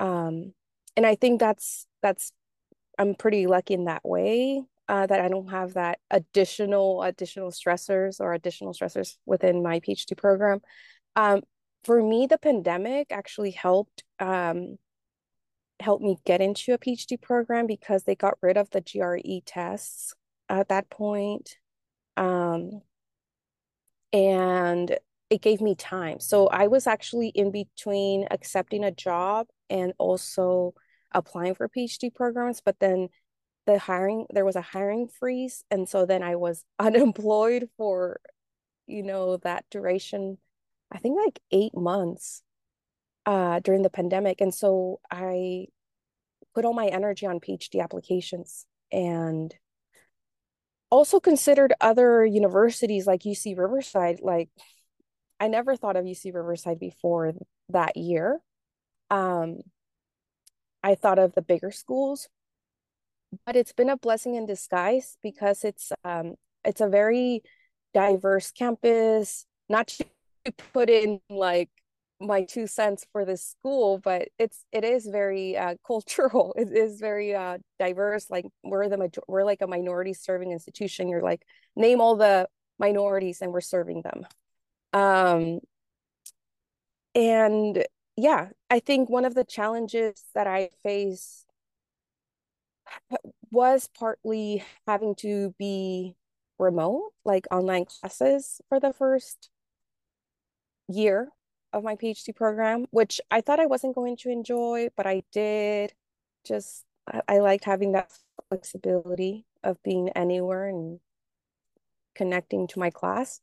Um, 0.00 0.54
and 0.96 1.06
I 1.06 1.14
think 1.14 1.40
that's 1.40 1.86
that's 2.02 2.32
I'm 2.98 3.14
pretty 3.14 3.46
lucky 3.46 3.74
in 3.74 3.84
that 3.84 4.04
way 4.04 4.62
uh, 4.88 5.06
that 5.06 5.20
I 5.20 5.28
don't 5.28 5.50
have 5.50 5.74
that 5.74 5.98
additional 6.10 7.02
additional 7.02 7.50
stressors 7.50 8.20
or 8.20 8.32
additional 8.32 8.72
stressors 8.72 9.16
within 9.26 9.62
my 9.62 9.80
PhD 9.80 10.16
program. 10.16 10.60
Um, 11.14 11.42
for 11.84 12.02
me, 12.02 12.26
the 12.26 12.38
pandemic 12.38 13.12
actually 13.12 13.52
helped 13.52 14.04
um, 14.18 14.78
helped 15.80 16.02
me 16.02 16.18
get 16.24 16.40
into 16.40 16.72
a 16.72 16.78
PhD 16.78 17.20
program 17.20 17.66
because 17.66 18.04
they 18.04 18.14
got 18.14 18.38
rid 18.42 18.56
of 18.56 18.70
the 18.70 18.80
GRE 18.80 19.40
tests 19.46 20.14
at 20.48 20.68
that 20.68 20.90
point. 20.90 21.56
Um, 22.16 22.82
and 24.12 24.96
it 25.30 25.42
gave 25.42 25.60
me 25.60 25.74
time. 25.74 26.20
So 26.20 26.46
I 26.48 26.68
was 26.68 26.86
actually 26.86 27.28
in 27.28 27.52
between 27.52 28.26
accepting 28.30 28.84
a 28.84 28.90
job 28.90 29.46
and 29.68 29.92
also 29.98 30.74
applying 31.12 31.54
for 31.54 31.68
PhD 31.68 32.14
programs, 32.14 32.60
but 32.60 32.78
then 32.80 33.08
the 33.68 33.78
hiring 33.78 34.24
there 34.32 34.46
was 34.46 34.56
a 34.56 34.62
hiring 34.62 35.08
freeze 35.08 35.62
and 35.70 35.86
so 35.86 36.06
then 36.06 36.22
I 36.22 36.36
was 36.36 36.64
unemployed 36.78 37.68
for 37.76 38.18
you 38.86 39.02
know 39.02 39.36
that 39.38 39.66
duration 39.70 40.38
I 40.90 40.98
think 40.98 41.18
like 41.22 41.38
8 41.52 41.76
months 41.76 42.42
uh, 43.28 43.60
during 43.60 43.82
the 43.82 43.90
pandemic. 43.90 44.40
And 44.40 44.54
so 44.54 45.00
I 45.10 45.66
put 46.54 46.64
all 46.64 46.72
my 46.72 46.86
energy 46.86 47.26
on 47.26 47.40
PhD 47.40 47.82
applications 47.82 48.64
and 48.90 49.54
also 50.90 51.20
considered 51.20 51.74
other 51.78 52.24
universities 52.24 53.06
like 53.06 53.20
UC 53.20 53.58
Riverside. 53.58 54.20
Like, 54.22 54.48
I 55.38 55.48
never 55.48 55.76
thought 55.76 55.96
of 55.96 56.06
UC 56.06 56.34
Riverside 56.34 56.80
before 56.80 57.34
that 57.68 57.98
year. 57.98 58.40
Um, 59.10 59.58
I 60.82 60.94
thought 60.94 61.18
of 61.18 61.34
the 61.34 61.42
bigger 61.42 61.70
schools, 61.70 62.28
but 63.44 63.56
it's 63.56 63.74
been 63.74 63.90
a 63.90 63.98
blessing 63.98 64.36
in 64.36 64.46
disguise 64.46 65.18
because 65.22 65.64
it's 65.64 65.92
um, 66.02 66.36
it's 66.64 66.80
a 66.80 66.88
very 66.88 67.42
diverse 67.92 68.52
campus. 68.52 69.44
Not 69.68 69.88
to 69.88 70.06
put 70.72 70.88
in 70.88 71.20
like 71.28 71.68
my 72.20 72.42
two 72.44 72.66
cents 72.66 73.06
for 73.12 73.24
this 73.24 73.44
school 73.44 73.98
but 73.98 74.28
it's 74.38 74.64
it 74.72 74.84
is 74.84 75.06
very 75.06 75.56
uh, 75.56 75.74
cultural. 75.86 76.54
It 76.56 76.70
is 76.72 77.00
very 77.00 77.34
uh, 77.34 77.58
diverse 77.78 78.30
like 78.30 78.46
we're 78.64 78.88
the 78.88 78.98
major- 78.98 79.22
we're 79.28 79.44
like 79.44 79.62
a 79.62 79.66
minority 79.66 80.14
serving 80.14 80.52
institution. 80.52 81.08
You're 81.08 81.22
like 81.22 81.42
name 81.76 82.00
all 82.00 82.16
the 82.16 82.48
minorities 82.78 83.40
and 83.42 83.52
we're 83.52 83.60
serving 83.60 84.02
them. 84.02 84.26
Um 84.92 85.60
and 87.14 87.84
yeah 88.16 88.48
i 88.70 88.78
think 88.78 89.08
one 89.10 89.24
of 89.24 89.34
the 89.34 89.44
challenges 89.44 90.24
that 90.34 90.46
i 90.46 90.70
face 90.82 91.44
was 93.50 93.88
partly 93.98 94.62
having 94.86 95.14
to 95.14 95.54
be 95.58 96.14
remote 96.58 97.12
like 97.24 97.46
online 97.50 97.84
classes 97.84 98.60
for 98.68 98.80
the 98.80 98.92
first 98.92 99.50
year 100.88 101.28
of 101.72 101.84
my 101.84 101.96
PhD 101.96 102.34
program, 102.34 102.86
which 102.90 103.20
I 103.30 103.40
thought 103.40 103.60
I 103.60 103.66
wasn't 103.66 103.94
going 103.94 104.16
to 104.18 104.30
enjoy, 104.30 104.88
but 104.96 105.06
I 105.06 105.22
did. 105.32 105.92
Just 106.44 106.84
I, 107.06 107.22
I 107.28 107.38
liked 107.38 107.64
having 107.64 107.92
that 107.92 108.12
flexibility 108.48 109.44
of 109.62 109.82
being 109.82 110.08
anywhere 110.10 110.68
and 110.68 111.00
connecting 112.14 112.66
to 112.68 112.78
my 112.78 112.90
class. 112.90 113.40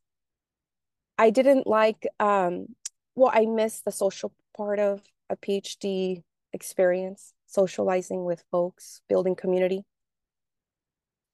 I 1.17 1.29
didn't 1.29 1.67
like 1.67 2.07
um 2.19 2.67
well, 3.15 3.31
I 3.33 3.45
missed 3.45 3.85
the 3.85 3.91
social 3.91 4.33
part 4.57 4.79
of 4.79 5.01
a 5.29 5.38
PhD 5.38 6.23
experience, 6.53 7.33
socializing 7.45 8.25
with 8.25 8.43
folks, 8.51 9.01
building 9.07 9.35
community. 9.35 9.85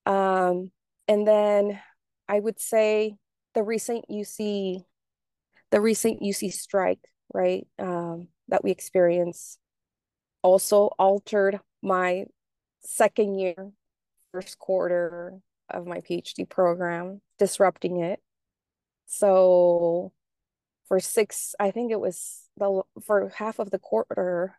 Um, 0.06 0.72
and 1.08 1.28
then 1.28 1.80
I 2.28 2.40
would 2.40 2.60
say 2.60 3.16
the 3.54 3.64
recent 3.64 4.06
UC 4.10 4.86
the 5.72 5.82
recent 5.82 6.22
UC 6.22 6.54
strike, 6.54 7.00
right, 7.34 7.68
um, 7.80 8.28
that 8.50 8.64
we 8.64 8.72
experienced 8.72 9.58
also 10.44 10.88
altered 10.98 11.60
my 11.82 12.26
second 12.82 13.40
year, 13.40 13.72
first 14.32 14.60
quarter 14.60 15.40
of 15.70 15.86
my 15.86 16.00
PhD 16.00 16.48
program, 16.48 17.22
disrupting 17.38 18.02
it. 18.02 18.20
So 19.06 20.12
for 20.88 21.00
six, 21.00 21.56
I 21.60 21.72
think 21.72 21.92
it 21.92 22.00
was 22.00 22.48
the 22.58 22.84
for 23.06 23.30
half 23.30 23.60
of 23.60 23.72
the 23.72 23.80
quarter, 23.80 24.56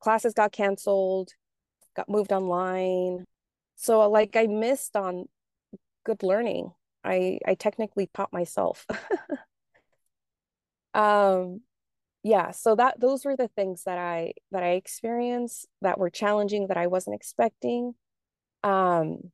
classes 0.00 0.34
got 0.34 0.52
canceled, 0.52 1.30
got 1.96 2.08
moved 2.08 2.32
online. 2.32 3.24
So 3.76 4.08
like 4.10 4.36
I 4.36 4.46
missed 4.46 4.96
on 4.96 5.26
good 6.04 6.22
learning. 6.22 6.72
I 7.04 7.38
I 7.46 7.54
technically 7.54 8.10
taught 8.12 8.32
myself. 8.32 8.86
um 10.94 11.60
yeah 12.22 12.50
so 12.50 12.74
that 12.74 12.98
those 13.00 13.24
were 13.24 13.36
the 13.36 13.48
things 13.48 13.84
that 13.84 13.98
i 13.98 14.32
that 14.50 14.62
i 14.62 14.70
experienced 14.70 15.66
that 15.82 15.98
were 15.98 16.10
challenging 16.10 16.68
that 16.68 16.76
i 16.76 16.86
wasn't 16.86 17.14
expecting. 17.14 17.94
Um 18.62 19.30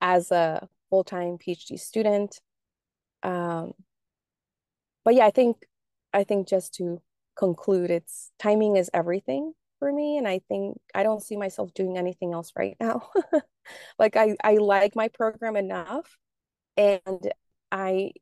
as 0.00 0.30
a 0.30 0.68
full-time 0.90 1.38
phd 1.38 1.78
student 1.80 2.40
um 3.22 3.72
but 5.04 5.14
yeah 5.14 5.26
i 5.26 5.30
think 5.30 5.66
i 6.12 6.22
think 6.24 6.46
just 6.46 6.74
to 6.74 7.00
conclude 7.36 7.90
it's 7.90 8.30
timing 8.38 8.76
is 8.76 8.90
everything 8.94 9.52
for 9.78 9.90
me 9.90 10.18
and 10.18 10.28
i 10.28 10.40
think 10.46 10.78
i 10.94 11.02
don't 11.02 11.22
see 11.22 11.36
myself 11.36 11.72
doing 11.74 11.96
anything 11.98 12.32
else 12.32 12.52
right 12.56 12.76
now. 12.80 13.08
Like 13.98 14.16
i 14.16 14.36
i 14.44 14.56
like 14.58 14.94
my 14.94 15.08
program 15.08 15.56
enough 15.56 16.18
and 16.76 17.32
i 17.72 18.12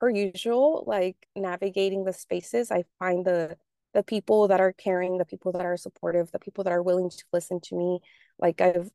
per 0.00 0.10
usual, 0.10 0.84
like 0.86 1.16
navigating 1.36 2.04
the 2.04 2.12
spaces, 2.12 2.70
I 2.70 2.84
find 2.98 3.24
the 3.24 3.56
the 3.94 4.02
people 4.02 4.48
that 4.48 4.60
are 4.60 4.72
caring, 4.72 5.18
the 5.18 5.24
people 5.24 5.52
that 5.52 5.64
are 5.64 5.76
supportive, 5.76 6.30
the 6.30 6.38
people 6.38 6.62
that 6.64 6.72
are 6.72 6.82
willing 6.82 7.10
to 7.10 7.24
listen 7.32 7.60
to 7.62 7.74
me, 7.74 8.00
like 8.38 8.60
I've 8.60 8.90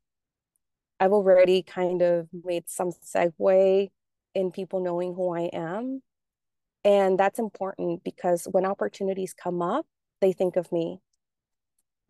I've 1.00 1.12
already 1.12 1.62
kind 1.62 2.02
of 2.02 2.28
made 2.44 2.68
some 2.68 2.90
segue 2.92 3.90
in 4.34 4.50
people 4.52 4.80
knowing 4.80 5.14
who 5.14 5.34
I 5.34 5.50
am. 5.52 6.02
And 6.84 7.18
that's 7.18 7.38
important 7.38 8.04
because 8.04 8.46
when 8.50 8.64
opportunities 8.66 9.34
come 9.34 9.62
up, 9.62 9.86
they 10.20 10.32
think 10.32 10.56
of 10.56 10.70
me 10.72 11.00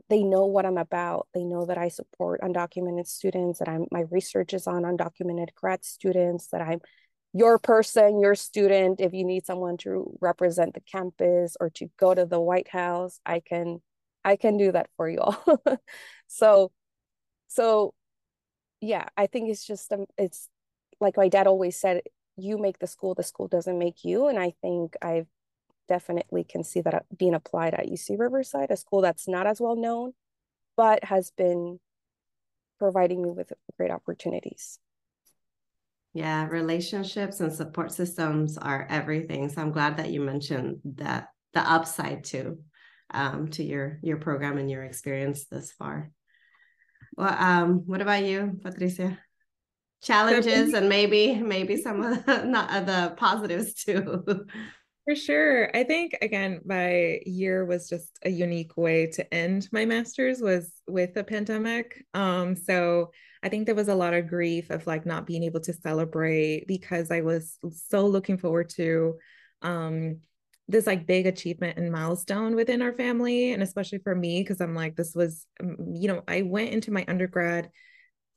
they 0.09 0.22
know 0.22 0.45
what 0.45 0.66
i'm 0.66 0.78
about 0.78 1.28
they 1.34 1.45
know 1.45 1.64
that 1.66 1.78
i 1.78 1.88
support 1.88 2.40
undocumented 2.42 3.07
students 3.07 3.59
that 3.59 3.68
i'm 3.68 3.86
my 3.90 4.05
research 4.11 4.53
is 4.53 4.66
on 4.66 4.82
undocumented 4.82 5.55
grad 5.55 5.84
students 5.84 6.49
that 6.49 6.61
i'm 6.61 6.80
your 7.35 7.59
person 7.59 8.20
your 8.20 8.35
student 8.37 9.01
if 9.01 9.12
you 9.12 9.24
need 9.24 9.45
someone 9.45 9.76
to 9.76 10.16
represent 10.20 10.72
the 10.72 10.80
campus 10.80 11.57
or 11.61 11.68
to 11.68 11.91
go 11.99 12.14
to 12.14 12.24
the 12.24 12.41
white 12.41 12.68
house 12.68 13.20
i 13.26 13.41
can 13.41 13.82
i 14.24 14.37
can 14.37 14.57
do 14.57 14.72
that 14.72 14.89
for 14.97 15.09
you 15.09 15.18
all. 15.20 15.61
So 16.26 16.72
so 17.49 17.95
yeah 18.80 19.09
i 19.16 19.26
think 19.26 19.51
it's 19.51 19.66
just 19.66 19.93
um, 19.93 20.07
it's 20.18 20.49
like 21.01 21.16
my 21.16 21.28
dad 21.28 21.47
always 21.47 21.78
said 21.78 22.03
you 22.37 22.59
make 22.59 22.78
the 22.78 22.87
school 22.87 23.14
the 23.14 23.22
school 23.22 23.49
doesn't 23.49 23.78
make 23.78 24.05
you. 24.05 24.28
And 24.28 24.39
i 24.39 24.55
think 24.62 24.97
i've 25.03 25.26
definitely 25.89 26.45
can 26.45 26.64
see 26.64 26.80
that 26.80 27.05
being 27.16 27.35
applied 27.35 27.74
at 27.74 27.87
uc 27.87 28.18
riverside 28.18 28.70
a 28.70 28.76
school 28.76 29.03
that's 29.03 29.28
not 29.28 29.47
as 29.47 29.61
well 29.61 29.76
known 29.76 30.12
but 30.76 31.05
has 31.05 31.30
been 31.37 31.78
providing 32.78 33.22
me 33.22 33.30
with 33.30 33.53
great 33.76 33.91
opportunities 33.91 34.78
yeah 36.15 36.47
relationships 36.47 37.41
and 37.41 37.53
support 37.53 37.93
systems 37.93 38.57
are 38.57 38.87
everything. 38.89 39.49
So 39.49 39.61
i'm 39.61 39.73
glad 39.73 39.99
that 39.99 40.11
you 40.11 40.21
mentioned 40.21 40.81
that 40.97 41.29
the 41.53 41.61
upside 41.61 42.25
too 42.25 42.59
um, 43.12 43.49
to 43.49 43.62
your 43.62 43.99
your 44.03 44.17
program 44.17 44.59
and 44.59 44.71
your 44.71 44.85
experience 44.85 45.47
this 45.47 45.73
far. 45.73 46.11
Well 47.17 47.37
um 47.39 47.83
what 47.87 48.01
about 48.01 48.25
you 48.25 48.59
patricia? 48.62 49.19
Challenges 50.03 50.75
and 50.75 50.89
maybe 50.89 51.35
maybe 51.35 51.77
some 51.77 52.03
of 52.03 52.25
the, 52.25 52.45
not 52.45 52.75
of 52.75 52.87
the 52.87 53.15
positives 53.17 53.75
too. 53.75 54.25
For 55.05 55.15
sure. 55.15 55.77
I 55.77 55.85
think 55.85 56.17
again 56.23 56.61
my 56.65 57.21
year 57.27 57.65
was 57.65 57.89
just 57.89 58.19
a 58.25 58.31
unique 58.31 58.77
way 58.77 59.09
to 59.12 59.35
end 59.35 59.69
my 59.71 59.85
master's 59.85 60.41
was 60.41 60.73
with 60.89 61.17
a 61.17 61.25
pandemic. 61.25 62.05
Um 62.15 62.57
so 62.57 63.11
i 63.45 63.49
think 63.49 63.66
there 63.66 63.74
was 63.74 63.88
a 63.88 63.95
lot 63.95 64.14
of 64.14 64.28
grief 64.28 64.70
of 64.70 64.86
like 64.86 65.07
not 65.07 65.26
being 65.26 65.45
able 65.45 65.61
to 65.61 65.72
celebrate 65.72 66.64
because 66.66 67.11
i 67.11 67.20
was 67.20 67.59
so 67.88 68.07
looking 68.07 68.38
forward 68.38 68.68
to 68.68 69.14
um 69.62 70.16
this 70.66 70.86
like 70.86 71.07
big 71.07 71.26
achievement 71.26 71.76
and 71.76 71.92
milestone 71.92 72.57
within 72.57 72.80
our 72.80 72.95
family 72.95 73.53
and 73.53 73.62
especially 73.62 73.99
for 73.99 74.14
me 74.14 74.40
because 74.40 74.61
i'm 74.61 74.74
like 74.74 74.97
this 74.97 75.14
was 75.14 75.47
um, 75.62 75.76
you 75.95 76.09
know 76.09 76.22
i 76.26 76.42
went 76.42 76.70
into 76.70 76.90
my 76.90 77.05
undergrad 77.07 77.70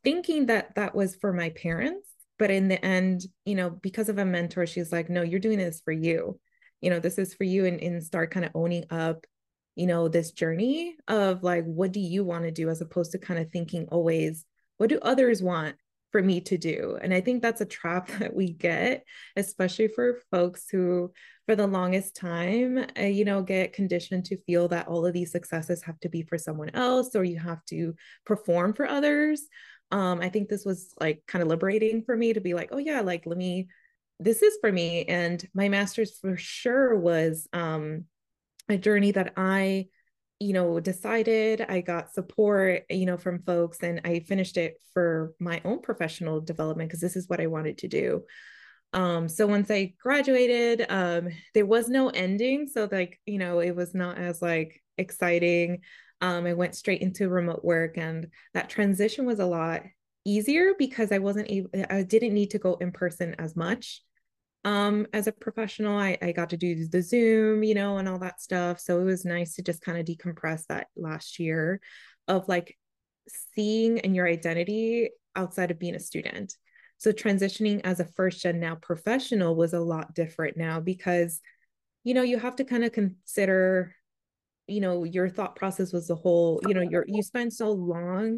thinking 0.03 0.45
that 0.47 0.75
that 0.75 0.93
was 0.93 1.15
for 1.15 1.33
my 1.33 1.49
parents 1.49 2.07
but 2.37 2.51
in 2.51 2.67
the 2.67 2.83
end 2.85 3.23
you 3.45 3.55
know 3.55 3.69
because 3.69 4.09
of 4.09 4.17
a 4.17 4.25
mentor 4.25 4.65
she's 4.65 4.91
like 4.91 5.09
no 5.09 5.21
you're 5.21 5.39
doing 5.39 5.57
this 5.57 5.81
for 5.83 5.91
you. 5.91 6.39
You 6.81 6.91
know 6.91 6.99
this 6.99 7.17
is 7.17 7.33
for 7.33 7.43
you 7.43 7.65
and, 7.65 7.81
and 7.81 8.03
start 8.03 8.29
kind 8.29 8.45
of 8.45 8.51
owning 8.53 8.85
up 8.91 9.25
you 9.75 9.87
know 9.87 10.07
this 10.07 10.31
journey 10.31 10.95
of 11.07 11.43
like 11.43 11.65
what 11.65 11.91
do 11.91 11.99
you 11.99 12.23
want 12.23 12.43
to 12.43 12.51
do 12.51 12.69
as 12.69 12.81
opposed 12.81 13.13
to 13.13 13.17
kind 13.17 13.39
of 13.39 13.49
thinking 13.51 13.87
always 13.91 14.45
what 14.77 14.89
do 14.89 14.99
others 15.01 15.41
want 15.41 15.75
for 16.11 16.21
me 16.21 16.39
to 16.41 16.57
do? 16.57 16.97
And 17.01 17.13
i 17.13 17.21
think 17.21 17.41
that's 17.41 17.61
a 17.61 17.65
trap 17.65 18.07
that 18.19 18.35
we 18.35 18.51
get 18.51 19.03
especially 19.35 19.87
for 19.87 20.21
folks 20.31 20.69
who 20.69 21.11
for 21.45 21.55
the 21.55 21.67
longest 21.67 22.15
time 22.15 22.85
uh, 22.99 23.03
you 23.03 23.25
know 23.25 23.41
get 23.41 23.73
conditioned 23.73 24.25
to 24.25 24.41
feel 24.43 24.67
that 24.69 24.87
all 24.87 25.05
of 25.05 25.13
these 25.13 25.31
successes 25.31 25.83
have 25.83 25.99
to 26.01 26.09
be 26.09 26.23
for 26.23 26.37
someone 26.37 26.69
else 26.73 27.15
or 27.15 27.23
you 27.23 27.39
have 27.39 27.63
to 27.65 27.95
perform 28.25 28.73
for 28.73 28.87
others. 28.87 29.43
Um 29.91 30.19
i 30.21 30.29
think 30.29 30.49
this 30.49 30.65
was 30.65 30.93
like 30.99 31.23
kind 31.27 31.41
of 31.41 31.47
liberating 31.47 32.03
for 32.03 32.15
me 32.15 32.33
to 32.33 32.41
be 32.41 32.53
like 32.53 32.69
oh 32.71 32.77
yeah 32.77 33.01
like 33.01 33.25
let 33.25 33.37
me 33.37 33.67
this 34.19 34.41
is 34.41 34.57
for 34.61 34.71
me. 34.71 35.05
And 35.05 35.47
my 35.53 35.69
master's 35.69 36.17
for 36.17 36.37
sure 36.37 36.95
was 36.95 37.47
um 37.53 38.05
a 38.69 38.77
journey 38.77 39.11
that 39.11 39.33
i 39.37 39.87
you 40.39 40.53
know 40.53 40.79
decided 40.79 41.65
i 41.67 41.81
got 41.81 42.13
support 42.13 42.83
you 42.89 43.05
know 43.05 43.17
from 43.17 43.41
folks 43.43 43.81
and 43.81 44.01
i 44.05 44.19
finished 44.19 44.57
it 44.57 44.75
for 44.93 45.33
my 45.39 45.61
own 45.65 45.81
professional 45.81 46.41
development 46.41 46.89
because 46.89 47.01
this 47.01 47.15
is 47.15 47.27
what 47.27 47.41
i 47.41 47.47
wanted 47.47 47.77
to 47.77 47.87
do 47.87 48.23
um 48.93 49.27
so 49.27 49.47
once 49.47 49.71
i 49.71 49.93
graduated 49.99 50.85
um 50.89 51.27
there 51.53 51.65
was 51.65 51.89
no 51.89 52.09
ending 52.09 52.67
so 52.67 52.87
like 52.91 53.19
you 53.25 53.37
know 53.37 53.59
it 53.59 53.75
was 53.75 53.95
not 53.95 54.17
as 54.17 54.41
like 54.41 54.81
exciting 54.97 55.81
um, 56.21 56.45
I 56.45 56.53
went 56.53 56.75
straight 56.75 57.01
into 57.01 57.29
remote 57.29 57.63
work, 57.63 57.97
and 57.97 58.27
that 58.53 58.69
transition 58.69 59.25
was 59.25 59.39
a 59.39 59.45
lot 59.45 59.83
easier 60.25 60.73
because 60.77 61.11
I 61.11 61.19
wasn't 61.19 61.49
able, 61.49 61.69
I 61.89 62.03
didn't 62.03 62.33
need 62.33 62.51
to 62.51 62.59
go 62.59 62.75
in 62.75 62.91
person 62.91 63.35
as 63.39 63.55
much. 63.55 64.01
Um, 64.67 65.07
as 65.13 65.27
a 65.27 65.31
professional, 65.31 65.97
I, 65.97 66.17
I 66.21 66.33
got 66.33 66.49
to 66.49 66.57
do 66.57 66.85
the 66.89 67.01
Zoom, 67.01 67.63
you 67.63 67.73
know, 67.73 67.99
and 67.99 68.09
all 68.09 68.19
that 68.19 68.41
stuff. 68.41 68.81
So 68.81 68.99
it 68.99 69.05
was 69.05 69.23
nice 69.23 69.55
to 69.55 69.61
just 69.61 69.79
kind 69.79 69.97
of 69.97 70.05
decompress 70.05 70.65
that 70.67 70.87
last 70.97 71.39
year 71.39 71.79
of 72.27 72.49
like 72.49 72.77
seeing 73.55 74.01
and 74.01 74.13
your 74.13 74.27
identity 74.27 75.11
outside 75.37 75.71
of 75.71 75.79
being 75.79 75.95
a 75.95 76.01
student. 76.01 76.53
So 76.97 77.13
transitioning 77.13 77.79
as 77.85 78.01
a 78.01 78.05
first 78.05 78.41
gen 78.41 78.59
now 78.59 78.75
professional 78.75 79.55
was 79.55 79.71
a 79.71 79.79
lot 79.79 80.13
different 80.13 80.57
now 80.57 80.81
because, 80.81 81.39
you 82.03 82.13
know, 82.13 82.23
you 82.23 82.37
have 82.37 82.57
to 82.57 82.65
kind 82.65 82.83
of 82.83 82.91
consider 82.91 83.95
you 84.69 84.81
know 84.81 85.05
your 85.05 85.29
thought 85.29 85.55
process 85.55 85.93
was 85.93 86.07
the 86.07 86.15
whole 86.15 86.59
you 86.67 86.73
know 86.73 86.81
you're 86.81 87.05
you 87.07 87.23
spend 87.23 87.53
so 87.53 87.71
long 87.71 88.37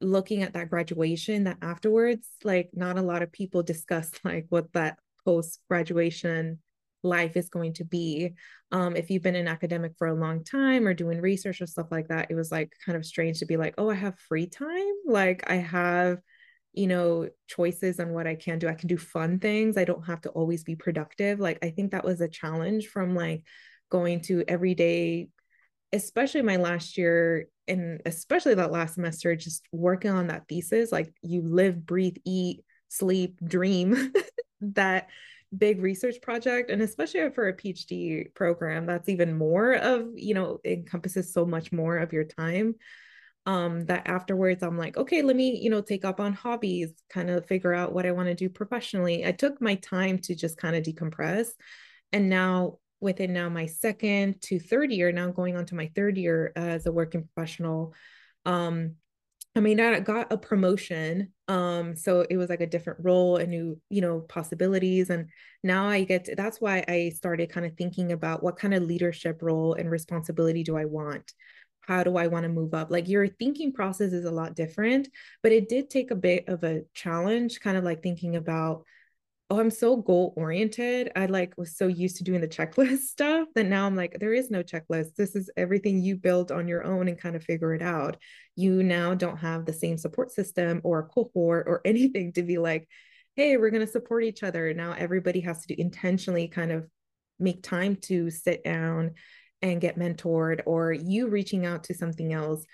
looking 0.00 0.42
at 0.42 0.54
that 0.54 0.68
graduation 0.68 1.44
that 1.44 1.56
afterwards 1.62 2.26
like 2.42 2.70
not 2.72 2.98
a 2.98 3.02
lot 3.02 3.22
of 3.22 3.30
people 3.30 3.62
discuss 3.62 4.10
like 4.24 4.46
what 4.48 4.72
that 4.72 4.98
post 5.24 5.60
graduation 5.68 6.58
life 7.02 7.36
is 7.36 7.48
going 7.48 7.74
to 7.74 7.84
be. 7.84 8.34
Um, 8.70 8.96
if 8.96 9.10
you've 9.10 9.22
been 9.22 9.34
an 9.36 9.48
academic 9.48 9.92
for 9.98 10.06
a 10.06 10.14
long 10.14 10.44
time 10.44 10.86
or 10.86 10.94
doing 10.94 11.20
research 11.20 11.60
or 11.60 11.66
stuff 11.66 11.88
like 11.90 12.08
that 12.08 12.30
it 12.30 12.34
was 12.34 12.52
like 12.52 12.72
kind 12.84 12.96
of 12.96 13.04
strange 13.04 13.40
to 13.40 13.46
be 13.46 13.56
like 13.56 13.74
oh 13.78 13.90
i 13.90 13.94
have 13.94 14.18
free 14.18 14.46
time? 14.46 14.92
Like 15.06 15.50
i 15.50 15.56
have 15.56 16.18
you 16.72 16.86
know 16.86 17.28
choices 17.48 18.00
on 18.00 18.12
what 18.12 18.26
i 18.26 18.34
can 18.34 18.58
do. 18.58 18.68
I 18.68 18.74
can 18.74 18.88
do 18.88 18.96
fun 18.96 19.38
things. 19.38 19.76
I 19.76 19.84
don't 19.84 20.06
have 20.06 20.22
to 20.22 20.30
always 20.30 20.64
be 20.64 20.76
productive. 20.76 21.40
Like 21.40 21.58
i 21.62 21.70
think 21.70 21.92
that 21.92 22.04
was 22.04 22.20
a 22.20 22.28
challenge 22.28 22.88
from 22.88 23.14
like 23.14 23.44
going 23.90 24.20
to 24.22 24.42
everyday 24.48 25.28
especially 25.92 26.40
my 26.40 26.56
last 26.56 26.96
year 26.96 27.46
and 27.68 28.00
especially 28.06 28.54
that 28.54 28.72
last 28.72 28.94
semester 28.94 29.36
just 29.36 29.66
working 29.70 30.10
on 30.10 30.28
that 30.28 30.48
thesis 30.48 30.90
like 30.90 31.12
you 31.22 31.42
live 31.42 31.84
breathe 31.84 32.16
eat 32.24 32.64
sleep 32.88 33.38
dream 33.46 34.12
that 34.62 35.08
big 35.56 35.82
research 35.82 36.16
project 36.22 36.70
and 36.70 36.80
especially 36.80 37.28
for 37.30 37.48
a 37.48 37.56
phd 37.56 38.34
program 38.34 38.86
that's 38.86 39.08
even 39.08 39.36
more 39.36 39.74
of 39.74 40.08
you 40.14 40.32
know 40.32 40.58
encompasses 40.64 41.32
so 41.32 41.44
much 41.44 41.72
more 41.72 41.98
of 41.98 42.12
your 42.12 42.24
time 42.24 42.74
um 43.44 43.84
that 43.84 44.06
afterwards 44.06 44.62
i'm 44.62 44.78
like 44.78 44.96
okay 44.96 45.20
let 45.20 45.36
me 45.36 45.58
you 45.58 45.68
know 45.68 45.82
take 45.82 46.06
up 46.06 46.20
on 46.20 46.32
hobbies 46.32 46.92
kind 47.10 47.28
of 47.28 47.44
figure 47.44 47.74
out 47.74 47.92
what 47.92 48.06
i 48.06 48.12
want 48.12 48.28
to 48.28 48.34
do 48.34 48.48
professionally 48.48 49.26
i 49.26 49.32
took 49.32 49.60
my 49.60 49.74
time 49.76 50.16
to 50.16 50.34
just 50.34 50.56
kind 50.56 50.74
of 50.74 50.82
decompress 50.82 51.48
and 52.12 52.30
now 52.30 52.78
within 53.02 53.32
now 53.32 53.48
my 53.48 53.66
second 53.66 54.40
to 54.40 54.58
third 54.58 54.92
year, 54.92 55.12
now 55.12 55.30
going 55.30 55.56
on 55.56 55.66
to 55.66 55.74
my 55.74 55.90
third 55.94 56.16
year 56.16 56.52
as 56.54 56.86
a 56.86 56.92
working 56.92 57.28
professional. 57.34 57.92
Um, 58.46 58.94
I 59.54 59.60
mean, 59.60 59.80
I 59.80 60.00
got 60.00 60.32
a 60.32 60.38
promotion. 60.38 61.32
Um, 61.52 61.96
so 61.96 62.24
it 62.30 62.38
was 62.38 62.48
like 62.48 62.62
a 62.62 62.66
different 62.66 63.00
role 63.04 63.36
and 63.36 63.50
new, 63.50 63.78
you 63.90 64.00
know, 64.00 64.20
possibilities. 64.20 65.10
And 65.10 65.28
now 65.62 65.86
I 65.86 66.04
get 66.04 66.24
to, 66.24 66.34
that's 66.34 66.62
why 66.62 66.82
I 66.88 67.12
started 67.14 67.50
kind 67.50 67.66
of 67.66 67.76
thinking 67.76 68.12
about 68.12 68.42
what 68.42 68.56
kind 68.56 68.72
of 68.72 68.84
leadership 68.84 69.42
role 69.42 69.74
and 69.74 69.90
responsibility 69.90 70.62
do 70.62 70.78
I 70.78 70.86
want? 70.86 71.30
How 71.82 72.04
do 72.04 72.16
I 72.16 72.28
want 72.28 72.44
to 72.44 72.48
move 72.48 72.72
up? 72.72 72.90
Like 72.90 73.06
your 73.06 73.28
thinking 73.28 73.70
process 73.70 74.14
is 74.14 74.24
a 74.24 74.30
lot 74.30 74.56
different, 74.56 75.10
but 75.42 75.52
it 75.52 75.68
did 75.68 75.90
take 75.90 76.10
a 76.10 76.16
bit 76.16 76.48
of 76.48 76.64
a 76.64 76.84
challenge, 76.94 77.60
kind 77.60 77.76
of 77.76 77.84
like 77.84 78.02
thinking 78.02 78.36
about 78.36 78.84
oh, 79.52 79.60
I'm 79.60 79.70
so 79.70 79.96
goal 79.96 80.32
oriented. 80.34 81.12
I 81.14 81.26
like 81.26 81.52
was 81.58 81.76
so 81.76 81.86
used 81.86 82.16
to 82.16 82.24
doing 82.24 82.40
the 82.40 82.48
checklist 82.48 83.00
stuff 83.08 83.48
that 83.54 83.66
now 83.66 83.84
I'm 83.84 83.94
like, 83.94 84.16
there 84.18 84.32
is 84.32 84.50
no 84.50 84.62
checklist. 84.62 85.14
This 85.14 85.36
is 85.36 85.50
everything 85.58 86.00
you 86.00 86.16
build 86.16 86.50
on 86.50 86.68
your 86.68 86.84
own 86.84 87.06
and 87.06 87.20
kind 87.20 87.36
of 87.36 87.44
figure 87.44 87.74
it 87.74 87.82
out. 87.82 88.16
You 88.56 88.82
now 88.82 89.14
don't 89.14 89.36
have 89.36 89.66
the 89.66 89.74
same 89.74 89.98
support 89.98 90.30
system 90.32 90.80
or 90.84 91.00
a 91.00 91.04
cohort 91.04 91.66
or 91.68 91.82
anything 91.84 92.32
to 92.32 92.42
be 92.42 92.56
like, 92.56 92.88
hey, 93.36 93.58
we're 93.58 93.68
going 93.68 93.84
to 93.84 93.92
support 93.92 94.24
each 94.24 94.42
other. 94.42 94.72
Now 94.72 94.94
everybody 94.96 95.40
has 95.40 95.60
to 95.60 95.74
do 95.74 95.74
intentionally 95.76 96.48
kind 96.48 96.72
of 96.72 96.88
make 97.38 97.62
time 97.62 97.96
to 98.04 98.30
sit 98.30 98.64
down 98.64 99.12
and 99.60 99.82
get 99.82 99.98
mentored 99.98 100.62
or 100.64 100.94
you 100.94 101.28
reaching 101.28 101.66
out 101.66 101.84
to 101.84 101.94
something 101.94 102.32
else 102.32 102.64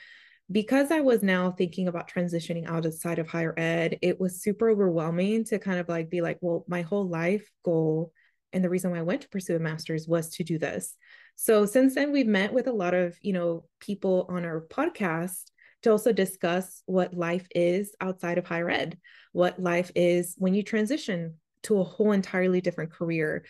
because 0.50 0.90
I 0.90 1.00
was 1.00 1.22
now 1.22 1.50
thinking 1.50 1.88
about 1.88 2.10
transitioning 2.10 2.66
outside 2.68 3.18
of 3.18 3.28
higher 3.28 3.54
ed, 3.58 3.98
it 4.02 4.18
was 4.18 4.42
super 4.42 4.70
overwhelming 4.70 5.44
to 5.44 5.58
kind 5.58 5.78
of 5.78 5.88
like 5.88 6.08
be 6.08 6.22
like, 6.22 6.38
well, 6.40 6.64
my 6.68 6.82
whole 6.82 7.06
life 7.06 7.48
goal 7.64 8.12
and 8.52 8.64
the 8.64 8.70
reason 8.70 8.90
why 8.90 8.98
I 8.98 9.02
went 9.02 9.22
to 9.22 9.28
pursue 9.28 9.56
a 9.56 9.58
master's 9.58 10.08
was 10.08 10.30
to 10.30 10.44
do 10.44 10.58
this. 10.58 10.96
So 11.36 11.66
since 11.66 11.94
then, 11.94 12.12
we've 12.12 12.26
met 12.26 12.52
with 12.52 12.66
a 12.66 12.72
lot 12.72 12.94
of, 12.94 13.16
you 13.20 13.32
know, 13.32 13.64
people 13.78 14.26
on 14.30 14.44
our 14.44 14.62
podcast 14.62 15.50
to 15.82 15.90
also 15.90 16.12
discuss 16.12 16.82
what 16.86 17.14
life 17.14 17.46
is 17.54 17.94
outside 18.00 18.38
of 18.38 18.46
higher 18.46 18.70
ed, 18.70 18.98
what 19.32 19.60
life 19.60 19.92
is 19.94 20.34
when 20.38 20.54
you 20.54 20.62
transition 20.62 21.34
to 21.64 21.78
a 21.78 21.84
whole 21.84 22.12
entirely 22.12 22.60
different 22.60 22.92
career, 22.92 23.44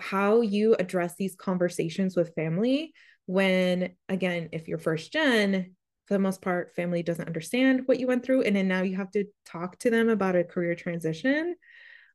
how 0.00 0.40
you 0.42 0.76
address 0.78 1.16
these 1.16 1.34
conversations 1.34 2.16
with 2.16 2.34
family 2.34 2.92
when 3.26 3.90
again 4.08 4.48
if 4.52 4.68
you're 4.68 4.78
first 4.78 5.12
gen 5.12 5.74
for 6.06 6.14
the 6.14 6.20
most 6.20 6.40
part 6.40 6.74
family 6.74 7.02
doesn't 7.02 7.26
understand 7.26 7.82
what 7.86 7.98
you 7.98 8.06
went 8.06 8.24
through 8.24 8.42
and 8.42 8.54
then 8.54 8.68
now 8.68 8.82
you 8.82 8.96
have 8.96 9.10
to 9.10 9.24
talk 9.44 9.78
to 9.78 9.90
them 9.90 10.08
about 10.08 10.36
a 10.36 10.44
career 10.44 10.74
transition. 10.74 11.54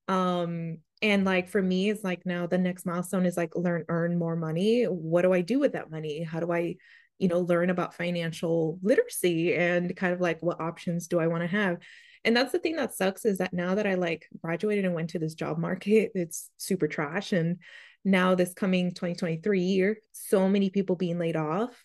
Um 0.08 0.78
and 1.02 1.26
like 1.26 1.50
for 1.50 1.62
me 1.62 1.90
it's 1.90 2.04
like 2.04 2.26
now 2.26 2.48
the 2.48 2.58
next 2.58 2.86
milestone 2.86 3.26
is 3.26 3.38
like 3.38 3.56
learn 3.56 3.86
earn 3.90 4.18
more 4.18 4.36
money. 4.36 4.84
What 4.86 5.24
do 5.24 5.34
i 5.34 5.42
do 5.42 5.60
with 5.60 5.74
that 5.74 5.92
money? 5.92 6.24
How 6.24 6.40
do 6.40 6.52
i 6.52 6.76
you 7.20 7.28
know 7.28 7.42
learn 7.42 7.70
about 7.70 7.94
financial 7.94 8.80
literacy 8.82 9.54
and 9.56 9.96
kind 9.96 10.14
of 10.14 10.22
like 10.22 10.42
what 10.42 10.62
options 10.62 11.08
do 11.08 11.20
i 11.20 11.28
want 11.28 11.44
to 11.44 11.48
have? 11.48 11.78
And 12.24 12.36
that's 12.36 12.52
the 12.52 12.60
thing 12.60 12.76
that 12.76 12.94
sucks 12.94 13.26
is 13.26 13.40
that 13.40 13.54
now 13.54 13.76
that 13.76 13.88
i 13.88 13.96
like 13.96 14.28
graduated 14.42 14.86
and 14.86 14.94
went 14.96 15.12
to 15.12 15.20
this 15.20 15.34
job 15.34 15.58
market 15.58 16.12
it's 16.16 16.50
super 16.58 16.88
trash. 16.88 17.34
And 17.34 17.58
now 18.04 18.36
this 18.36 18.54
coming 18.54 18.90
2023 18.90 19.62
year 19.62 19.98
so 20.12 20.48
many 20.50 20.70
people 20.70 20.96
being 20.96 21.20
laid 21.20 21.36
off 21.36 21.84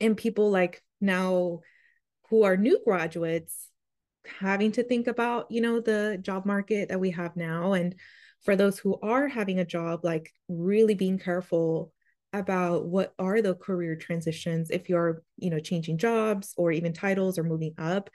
and 0.00 0.16
people 0.16 0.50
like 0.50 0.82
now 1.04 1.60
who 2.30 2.42
are 2.42 2.56
new 2.56 2.80
graduates 2.84 3.68
having 4.38 4.72
to 4.72 4.82
think 4.82 5.06
about 5.06 5.50
you 5.50 5.60
know 5.60 5.80
the 5.80 6.18
job 6.22 6.46
market 6.46 6.88
that 6.88 7.00
we 7.00 7.10
have 7.10 7.36
now. 7.36 7.74
And 7.74 7.94
for 8.44 8.56
those 8.56 8.78
who 8.78 8.98
are 9.02 9.28
having 9.28 9.58
a 9.58 9.64
job 9.64 10.00
like 10.02 10.32
really 10.48 10.94
being 10.94 11.18
careful 11.18 11.92
about 12.32 12.86
what 12.86 13.14
are 13.18 13.40
the 13.40 13.54
career 13.54 13.96
transitions. 13.96 14.70
If 14.70 14.88
you're 14.88 15.22
you 15.36 15.50
know 15.50 15.60
changing 15.60 15.98
jobs 15.98 16.54
or 16.56 16.72
even 16.72 16.92
titles 16.92 17.38
or 17.38 17.44
moving 17.44 17.74
up 17.78 18.10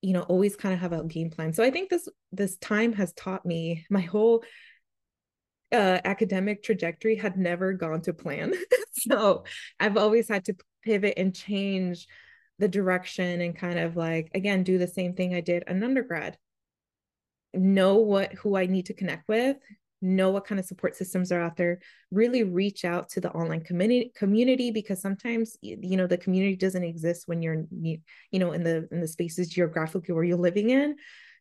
you 0.00 0.12
know 0.12 0.22
always 0.22 0.54
kind 0.54 0.74
of 0.74 0.80
have 0.80 0.92
a 0.92 1.04
game 1.04 1.30
plan. 1.30 1.52
So 1.52 1.62
i 1.64 1.70
think 1.70 1.88
this 1.88 2.08
this 2.32 2.56
time 2.58 2.92
has 2.94 3.12
taught 3.14 3.46
me 3.46 3.86
my 3.90 4.02
whole 4.02 4.44
uh, 5.72 5.98
academic 6.04 6.62
trajectory 6.62 7.16
had 7.16 7.36
never 7.36 7.72
gone 7.72 8.02
to 8.02 8.12
plan. 8.12 8.54
So 8.96 9.44
i've 9.80 9.96
always 9.96 10.28
had 10.28 10.44
to 10.46 10.54
pivot 10.84 11.14
and 11.16 11.34
change 11.34 12.06
the 12.58 12.68
direction 12.68 13.40
and 13.40 13.56
kind 13.56 13.78
of 13.78 13.96
like 13.96 14.30
again 14.34 14.62
do 14.62 14.78
the 14.78 14.86
same 14.86 15.14
thing 15.14 15.34
i 15.34 15.40
did 15.40 15.64
an 15.66 15.82
undergrad. 15.82 16.38
Know 17.52 17.96
what 17.96 18.32
who 18.32 18.56
i 18.56 18.66
need 18.66 18.86
to 18.86 18.94
connect 18.94 19.28
with 19.28 19.56
know 20.04 20.30
what 20.30 20.44
kind 20.44 20.58
of 20.58 20.66
support 20.66 20.94
systems 20.94 21.32
are 21.32 21.40
out 21.40 21.56
there 21.56 21.80
really 22.10 22.44
reach 22.44 22.84
out 22.84 23.08
to 23.08 23.20
the 23.20 23.30
online 23.30 23.62
community 23.62 24.12
community 24.14 24.70
because 24.70 25.00
sometimes 25.00 25.56
you 25.62 25.96
know 25.96 26.06
the 26.06 26.18
community 26.18 26.56
doesn't 26.56 26.84
exist 26.84 27.26
when 27.26 27.40
you're 27.40 27.64
you 27.80 27.98
know 28.32 28.52
in 28.52 28.62
the 28.62 28.86
in 28.92 29.00
the 29.00 29.08
spaces 29.08 29.48
geographically 29.48 30.14
where 30.14 30.24
you're 30.24 30.36
living 30.36 30.70
in 30.70 30.94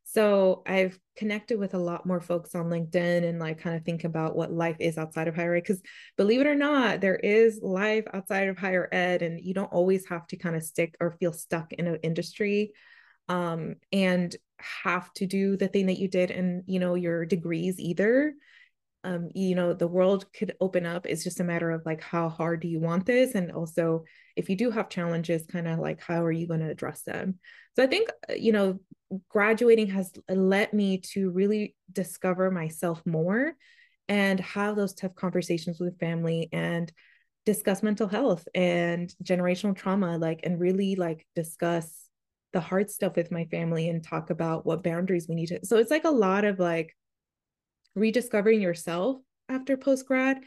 so 0.04 0.64
I've 0.68 0.99
connected 1.16 1.60
with 1.60 1.74
a 1.74 1.80
lot 1.80 2.06
more 2.06 2.22
folks 2.22 2.56
on 2.56 2.66
LinkedIn 2.66 3.28
and 3.28 3.39
like 3.39 3.60
kind 3.60 3.76
of 3.76 3.84
think 3.84 4.04
about 4.04 4.36
what 4.36 4.51
life 4.51 4.78
is 4.80 4.97
outside 4.97 5.28
of 5.28 5.36
higher 5.36 5.56
ed. 5.56 5.64
Because 5.64 5.82
believe 6.18 6.41
it 6.41 6.47
or 6.47 6.56
not, 6.56 7.01
there 7.01 7.16
is 7.16 7.60
life 7.62 8.06
outside 8.14 8.47
of 8.47 8.58
higher 8.58 8.89
ed, 8.91 9.22
and 9.22 9.39
you 9.39 9.54
don't 9.54 9.72
always 9.72 10.08
have 10.08 10.28
to 10.28 10.38
kind 10.38 10.56
of 10.56 10.64
stick 10.64 10.95
or 10.99 11.18
feel 11.20 11.34
stuck 11.34 11.74
in 11.74 11.88
an 11.88 11.99
industry 12.04 12.74
um, 13.30 13.76
and 13.91 14.36
have 14.58 15.12
to 15.14 15.26
do 15.26 15.58
the 15.58 15.68
thing 15.68 15.88
that 15.88 15.99
you 15.99 16.08
did 16.08 16.32
in 16.32 16.64
you 16.68 16.80
know 16.80 16.95
your 16.95 17.26
degrees 17.26 17.80
either 17.80 18.34
um, 19.04 19.30
you 19.34 19.56
know 19.56 19.74
the 19.74 19.88
world 19.88 20.32
could 20.32 20.56
open 20.62 20.86
up 20.86 21.06
it's 21.06 21.24
just 21.24 21.41
a 21.41 21.43
matter 21.43 21.72
of 21.72 21.82
like 21.86 22.01
how 22.01 22.30
hard 22.30 22.62
do 22.62 22.68
you 22.68 22.80
want 22.80 23.06
this 23.06 23.36
and 23.36 23.51
also 23.51 24.04
if 24.36 24.49
you 24.49 24.56
do 24.56 24.72
have 24.72 24.89
challenges 24.89 25.45
kind 25.51 25.68
of 25.68 25.80
like 25.80 26.01
how 26.01 26.24
are 26.24 26.32
you 26.32 26.47
going 26.47 26.62
to 26.62 26.70
address 26.70 27.01
them 27.01 27.38
so 27.76 27.84
i 27.84 27.88
think 27.88 28.10
uh, 28.30 28.34
you 28.34 28.54
know 28.54 28.80
graduating 29.30 29.88
has 29.88 30.11
led 30.30 30.74
me 30.74 30.99
to 30.99 31.30
really 31.30 31.76
discover 31.91 32.51
myself 32.51 33.01
more 33.05 33.53
and 34.07 34.39
have 34.39 34.76
those 34.76 34.93
tough 34.93 35.16
conversations 35.16 35.80
with 35.80 35.99
family 35.99 36.49
and 36.51 36.91
discuss 37.45 37.84
mental 37.84 38.07
health 38.07 38.47
and 38.55 39.14
generational 39.24 39.76
trauma 39.76 40.18
like 40.18 40.41
and 40.43 40.59
really 40.59 40.95
like 40.95 41.26
discuss 41.36 42.07
the 42.53 42.59
hard 42.61 42.89
stuff 42.89 43.16
with 43.16 43.32
my 43.32 43.45
family 43.45 43.89
and 43.89 44.03
talk 44.03 44.30
about 44.30 44.66
what 44.66 44.84
boundaries 44.84 45.28
we 45.28 45.36
need 45.36 45.47
to 45.47 45.59
so 45.66 45.78
it's 45.78 45.91
like 45.91 46.05
a 46.05 46.09
lot 46.09 46.45
of 46.45 46.59
like 46.59 46.95
rediscovering 47.95 48.61
yourself 48.61 49.18
after 49.49 49.78
post 49.78 50.07
grad. 50.07 50.39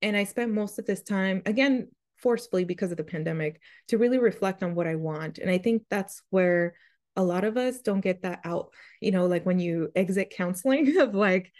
And 0.00 0.16
I 0.16 0.24
spent 0.24 0.52
most 0.52 0.78
of 0.78 0.86
this 0.86 1.02
time, 1.02 1.42
again, 1.46 1.88
forcefully 2.18 2.64
because 2.64 2.90
of 2.90 2.96
the 2.96 3.04
pandemic, 3.04 3.60
to 3.88 3.98
really 3.98 4.18
reflect 4.18 4.62
on 4.62 4.74
what 4.74 4.86
I 4.86 4.96
want. 4.96 5.38
And 5.38 5.50
I 5.50 5.58
think 5.58 5.82
that's 5.90 6.22
where 6.30 6.74
a 7.16 7.22
lot 7.22 7.44
of 7.44 7.56
us 7.56 7.80
don't 7.80 8.00
get 8.00 8.22
that 8.22 8.40
out, 8.44 8.72
you 9.00 9.10
know, 9.10 9.26
like 9.26 9.44
when 9.44 9.58
you 9.58 9.90
exit 9.94 10.30
counseling 10.36 10.96
of 11.00 11.14
like, 11.14 11.52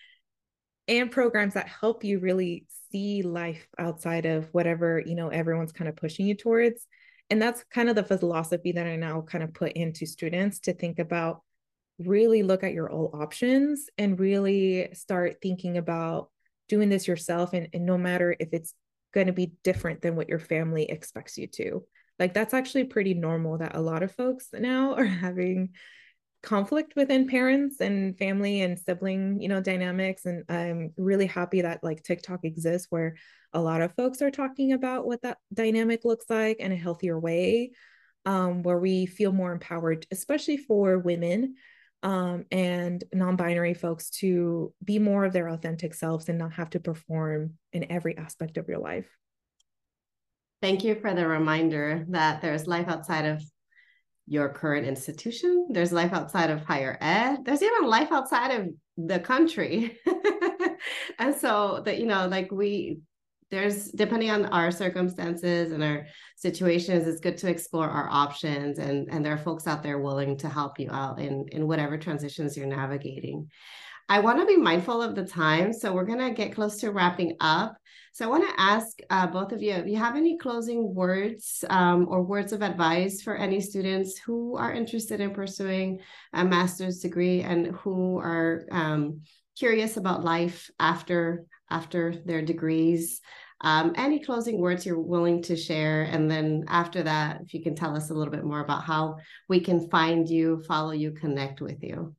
and 0.88 1.10
programs 1.10 1.54
that 1.54 1.68
help 1.68 2.02
you 2.04 2.18
really 2.18 2.66
see 2.90 3.22
life 3.22 3.66
outside 3.78 4.26
of 4.26 4.48
whatever, 4.52 5.02
you 5.04 5.14
know, 5.14 5.28
everyone's 5.28 5.72
kind 5.72 5.88
of 5.88 5.96
pushing 5.96 6.26
you 6.26 6.34
towards. 6.34 6.86
And 7.30 7.40
that's 7.40 7.64
kind 7.72 7.88
of 7.88 7.94
the 7.94 8.02
philosophy 8.02 8.72
that 8.72 8.86
I 8.86 8.96
now 8.96 9.22
kind 9.22 9.44
of 9.44 9.54
put 9.54 9.72
into 9.72 10.06
students 10.06 10.60
to 10.60 10.74
think 10.74 10.98
about 10.98 11.42
really 11.98 12.42
look 12.42 12.64
at 12.64 12.72
your 12.72 12.90
all 12.90 13.10
options 13.14 13.88
and 13.96 14.18
really 14.18 14.88
start 14.92 15.36
thinking 15.40 15.78
about 15.78 16.30
doing 16.68 16.88
this 16.88 17.06
yourself 17.06 17.52
and, 17.52 17.68
and 17.72 17.86
no 17.86 17.96
matter 17.96 18.34
if 18.38 18.48
it's 18.52 18.74
going 19.14 19.28
to 19.28 19.32
be 19.32 19.52
different 19.62 20.02
than 20.02 20.16
what 20.16 20.28
your 20.28 20.38
family 20.38 20.84
expects 20.84 21.38
you 21.38 21.46
to 21.46 21.84
like 22.18 22.34
that's 22.34 22.54
actually 22.54 22.84
pretty 22.84 23.14
normal 23.14 23.58
that 23.58 23.74
a 23.74 23.80
lot 23.80 24.02
of 24.02 24.14
folks 24.14 24.48
now 24.52 24.94
are 24.96 25.04
having 25.04 25.70
conflict 26.42 26.94
within 26.96 27.28
parents 27.28 27.80
and 27.80 28.18
family 28.18 28.62
and 28.62 28.78
sibling 28.78 29.40
you 29.40 29.48
know 29.48 29.60
dynamics 29.60 30.26
and 30.26 30.44
i'm 30.48 30.90
really 30.96 31.26
happy 31.26 31.62
that 31.62 31.82
like 31.84 32.02
tiktok 32.02 32.40
exists 32.44 32.88
where 32.90 33.14
a 33.52 33.60
lot 33.60 33.80
of 33.80 33.94
folks 33.94 34.20
are 34.20 34.30
talking 34.30 34.72
about 34.72 35.06
what 35.06 35.22
that 35.22 35.38
dynamic 35.54 36.04
looks 36.04 36.24
like 36.28 36.58
in 36.58 36.72
a 36.72 36.76
healthier 36.76 37.18
way 37.18 37.70
um, 38.24 38.62
where 38.62 38.78
we 38.78 39.06
feel 39.06 39.32
more 39.32 39.52
empowered 39.52 40.04
especially 40.10 40.56
for 40.56 40.98
women 40.98 41.54
um, 42.02 42.44
and 42.50 43.04
non-binary 43.12 43.74
folks 43.74 44.10
to 44.10 44.74
be 44.82 44.98
more 44.98 45.24
of 45.24 45.32
their 45.32 45.48
authentic 45.48 45.94
selves 45.94 46.28
and 46.28 46.38
not 46.38 46.54
have 46.54 46.70
to 46.70 46.80
perform 46.80 47.52
in 47.72 47.90
every 47.90 48.18
aspect 48.18 48.56
of 48.56 48.66
your 48.68 48.78
life 48.78 49.06
thank 50.62 50.84
you 50.84 50.94
for 50.94 51.12
the 51.12 51.26
reminder 51.26 52.06
that 52.08 52.40
there's 52.40 52.66
life 52.66 52.88
outside 52.88 53.26
of 53.26 53.42
your 54.26 54.48
current 54.48 54.86
institution. 54.86 55.68
There's 55.70 55.92
life 55.92 56.14
outside 56.14 56.48
of 56.48 56.64
higher 56.64 56.96
ed. 57.00 57.44
There's 57.44 57.62
even 57.62 57.86
life 57.86 58.12
outside 58.12 58.52
of 58.52 58.68
the 58.96 59.20
country. 59.20 59.98
And 61.18 61.34
so 61.34 61.82
that 61.84 61.98
you 61.98 62.06
know 62.06 62.26
like 62.26 62.50
we 62.50 62.98
there's 63.50 63.88
depending 63.90 64.30
on 64.30 64.46
our 64.46 64.70
circumstances 64.70 65.72
and 65.72 65.84
our 65.84 66.06
situations 66.36 67.06
it's 67.06 67.20
good 67.20 67.36
to 67.38 67.50
explore 67.50 67.88
our 67.88 68.08
options. 68.10 68.78
And 68.78 69.08
and 69.10 69.24
there 69.24 69.34
are 69.34 69.38
folks 69.38 69.66
out 69.66 69.82
there 69.82 69.98
willing 69.98 70.36
to 70.38 70.48
help 70.48 70.78
you 70.78 70.90
out 70.90 71.20
in 71.20 71.46
in 71.52 71.66
whatever 71.66 71.98
transitions 71.98 72.56
you're 72.56 72.66
navigating 72.66 73.48
i 74.12 74.18
want 74.18 74.38
to 74.38 74.44
be 74.44 74.56
mindful 74.56 75.00
of 75.00 75.14
the 75.14 75.24
time 75.24 75.72
so 75.72 75.92
we're 75.92 76.04
going 76.04 76.18
to 76.18 76.34
get 76.34 76.54
close 76.54 76.76
to 76.76 76.90
wrapping 76.90 77.34
up 77.40 77.74
so 78.12 78.26
i 78.26 78.28
want 78.28 78.46
to 78.46 78.60
ask 78.60 78.98
uh, 79.08 79.26
both 79.26 79.52
of 79.52 79.62
you 79.62 79.72
if 79.72 79.86
you 79.86 79.96
have 79.96 80.16
any 80.16 80.36
closing 80.36 80.94
words 80.94 81.64
um, 81.70 82.06
or 82.10 82.22
words 82.22 82.52
of 82.52 82.62
advice 82.62 83.22
for 83.22 83.34
any 83.36 83.58
students 83.58 84.18
who 84.18 84.54
are 84.56 84.74
interested 84.74 85.18
in 85.20 85.32
pursuing 85.32 85.98
a 86.34 86.44
master's 86.44 86.98
degree 86.98 87.40
and 87.40 87.68
who 87.68 88.18
are 88.18 88.66
um, 88.70 89.22
curious 89.58 89.96
about 89.96 90.22
life 90.22 90.70
after 90.78 91.46
after 91.70 92.14
their 92.26 92.42
degrees 92.42 93.22
um, 93.64 93.92
any 93.94 94.18
closing 94.18 94.58
words 94.58 94.84
you're 94.84 94.98
willing 94.98 95.40
to 95.44 95.54
share? 95.54 96.02
And 96.02 96.28
then 96.28 96.64
after 96.66 97.04
that, 97.04 97.42
if 97.42 97.54
you 97.54 97.62
can 97.62 97.76
tell 97.76 97.96
us 97.96 98.10
a 98.10 98.12
little 98.12 98.32
bit 98.32 98.42
more 98.42 98.58
about 98.58 98.82
how 98.82 99.18
we 99.48 99.60
can 99.60 99.88
find 99.88 100.28
you, 100.28 100.64
follow 100.66 100.90
you, 100.90 101.12
connect 101.12 101.60
with 101.60 101.80
you. 101.80 102.12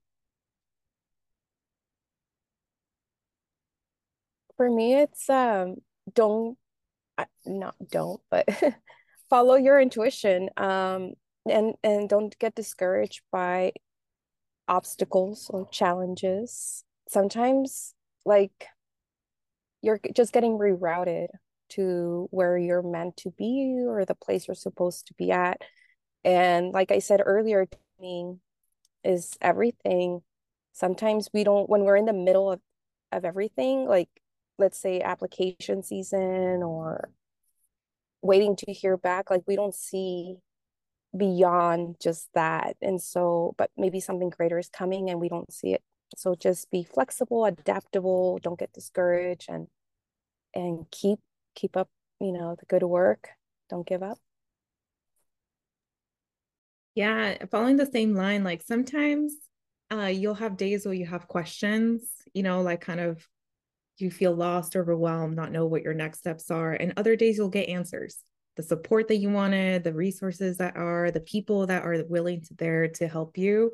For 4.64 4.70
me, 4.70 4.96
it's 4.96 5.30
um, 5.30 5.76
don't, 6.16 6.58
not 7.46 7.76
don't, 7.92 8.22
but 8.32 8.48
follow 9.30 9.56
your 9.56 9.78
intuition. 9.78 10.50
Um, 10.56 11.16
and 11.46 11.74
and 11.84 12.08
don't 12.08 12.34
get 12.40 12.56
discouraged 12.56 13.24
by 13.30 13.74
obstacles 14.70 15.50
or 15.54 15.68
challenges. 15.70 16.86
Sometimes, 17.10 17.94
like 18.24 18.68
you're 19.82 20.00
just 20.16 20.32
getting 20.32 20.58
rerouted 20.58 21.28
to 21.72 22.30
where 22.32 22.58
you're 22.58 22.82
meant 22.82 23.18
to 23.18 23.32
be 23.32 23.84
or 23.86 24.06
the 24.06 24.16
place 24.16 24.48
you're 24.48 24.56
supposed 24.56 25.08
to 25.08 25.14
be 25.16 25.30
at. 25.30 25.60
And 26.24 26.72
like 26.72 26.90
I 26.90 27.00
said 27.00 27.22
earlier, 27.26 27.68
timing 28.00 28.40
is 29.04 29.36
everything. 29.42 30.22
Sometimes 30.72 31.28
we 31.34 31.44
don't, 31.44 31.70
when 31.70 31.82
we're 31.82 31.98
in 31.98 32.06
the 32.06 32.14
middle 32.14 32.50
of, 32.50 32.62
of 33.12 33.26
everything, 33.26 33.86
like 33.90 34.08
let's 34.58 34.78
say 34.80 35.02
application 35.02 35.84
season 35.84 36.64
or 36.64 37.10
waiting 38.22 38.56
to 38.58 38.72
hear 38.72 38.98
back, 38.98 39.30
like 39.30 39.44
we 39.48 39.56
don't 39.56 39.76
see 39.76 40.38
beyond 41.16 41.98
just 42.02 42.30
that. 42.34 42.76
And 42.82 43.02
so, 43.02 43.56
but 43.58 43.70
maybe 43.78 44.00
something 44.00 44.30
greater 44.30 44.58
is 44.58 44.70
coming 44.70 45.10
and 45.10 45.20
we 45.20 45.30
don't 45.30 45.52
see 45.52 45.74
it 45.74 45.84
so 46.16 46.36
just 46.36 46.70
be 46.70 46.84
flexible 46.84 47.44
adaptable 47.46 48.38
don't 48.44 48.60
get 48.60 48.72
discouraged 48.72 49.50
and 49.50 49.66
and 50.54 50.86
keep 50.92 51.18
keep 51.56 51.76
up 51.76 51.90
you 52.24 52.32
know, 52.32 52.56
the 52.58 52.66
good 52.66 52.84
work. 52.84 53.30
Don't 53.70 53.86
give 53.86 54.02
up. 54.02 54.18
Yeah, 56.96 57.46
following 57.52 57.78
the 57.78 57.88
same 57.88 58.14
line, 58.14 58.44
like 58.44 58.62
sometimes 58.62 59.36
uh, 59.92 60.06
you'll 60.06 60.36
have 60.36 60.58
days 60.58 60.86
where 60.86 60.94
you 60.94 61.08
have 61.08 61.28
questions, 61.28 62.08
you 62.34 62.44
know, 62.44 62.62
like 62.62 62.82
kind 62.82 63.00
of 63.00 63.28
you 63.98 64.12
feel 64.12 64.34
lost, 64.34 64.76
overwhelmed, 64.76 65.36
not 65.36 65.52
know 65.52 65.66
what 65.66 65.84
your 65.84 65.94
next 65.94 66.20
steps 66.20 66.50
are. 66.52 66.74
And 66.74 66.94
other 66.98 67.16
days 67.16 67.38
you'll 67.38 67.50
get 67.50 67.70
answers, 67.70 68.20
the 68.56 68.64
support 68.64 69.08
that 69.08 69.18
you 69.18 69.30
wanted, 69.30 69.84
the 69.84 69.94
resources 69.94 70.58
that 70.58 70.76
are, 70.76 71.12
the 71.12 71.20
people 71.22 71.68
that 71.68 71.84
are 71.84 72.04
willing 72.08 72.42
to 72.42 72.54
there 72.56 72.88
to 72.88 73.08
help 73.08 73.38
you. 73.38 73.72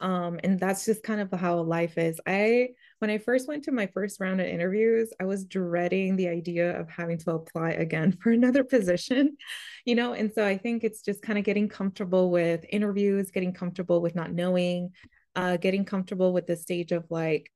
Um, 0.00 0.40
and 0.42 0.58
that's 0.58 0.86
just 0.86 1.02
kind 1.02 1.20
of 1.20 1.30
how 1.38 1.60
life 1.60 1.98
is. 1.98 2.18
I 2.26 2.70
when 3.00 3.10
I 3.10 3.18
first 3.18 3.48
went 3.48 3.64
to 3.64 3.72
my 3.72 3.86
first 3.86 4.18
round 4.18 4.40
of 4.40 4.46
interviews, 4.46 5.12
I 5.20 5.24
was 5.24 5.44
dreading 5.44 6.16
the 6.16 6.28
idea 6.28 6.78
of 6.78 6.88
having 6.88 7.18
to 7.18 7.32
apply 7.32 7.72
again 7.72 8.12
for 8.22 8.30
another 8.30 8.64
position, 8.64 9.36
you 9.84 9.94
know. 9.94 10.14
And 10.14 10.32
so 10.32 10.46
I 10.46 10.56
think 10.56 10.84
it's 10.84 11.02
just 11.02 11.22
kind 11.22 11.38
of 11.38 11.44
getting 11.44 11.68
comfortable 11.68 12.30
with 12.30 12.64
interviews, 12.70 13.30
getting 13.30 13.52
comfortable 13.52 14.00
with 14.00 14.14
not 14.14 14.32
knowing, 14.32 14.92
uh, 15.36 15.58
getting 15.58 15.84
comfortable 15.84 16.32
with 16.32 16.46
the 16.46 16.56
stage 16.56 16.92
of 16.92 17.04
like, 17.10 17.50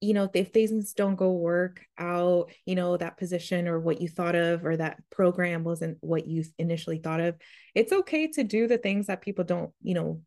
you 0.00 0.14
know, 0.14 0.30
if 0.32 0.48
things 0.48 0.92
don't 0.94 1.16
go 1.16 1.32
work 1.32 1.84
out, 1.98 2.50
you 2.64 2.74
know, 2.74 2.96
that 2.96 3.18
position 3.18 3.68
or 3.68 3.78
what 3.78 4.00
you 4.00 4.08
thought 4.08 4.34
of 4.34 4.64
or 4.64 4.76
that 4.76 4.98
program 5.10 5.62
wasn't 5.62 5.98
what 6.00 6.26
you 6.26 6.44
initially 6.58 6.98
thought 6.98 7.20
of, 7.20 7.36
it's 7.74 7.92
okay 7.92 8.28
to 8.28 8.42
do 8.42 8.66
the 8.66 8.78
things 8.78 9.08
that 9.08 9.20
people 9.20 9.44
don't, 9.44 9.72
you 9.82 9.94
know, 9.94 10.22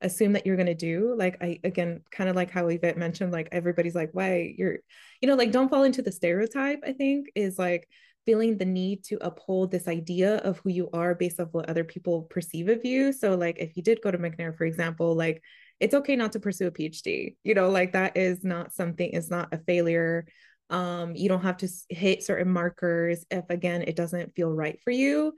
assume 0.00 0.32
that 0.32 0.46
you're 0.46 0.56
going 0.56 0.66
to 0.66 0.74
do. 0.74 1.14
Like 1.16 1.36
i 1.42 1.58
again 1.64 2.02
kind 2.10 2.30
of 2.30 2.36
like 2.36 2.50
how 2.50 2.68
yvette 2.68 2.96
mentioned 2.96 3.32
like 3.32 3.48
everybody's 3.52 3.94
like 3.94 4.10
why 4.12 4.54
you're 4.56 4.78
you 5.20 5.28
know 5.28 5.34
like 5.34 5.50
don't 5.50 5.68
fall 5.68 5.82
into 5.82 6.02
the 6.02 6.12
stereotype 6.12 6.80
i 6.86 6.92
think 6.92 7.26
is 7.34 7.58
like 7.58 7.88
feeling 8.28 8.58
the 8.58 8.64
need 8.66 9.02
to 9.02 9.16
uphold 9.22 9.70
this 9.70 9.88
idea 9.88 10.36
of 10.40 10.58
who 10.58 10.68
you 10.68 10.90
are 10.92 11.14
based 11.14 11.40
off 11.40 11.48
what 11.52 11.66
other 11.70 11.82
people 11.82 12.24
perceive 12.24 12.68
of 12.68 12.84
you. 12.84 13.10
So 13.10 13.34
like 13.34 13.58
if 13.58 13.74
you 13.74 13.82
did 13.82 14.02
go 14.02 14.10
to 14.10 14.18
mcnair 14.18 14.54
for 14.54 14.64
example 14.64 15.14
like 15.14 15.42
it's 15.80 15.94
okay 15.94 16.16
not 16.16 16.32
to 16.32 16.40
pursue 16.40 16.66
a 16.66 16.70
phd 16.70 17.36
you 17.44 17.54
know 17.54 17.70
like 17.70 17.92
that 17.92 18.16
is 18.16 18.44
not 18.44 18.72
something 18.72 19.10
it's 19.12 19.30
not 19.30 19.52
a 19.52 19.58
failure. 19.58 20.26
Um 20.70 21.14
you 21.16 21.28
don't 21.28 21.42
have 21.42 21.56
to 21.58 21.68
hit 21.88 22.22
certain 22.22 22.52
markers 22.52 23.24
if 23.30 23.48
again 23.48 23.82
it 23.82 23.96
doesn't 23.96 24.34
feel 24.34 24.50
right 24.50 24.78
for 24.84 24.90
you. 24.90 25.32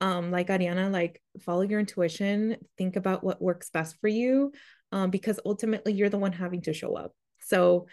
Um 0.00 0.30
like 0.30 0.48
ariana 0.48 0.92
like 0.92 1.20
follow 1.40 1.62
your 1.62 1.80
intuition 1.80 2.56
think 2.78 2.96
about 2.96 3.24
what 3.24 3.42
works 3.42 3.70
best 3.70 3.96
for 4.00 4.08
you 4.08 4.52
um 4.92 5.10
because 5.10 5.40
ultimately 5.44 5.92
you're 5.92 6.10
the 6.10 6.18
one 6.18 6.32
having 6.32 6.62
to 6.62 6.72
show 6.72 6.94
up. 6.94 7.12
So 7.40 7.86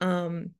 um 0.00 0.50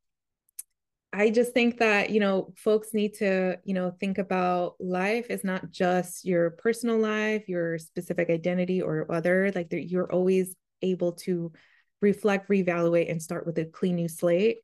I 1.13 1.31
just 1.31 1.55
think 1.55 1.79
that, 1.79 2.11
you 2.11 2.21
know, 2.21 2.53
folks 2.57 2.93
need 2.93 3.15
to, 3.15 3.59
you 3.65 3.73
know, 3.73 3.91
think 3.91 4.19
about 4.19 4.75
life 4.81 5.29
is 5.31 5.45
not 5.45 5.71
just 5.71 6.27
your 6.27 6.51
personal 6.51 6.99
life, 6.99 7.49
your 7.49 7.79
specific 7.79 8.29
identity 8.29 8.83
or 8.83 9.11
other, 9.11 9.51
like 9.55 9.69
you're 9.71 10.13
always 10.13 10.55
able 10.83 11.13
to 11.13 11.53
reflect, 12.01 12.49
reevaluate, 12.49 13.11
and 13.11 13.23
start 13.23 13.47
with 13.47 13.59
a 13.59 13.65
clean 13.65 13.97
new 13.97 14.09
slate. 14.09 14.59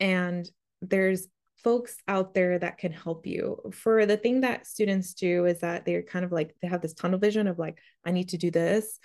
And 0.00 0.48
there's 0.82 1.28
folks 1.62 1.96
out 2.06 2.34
there 2.34 2.58
that 2.58 2.78
can 2.78 2.92
help 2.92 3.26
you. 3.26 3.58
For 3.72 4.06
the 4.06 4.16
thing 4.16 4.42
that 4.42 4.66
students 4.66 5.14
do 5.14 5.46
is 5.46 5.60
that 5.60 5.84
they're 5.84 6.02
kind 6.02 6.24
of 6.24 6.32
like 6.32 6.54
they 6.62 6.68
have 6.68 6.82
this 6.82 6.94
tunnel 6.94 7.18
vision 7.18 7.48
of 7.48 7.58
like 7.58 7.78
I 8.04 8.12
need 8.12 8.28
to 8.30 8.38
do 8.38 8.50
this. 8.50 8.98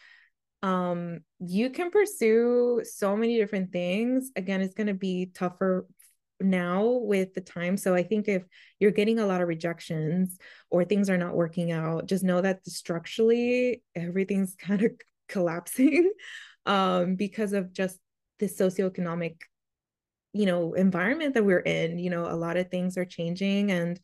Um 0.61 1.21
you 1.39 1.71
can 1.71 1.89
pursue 1.89 2.81
so 2.83 3.15
many 3.15 3.37
different 3.37 3.71
things. 3.71 4.31
Again, 4.35 4.61
it's 4.61 4.75
going 4.75 4.87
to 4.87 4.93
be 4.93 5.31
tougher 5.33 5.87
now 6.39 6.85
with 6.85 7.33
the 7.33 7.41
time. 7.41 7.77
So 7.77 7.95
I 7.95 8.03
think 8.03 8.27
if 8.27 8.43
you're 8.79 8.91
getting 8.91 9.19
a 9.19 9.25
lot 9.25 9.41
of 9.41 9.47
rejections 9.47 10.37
or 10.69 10.83
things 10.83 11.09
are 11.09 11.17
not 11.17 11.35
working 11.35 11.71
out, 11.71 12.05
just 12.05 12.23
know 12.23 12.41
that 12.41 12.65
structurally 12.67 13.81
everything's 13.95 14.55
kind 14.59 14.83
of 14.83 14.91
collapsing 15.27 16.11
um 16.65 17.15
because 17.15 17.53
of 17.53 17.73
just 17.73 17.97
the 18.39 18.47
socioeconomic 18.47 19.37
you 20.33 20.45
know 20.45 20.73
environment 20.73 21.33
that 21.33 21.45
we're 21.45 21.59
in 21.59 21.99
you 21.99 22.09
know 22.09 22.25
a 22.25 22.35
lot 22.35 22.57
of 22.57 22.69
things 22.69 22.97
are 22.97 23.05
changing 23.05 23.71
and 23.71 23.99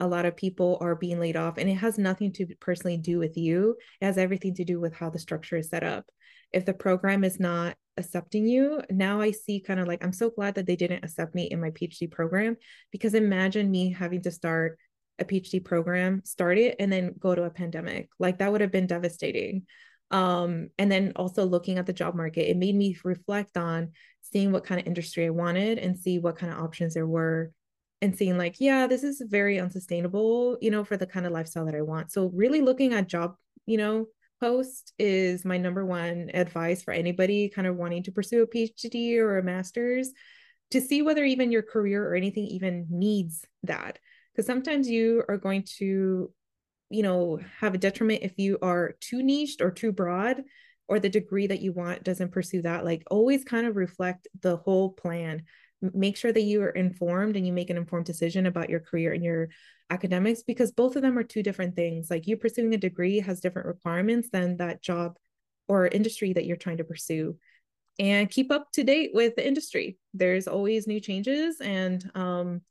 a 0.00 0.06
lot 0.06 0.26
of 0.26 0.36
people 0.36 0.78
are 0.80 0.94
being 0.94 1.18
laid 1.18 1.36
off 1.36 1.58
and 1.58 1.68
it 1.68 1.74
has 1.74 1.98
nothing 1.98 2.32
to 2.32 2.46
personally 2.60 2.96
do 2.96 3.18
with 3.18 3.36
you. 3.36 3.76
It 4.00 4.06
has 4.06 4.16
everything 4.16 4.54
to 4.54 4.64
do 4.64 4.78
with 4.78 4.94
how 4.94 5.10
the 5.10 5.18
structure 5.18 5.56
is 5.56 5.70
set 5.70 5.82
up. 5.82 6.06
If 6.52 6.64
the 6.64 6.72
program 6.72 7.24
is 7.24 7.40
not 7.40 7.76
accepting 7.98 8.46
you 8.46 8.80
now 8.90 9.20
i 9.20 9.32
see 9.32 9.58
kind 9.58 9.80
of 9.80 9.88
like 9.88 10.04
i'm 10.04 10.12
so 10.12 10.30
glad 10.30 10.54
that 10.54 10.66
they 10.66 10.76
didn't 10.76 11.02
accept 11.02 11.34
me 11.34 11.46
in 11.46 11.60
my 11.60 11.70
phd 11.70 12.08
program 12.12 12.56
because 12.92 13.12
imagine 13.12 13.68
me 13.68 13.92
having 13.92 14.22
to 14.22 14.30
start 14.30 14.78
a 15.18 15.24
phd 15.24 15.64
program 15.64 16.22
start 16.24 16.58
it 16.58 16.76
and 16.78 16.92
then 16.92 17.12
go 17.18 17.34
to 17.34 17.42
a 17.42 17.50
pandemic. 17.50 18.08
Like 18.20 18.38
that 18.38 18.52
would 18.52 18.60
have 18.60 18.70
been 18.70 18.86
devastating 18.86 19.66
um, 20.10 20.68
and 20.78 20.90
then 20.90 21.12
also 21.16 21.44
looking 21.44 21.78
at 21.78 21.86
the 21.86 21.92
job 21.92 22.14
market 22.14 22.50
it 22.50 22.56
made 22.56 22.74
me 22.74 22.96
reflect 23.04 23.56
on 23.56 23.90
seeing 24.32 24.52
what 24.52 24.64
kind 24.64 24.80
of 24.80 24.86
industry 24.86 25.26
I 25.26 25.30
wanted 25.30 25.78
and 25.78 25.98
see 25.98 26.18
what 26.18 26.36
kind 26.36 26.52
of 26.52 26.58
options 26.58 26.94
there 26.94 27.06
were 27.06 27.50
and 28.00 28.16
seeing 28.16 28.38
like, 28.38 28.56
yeah, 28.60 28.86
this 28.86 29.02
is 29.02 29.22
very 29.26 29.58
unsustainable, 29.58 30.58
you 30.60 30.70
know, 30.70 30.84
for 30.84 30.96
the 30.96 31.06
kind 31.06 31.26
of 31.26 31.32
lifestyle 31.32 31.66
that 31.66 31.74
I 31.74 31.82
want. 31.82 32.12
So 32.12 32.30
really 32.34 32.60
looking 32.60 32.92
at 32.92 33.08
job, 33.08 33.34
you 33.66 33.76
know, 33.76 34.06
post 34.40 34.92
is 34.98 35.44
my 35.44 35.58
number 35.58 35.84
one 35.84 36.30
advice 36.32 36.82
for 36.82 36.92
anybody 36.92 37.48
kind 37.48 37.66
of 37.66 37.76
wanting 37.76 38.04
to 38.04 38.12
pursue 38.12 38.42
a 38.42 38.46
PhD 38.46 39.18
or 39.18 39.38
a 39.38 39.42
master's 39.42 40.10
to 40.70 40.80
see 40.80 41.02
whether 41.02 41.24
even 41.24 41.50
your 41.50 41.62
career 41.62 42.06
or 42.06 42.14
anything 42.14 42.44
even 42.46 42.86
needs 42.90 43.44
that. 43.64 43.98
Because 44.32 44.46
sometimes 44.46 44.88
you 44.88 45.24
are 45.28 45.38
going 45.38 45.64
to, 45.78 46.30
you 46.90 47.02
know, 47.02 47.38
have 47.60 47.74
a 47.74 47.78
detriment 47.78 48.22
if 48.22 48.38
you 48.38 48.58
are 48.62 48.96
too 49.00 49.22
niched 49.22 49.60
or 49.60 49.70
too 49.70 49.92
broad 49.92 50.42
or 50.88 50.98
the 50.98 51.08
degree 51.08 51.46
that 51.46 51.60
you 51.60 51.72
want 51.72 52.02
doesn't 52.02 52.32
pursue 52.32 52.62
that 52.62 52.84
like 52.84 53.02
always 53.10 53.44
kind 53.44 53.66
of 53.66 53.76
reflect 53.76 54.26
the 54.40 54.56
whole 54.56 54.90
plan. 54.90 55.42
Make 55.80 56.16
sure 56.16 56.32
that 56.32 56.42
you 56.42 56.62
are 56.62 56.70
informed 56.70 57.36
and 57.36 57.46
you 57.46 57.52
make 57.52 57.70
an 57.70 57.76
informed 57.76 58.06
decision 58.06 58.46
about 58.46 58.70
your 58.70 58.80
career 58.80 59.12
and 59.12 59.22
your 59.22 59.50
academics 59.90 60.42
because 60.42 60.72
both 60.72 60.96
of 60.96 61.02
them 61.02 61.18
are 61.18 61.22
two 61.22 61.42
different 61.42 61.76
things. 61.76 62.10
Like 62.10 62.26
you 62.26 62.36
pursuing 62.36 62.74
a 62.74 62.78
degree 62.78 63.20
has 63.20 63.40
different 63.40 63.68
requirements 63.68 64.30
than 64.30 64.56
that 64.56 64.82
job 64.82 65.18
or 65.68 65.86
industry 65.86 66.32
that 66.32 66.46
you're 66.46 66.56
trying 66.56 66.78
to 66.78 66.84
pursue. 66.84 67.36
And 67.98 68.30
keep 68.30 68.50
up 68.50 68.70
to 68.72 68.84
date 68.84 69.10
with 69.12 69.36
the 69.36 69.46
industry. 69.46 69.98
There's 70.14 70.48
always 70.48 70.86
new 70.86 71.00
changes 71.00 71.60
and 71.60 72.10
um 72.14 72.62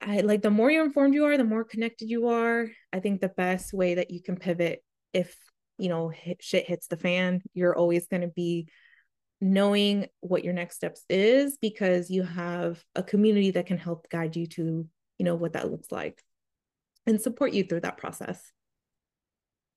I 0.00 0.20
like 0.20 0.42
the 0.42 0.50
more 0.50 0.70
you're 0.70 0.84
informed 0.84 1.14
you 1.14 1.26
are, 1.26 1.36
the 1.36 1.44
more 1.44 1.64
connected 1.64 2.08
you 2.08 2.28
are. 2.28 2.68
I 2.92 3.00
think 3.00 3.20
the 3.20 3.28
best 3.28 3.72
way 3.72 3.94
that 3.94 4.10
you 4.10 4.22
can 4.22 4.36
pivot 4.36 4.82
if 5.12 5.36
you 5.78 5.88
know 5.88 6.08
hit, 6.08 6.42
shit 6.42 6.66
hits 6.66 6.88
the 6.88 6.96
fan 6.96 7.40
you're 7.54 7.76
always 7.76 8.06
going 8.08 8.22
to 8.22 8.28
be 8.28 8.68
knowing 9.40 10.06
what 10.20 10.44
your 10.44 10.52
next 10.52 10.76
steps 10.76 11.04
is 11.08 11.56
because 11.58 12.10
you 12.10 12.24
have 12.24 12.82
a 12.96 13.02
community 13.02 13.52
that 13.52 13.66
can 13.66 13.78
help 13.78 14.08
guide 14.10 14.36
you 14.36 14.46
to 14.46 14.86
you 15.18 15.24
know 15.24 15.36
what 15.36 15.52
that 15.52 15.70
looks 15.70 15.90
like 15.92 16.22
and 17.06 17.20
support 17.20 17.52
you 17.52 17.64
through 17.64 17.80
that 17.80 17.96
process 17.96 18.52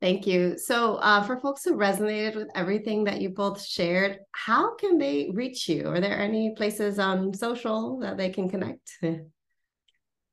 Thank 0.01 0.25
you. 0.25 0.57
So, 0.57 0.95
uh, 0.95 1.21
for 1.21 1.39
folks 1.39 1.63
who 1.63 1.75
resonated 1.75 2.35
with 2.35 2.47
everything 2.55 3.03
that 3.03 3.21
you 3.21 3.29
both 3.29 3.63
shared, 3.63 4.17
how 4.31 4.73
can 4.73 4.97
they 4.97 5.29
reach 5.31 5.69
you? 5.69 5.87
Are 5.87 6.01
there 6.01 6.19
any 6.19 6.55
places 6.55 6.97
on 6.97 7.31
social 7.35 7.99
that 7.99 8.17
they 8.17 8.31
can 8.31 8.49
connect? 8.49 8.97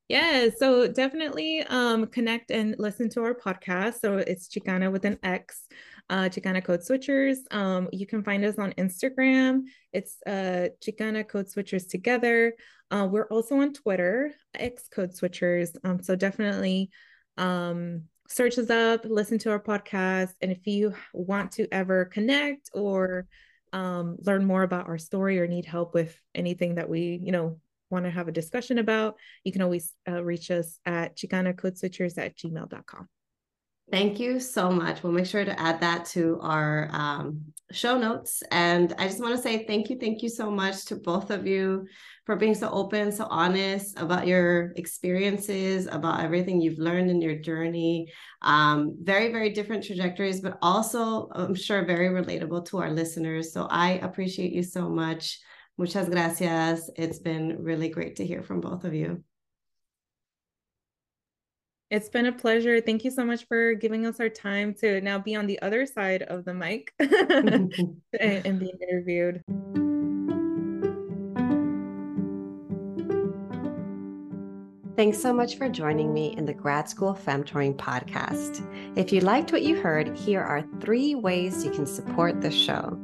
Yeah, 0.09 0.49
so 0.57 0.89
definitely 0.89 1.63
um, 1.65 2.07
connect 2.07 2.51
and 2.51 2.75
listen 2.79 3.11
to 3.11 3.23
our 3.23 3.35
podcast. 3.35 4.01
So 4.01 4.17
it's 4.17 4.49
Chicana 4.49 4.91
with 4.91 5.05
an 5.05 5.19
X, 5.23 5.67
uh, 6.09 6.31
Xicana 6.31 6.65
Code 6.65 6.81
Switchers. 6.81 7.37
Um, 7.51 7.89
you 7.93 8.07
can 8.07 8.23
find 8.25 8.43
us 8.43 8.59
on 8.59 8.73
Instagram. 8.73 9.65
It's 9.93 10.17
uh, 10.27 10.69
Xicana 10.83 11.29
Code 11.29 11.47
Switchers 11.47 11.87
together. 11.91 12.55
Uh, 12.91 13.07
we're 13.11 13.27
also 13.27 13.57
on 13.57 13.75
Twitter, 13.75 14.33
X 14.55 14.89
Code 14.89 15.11
Switchers. 15.11 15.77
Um, 15.85 16.03
so 16.03 16.17
definitely 16.17 16.89
um, 17.37 18.05
search 18.29 18.57
us 18.57 18.71
up, 18.71 19.05
listen 19.05 19.37
to 19.41 19.51
our 19.51 19.61
podcast. 19.61 20.33
And 20.41 20.51
if 20.51 20.67
you 20.67 20.95
want 21.13 21.53
to 21.53 21.69
ever 21.71 22.07
connect 22.07 22.71
or 22.73 23.27
um, 23.75 24.17
learn 24.21 24.47
more 24.47 24.63
about 24.63 24.89
our 24.89 24.97
story 24.97 25.39
or 25.39 25.47
need 25.47 25.67
help 25.67 25.93
with 25.93 26.19
anything 26.35 26.77
that 26.77 26.89
we, 26.89 27.21
you 27.23 27.31
know, 27.31 27.61
want 27.91 28.05
to 28.05 28.11
have 28.11 28.29
a 28.29 28.33
discussion 28.33 28.79
about, 28.79 29.17
you 29.45 29.53
can 29.53 29.63
always 29.63 29.93
uh, 30.09 30.23
reach 30.23 30.51
us 30.51 30.79
at 30.87 31.17
xicanacodeswitchers 31.17 32.19
at 32.19 32.37
gmail.com. 32.37 33.09
Thank 33.91 34.21
you 34.21 34.39
so 34.39 34.71
much. 34.71 35.03
We'll 35.03 35.15
make 35.15 35.25
sure 35.25 35.47
to 35.47 35.59
add 35.59 35.81
that 35.81 36.05
to 36.07 36.39
our 36.43 36.91
um, 36.93 37.41
show 37.73 37.97
notes. 37.97 38.43
And 38.51 38.93
I 38.99 39.07
just 39.07 39.21
want 39.21 39.35
to 39.35 39.41
say 39.43 39.65
thank 39.67 39.89
you, 39.89 39.97
thank 39.99 40.23
you 40.23 40.29
so 40.29 40.51
much 40.51 40.85
to 40.87 40.97
both 40.97 41.31
of 41.31 41.47
you 41.47 41.87
for 42.27 42.37
being 42.37 42.55
so 42.55 42.69
open, 42.69 43.11
so 43.11 43.27
honest 43.31 43.99
about 43.99 44.27
your 44.27 44.73
experiences, 44.77 45.87
about 45.87 46.21
everything 46.21 46.61
you've 46.61 46.79
learned 46.79 47.11
in 47.11 47.23
your 47.23 47.37
journey. 47.37 48.13
Um, 48.43 48.95
very, 49.03 49.33
very 49.33 49.55
different 49.55 49.85
trajectories, 49.85 50.43
but 50.43 50.59
also, 50.61 51.31
I'm 51.33 51.55
sure, 51.55 51.87
very 51.87 52.09
relatable 52.09 52.67
to 52.67 52.79
our 52.79 52.91
listeners. 52.91 53.55
So 53.55 53.69
I 53.71 53.93
appreciate 53.93 54.53
you 54.53 54.63
so 54.63 54.91
much. 54.91 55.41
Muchas 55.79 56.09
gracias. 56.09 56.91
It's 56.97 57.21
been 57.21 57.63
really 57.63 57.89
great 57.89 58.17
to 58.17 58.27
hear 58.27 58.43
from 58.43 58.61
both 58.61 58.83
of 58.83 58.93
you. 58.93 59.23
It's 61.91 62.09
been 62.09 62.27
a 62.27 62.33
pleasure. 62.33 62.81
Thank 62.81 63.05
you 63.05 63.11
so 63.13 63.25
much 63.25 63.47
for 63.47 63.75
giving 63.75 64.05
us 64.05 64.21
our 64.21 64.29
time 64.29 64.75
to 64.81 65.01
now 65.01 65.19
be 65.19 65.37
on 65.37 65.47
the 65.47 65.63
other 65.63 65.87
side 65.87 66.23
of 66.23 66.45
the 66.45 66.53
mic 66.53 66.93
and, 66.99 67.73
and 68.21 68.59
being 68.59 68.77
interviewed. 68.91 69.43
Thanks 74.97 75.23
so 75.23 75.33
much 75.33 75.57
for 75.57 75.69
joining 75.69 76.13
me 76.13 76.35
in 76.37 76.45
the 76.45 76.53
Grad 76.53 76.89
School 76.89 77.15
Femtoring 77.15 77.77
podcast. 77.77 78.67
If 78.97 79.13
you 79.13 79.21
liked 79.21 79.53
what 79.53 79.63
you 79.63 79.81
heard, 79.81 80.15
here 80.19 80.43
are 80.43 80.65
three 80.81 81.15
ways 81.15 81.65
you 81.65 81.71
can 81.71 81.87
support 81.87 82.41
the 82.41 82.51
show. 82.51 82.99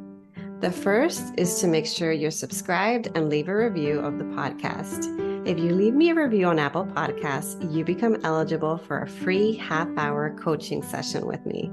The 0.65 0.73
first 0.73 1.35
is 1.37 1.61
to 1.61 1.67
make 1.67 1.85
sure 1.85 2.11
you're 2.11 2.31
subscribed 2.31 3.11
and 3.15 3.29
leave 3.29 3.49
a 3.49 3.55
review 3.55 4.01
of 4.01 4.17
the 4.17 4.25
podcast. 4.25 5.05
If 5.47 5.59
you 5.59 5.75
leave 5.75 5.93
me 5.93 6.09
a 6.09 6.15
review 6.15 6.47
on 6.47 6.59
Apple 6.59 6.87
Podcasts, 6.87 7.71
you 7.71 7.85
become 7.85 8.17
eligible 8.25 8.79
for 8.79 9.03
a 9.03 9.07
free 9.07 9.57
half 9.57 9.89
hour 9.99 10.35
coaching 10.41 10.83
session 10.83 11.27
with 11.27 11.45
me. 11.45 11.71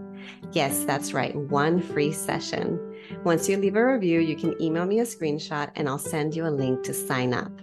Yes, 0.51 0.83
that's 0.83 1.13
right, 1.13 1.33
one 1.33 1.81
free 1.81 2.11
session. 2.11 2.77
Once 3.23 3.47
you 3.47 3.55
leave 3.55 3.77
a 3.77 3.93
review, 3.93 4.19
you 4.19 4.35
can 4.35 4.61
email 4.61 4.85
me 4.85 4.99
a 4.99 5.05
screenshot 5.05 5.71
and 5.77 5.87
I'll 5.87 5.97
send 5.97 6.35
you 6.35 6.45
a 6.45 6.51
link 6.51 6.83
to 6.83 6.93
sign 6.93 7.33
up. 7.33 7.53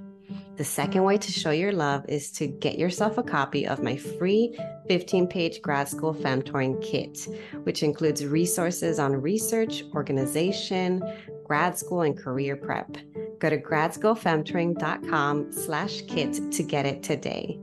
The 0.59 0.65
second 0.65 1.05
way 1.05 1.17
to 1.19 1.31
show 1.31 1.53
your 1.53 1.71
love 1.71 2.05
is 2.09 2.33
to 2.33 2.49
get 2.49 2.79
yourself 2.79 3.17
a 3.17 3.23
copy 3.23 3.65
of 3.65 3.81
my 3.81 3.97
free 3.97 4.59
15 4.89 5.29
page 5.29 5.63
grad 5.63 5.89
school 5.89 6.13
femtoring 6.13 6.83
kit, 6.83 7.29
which 7.63 7.85
includes 7.85 8.27
resources 8.27 8.99
on 8.99 9.13
research, 9.13 9.85
organization, 9.95 11.01
grad 11.45 11.79
school, 11.79 12.01
and 12.01 12.19
career 12.19 12.57
prep. 12.57 12.97
Go 13.39 13.51
to 13.51 13.57
gradschoolfemtoring.com 13.57 15.53
slash 15.53 16.03
kit 16.09 16.51
to 16.51 16.63
get 16.65 16.87
it 16.87 17.05
today. 17.05 17.57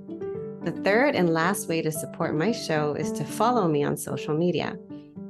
The 0.64 0.72
third 0.72 1.16
and 1.16 1.34
last 1.34 1.68
way 1.68 1.82
to 1.82 1.92
support 1.92 2.34
my 2.34 2.54
show 2.54 2.94
is 2.94 3.12
to 3.12 3.26
follow 3.26 3.68
me 3.68 3.84
on 3.84 3.98
social 3.98 4.38
media. 4.38 4.80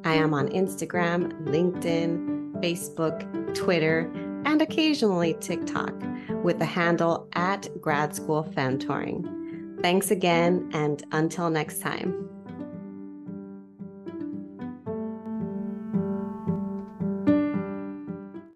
I 0.03 0.13
am 0.13 0.36
on 0.36 0.49
Instagram, 0.49 1.34
LinkedIn, 1.47 2.61
Facebook, 2.61 3.55
Twitter, 3.55 4.11
and 4.45 4.61
occasionally 4.61 5.36
TikTok 5.39 5.95
with 6.46 6.60
the 6.60 6.66
handle 6.66 7.28
at 7.34 7.68
Grad 7.82 8.16
School 8.16 8.43
Femtoring. 8.56 9.82
Thanks 9.82 10.12
again, 10.12 10.70
and 10.74 11.04
until 11.12 11.50
next 11.50 11.82
time. 11.82 12.35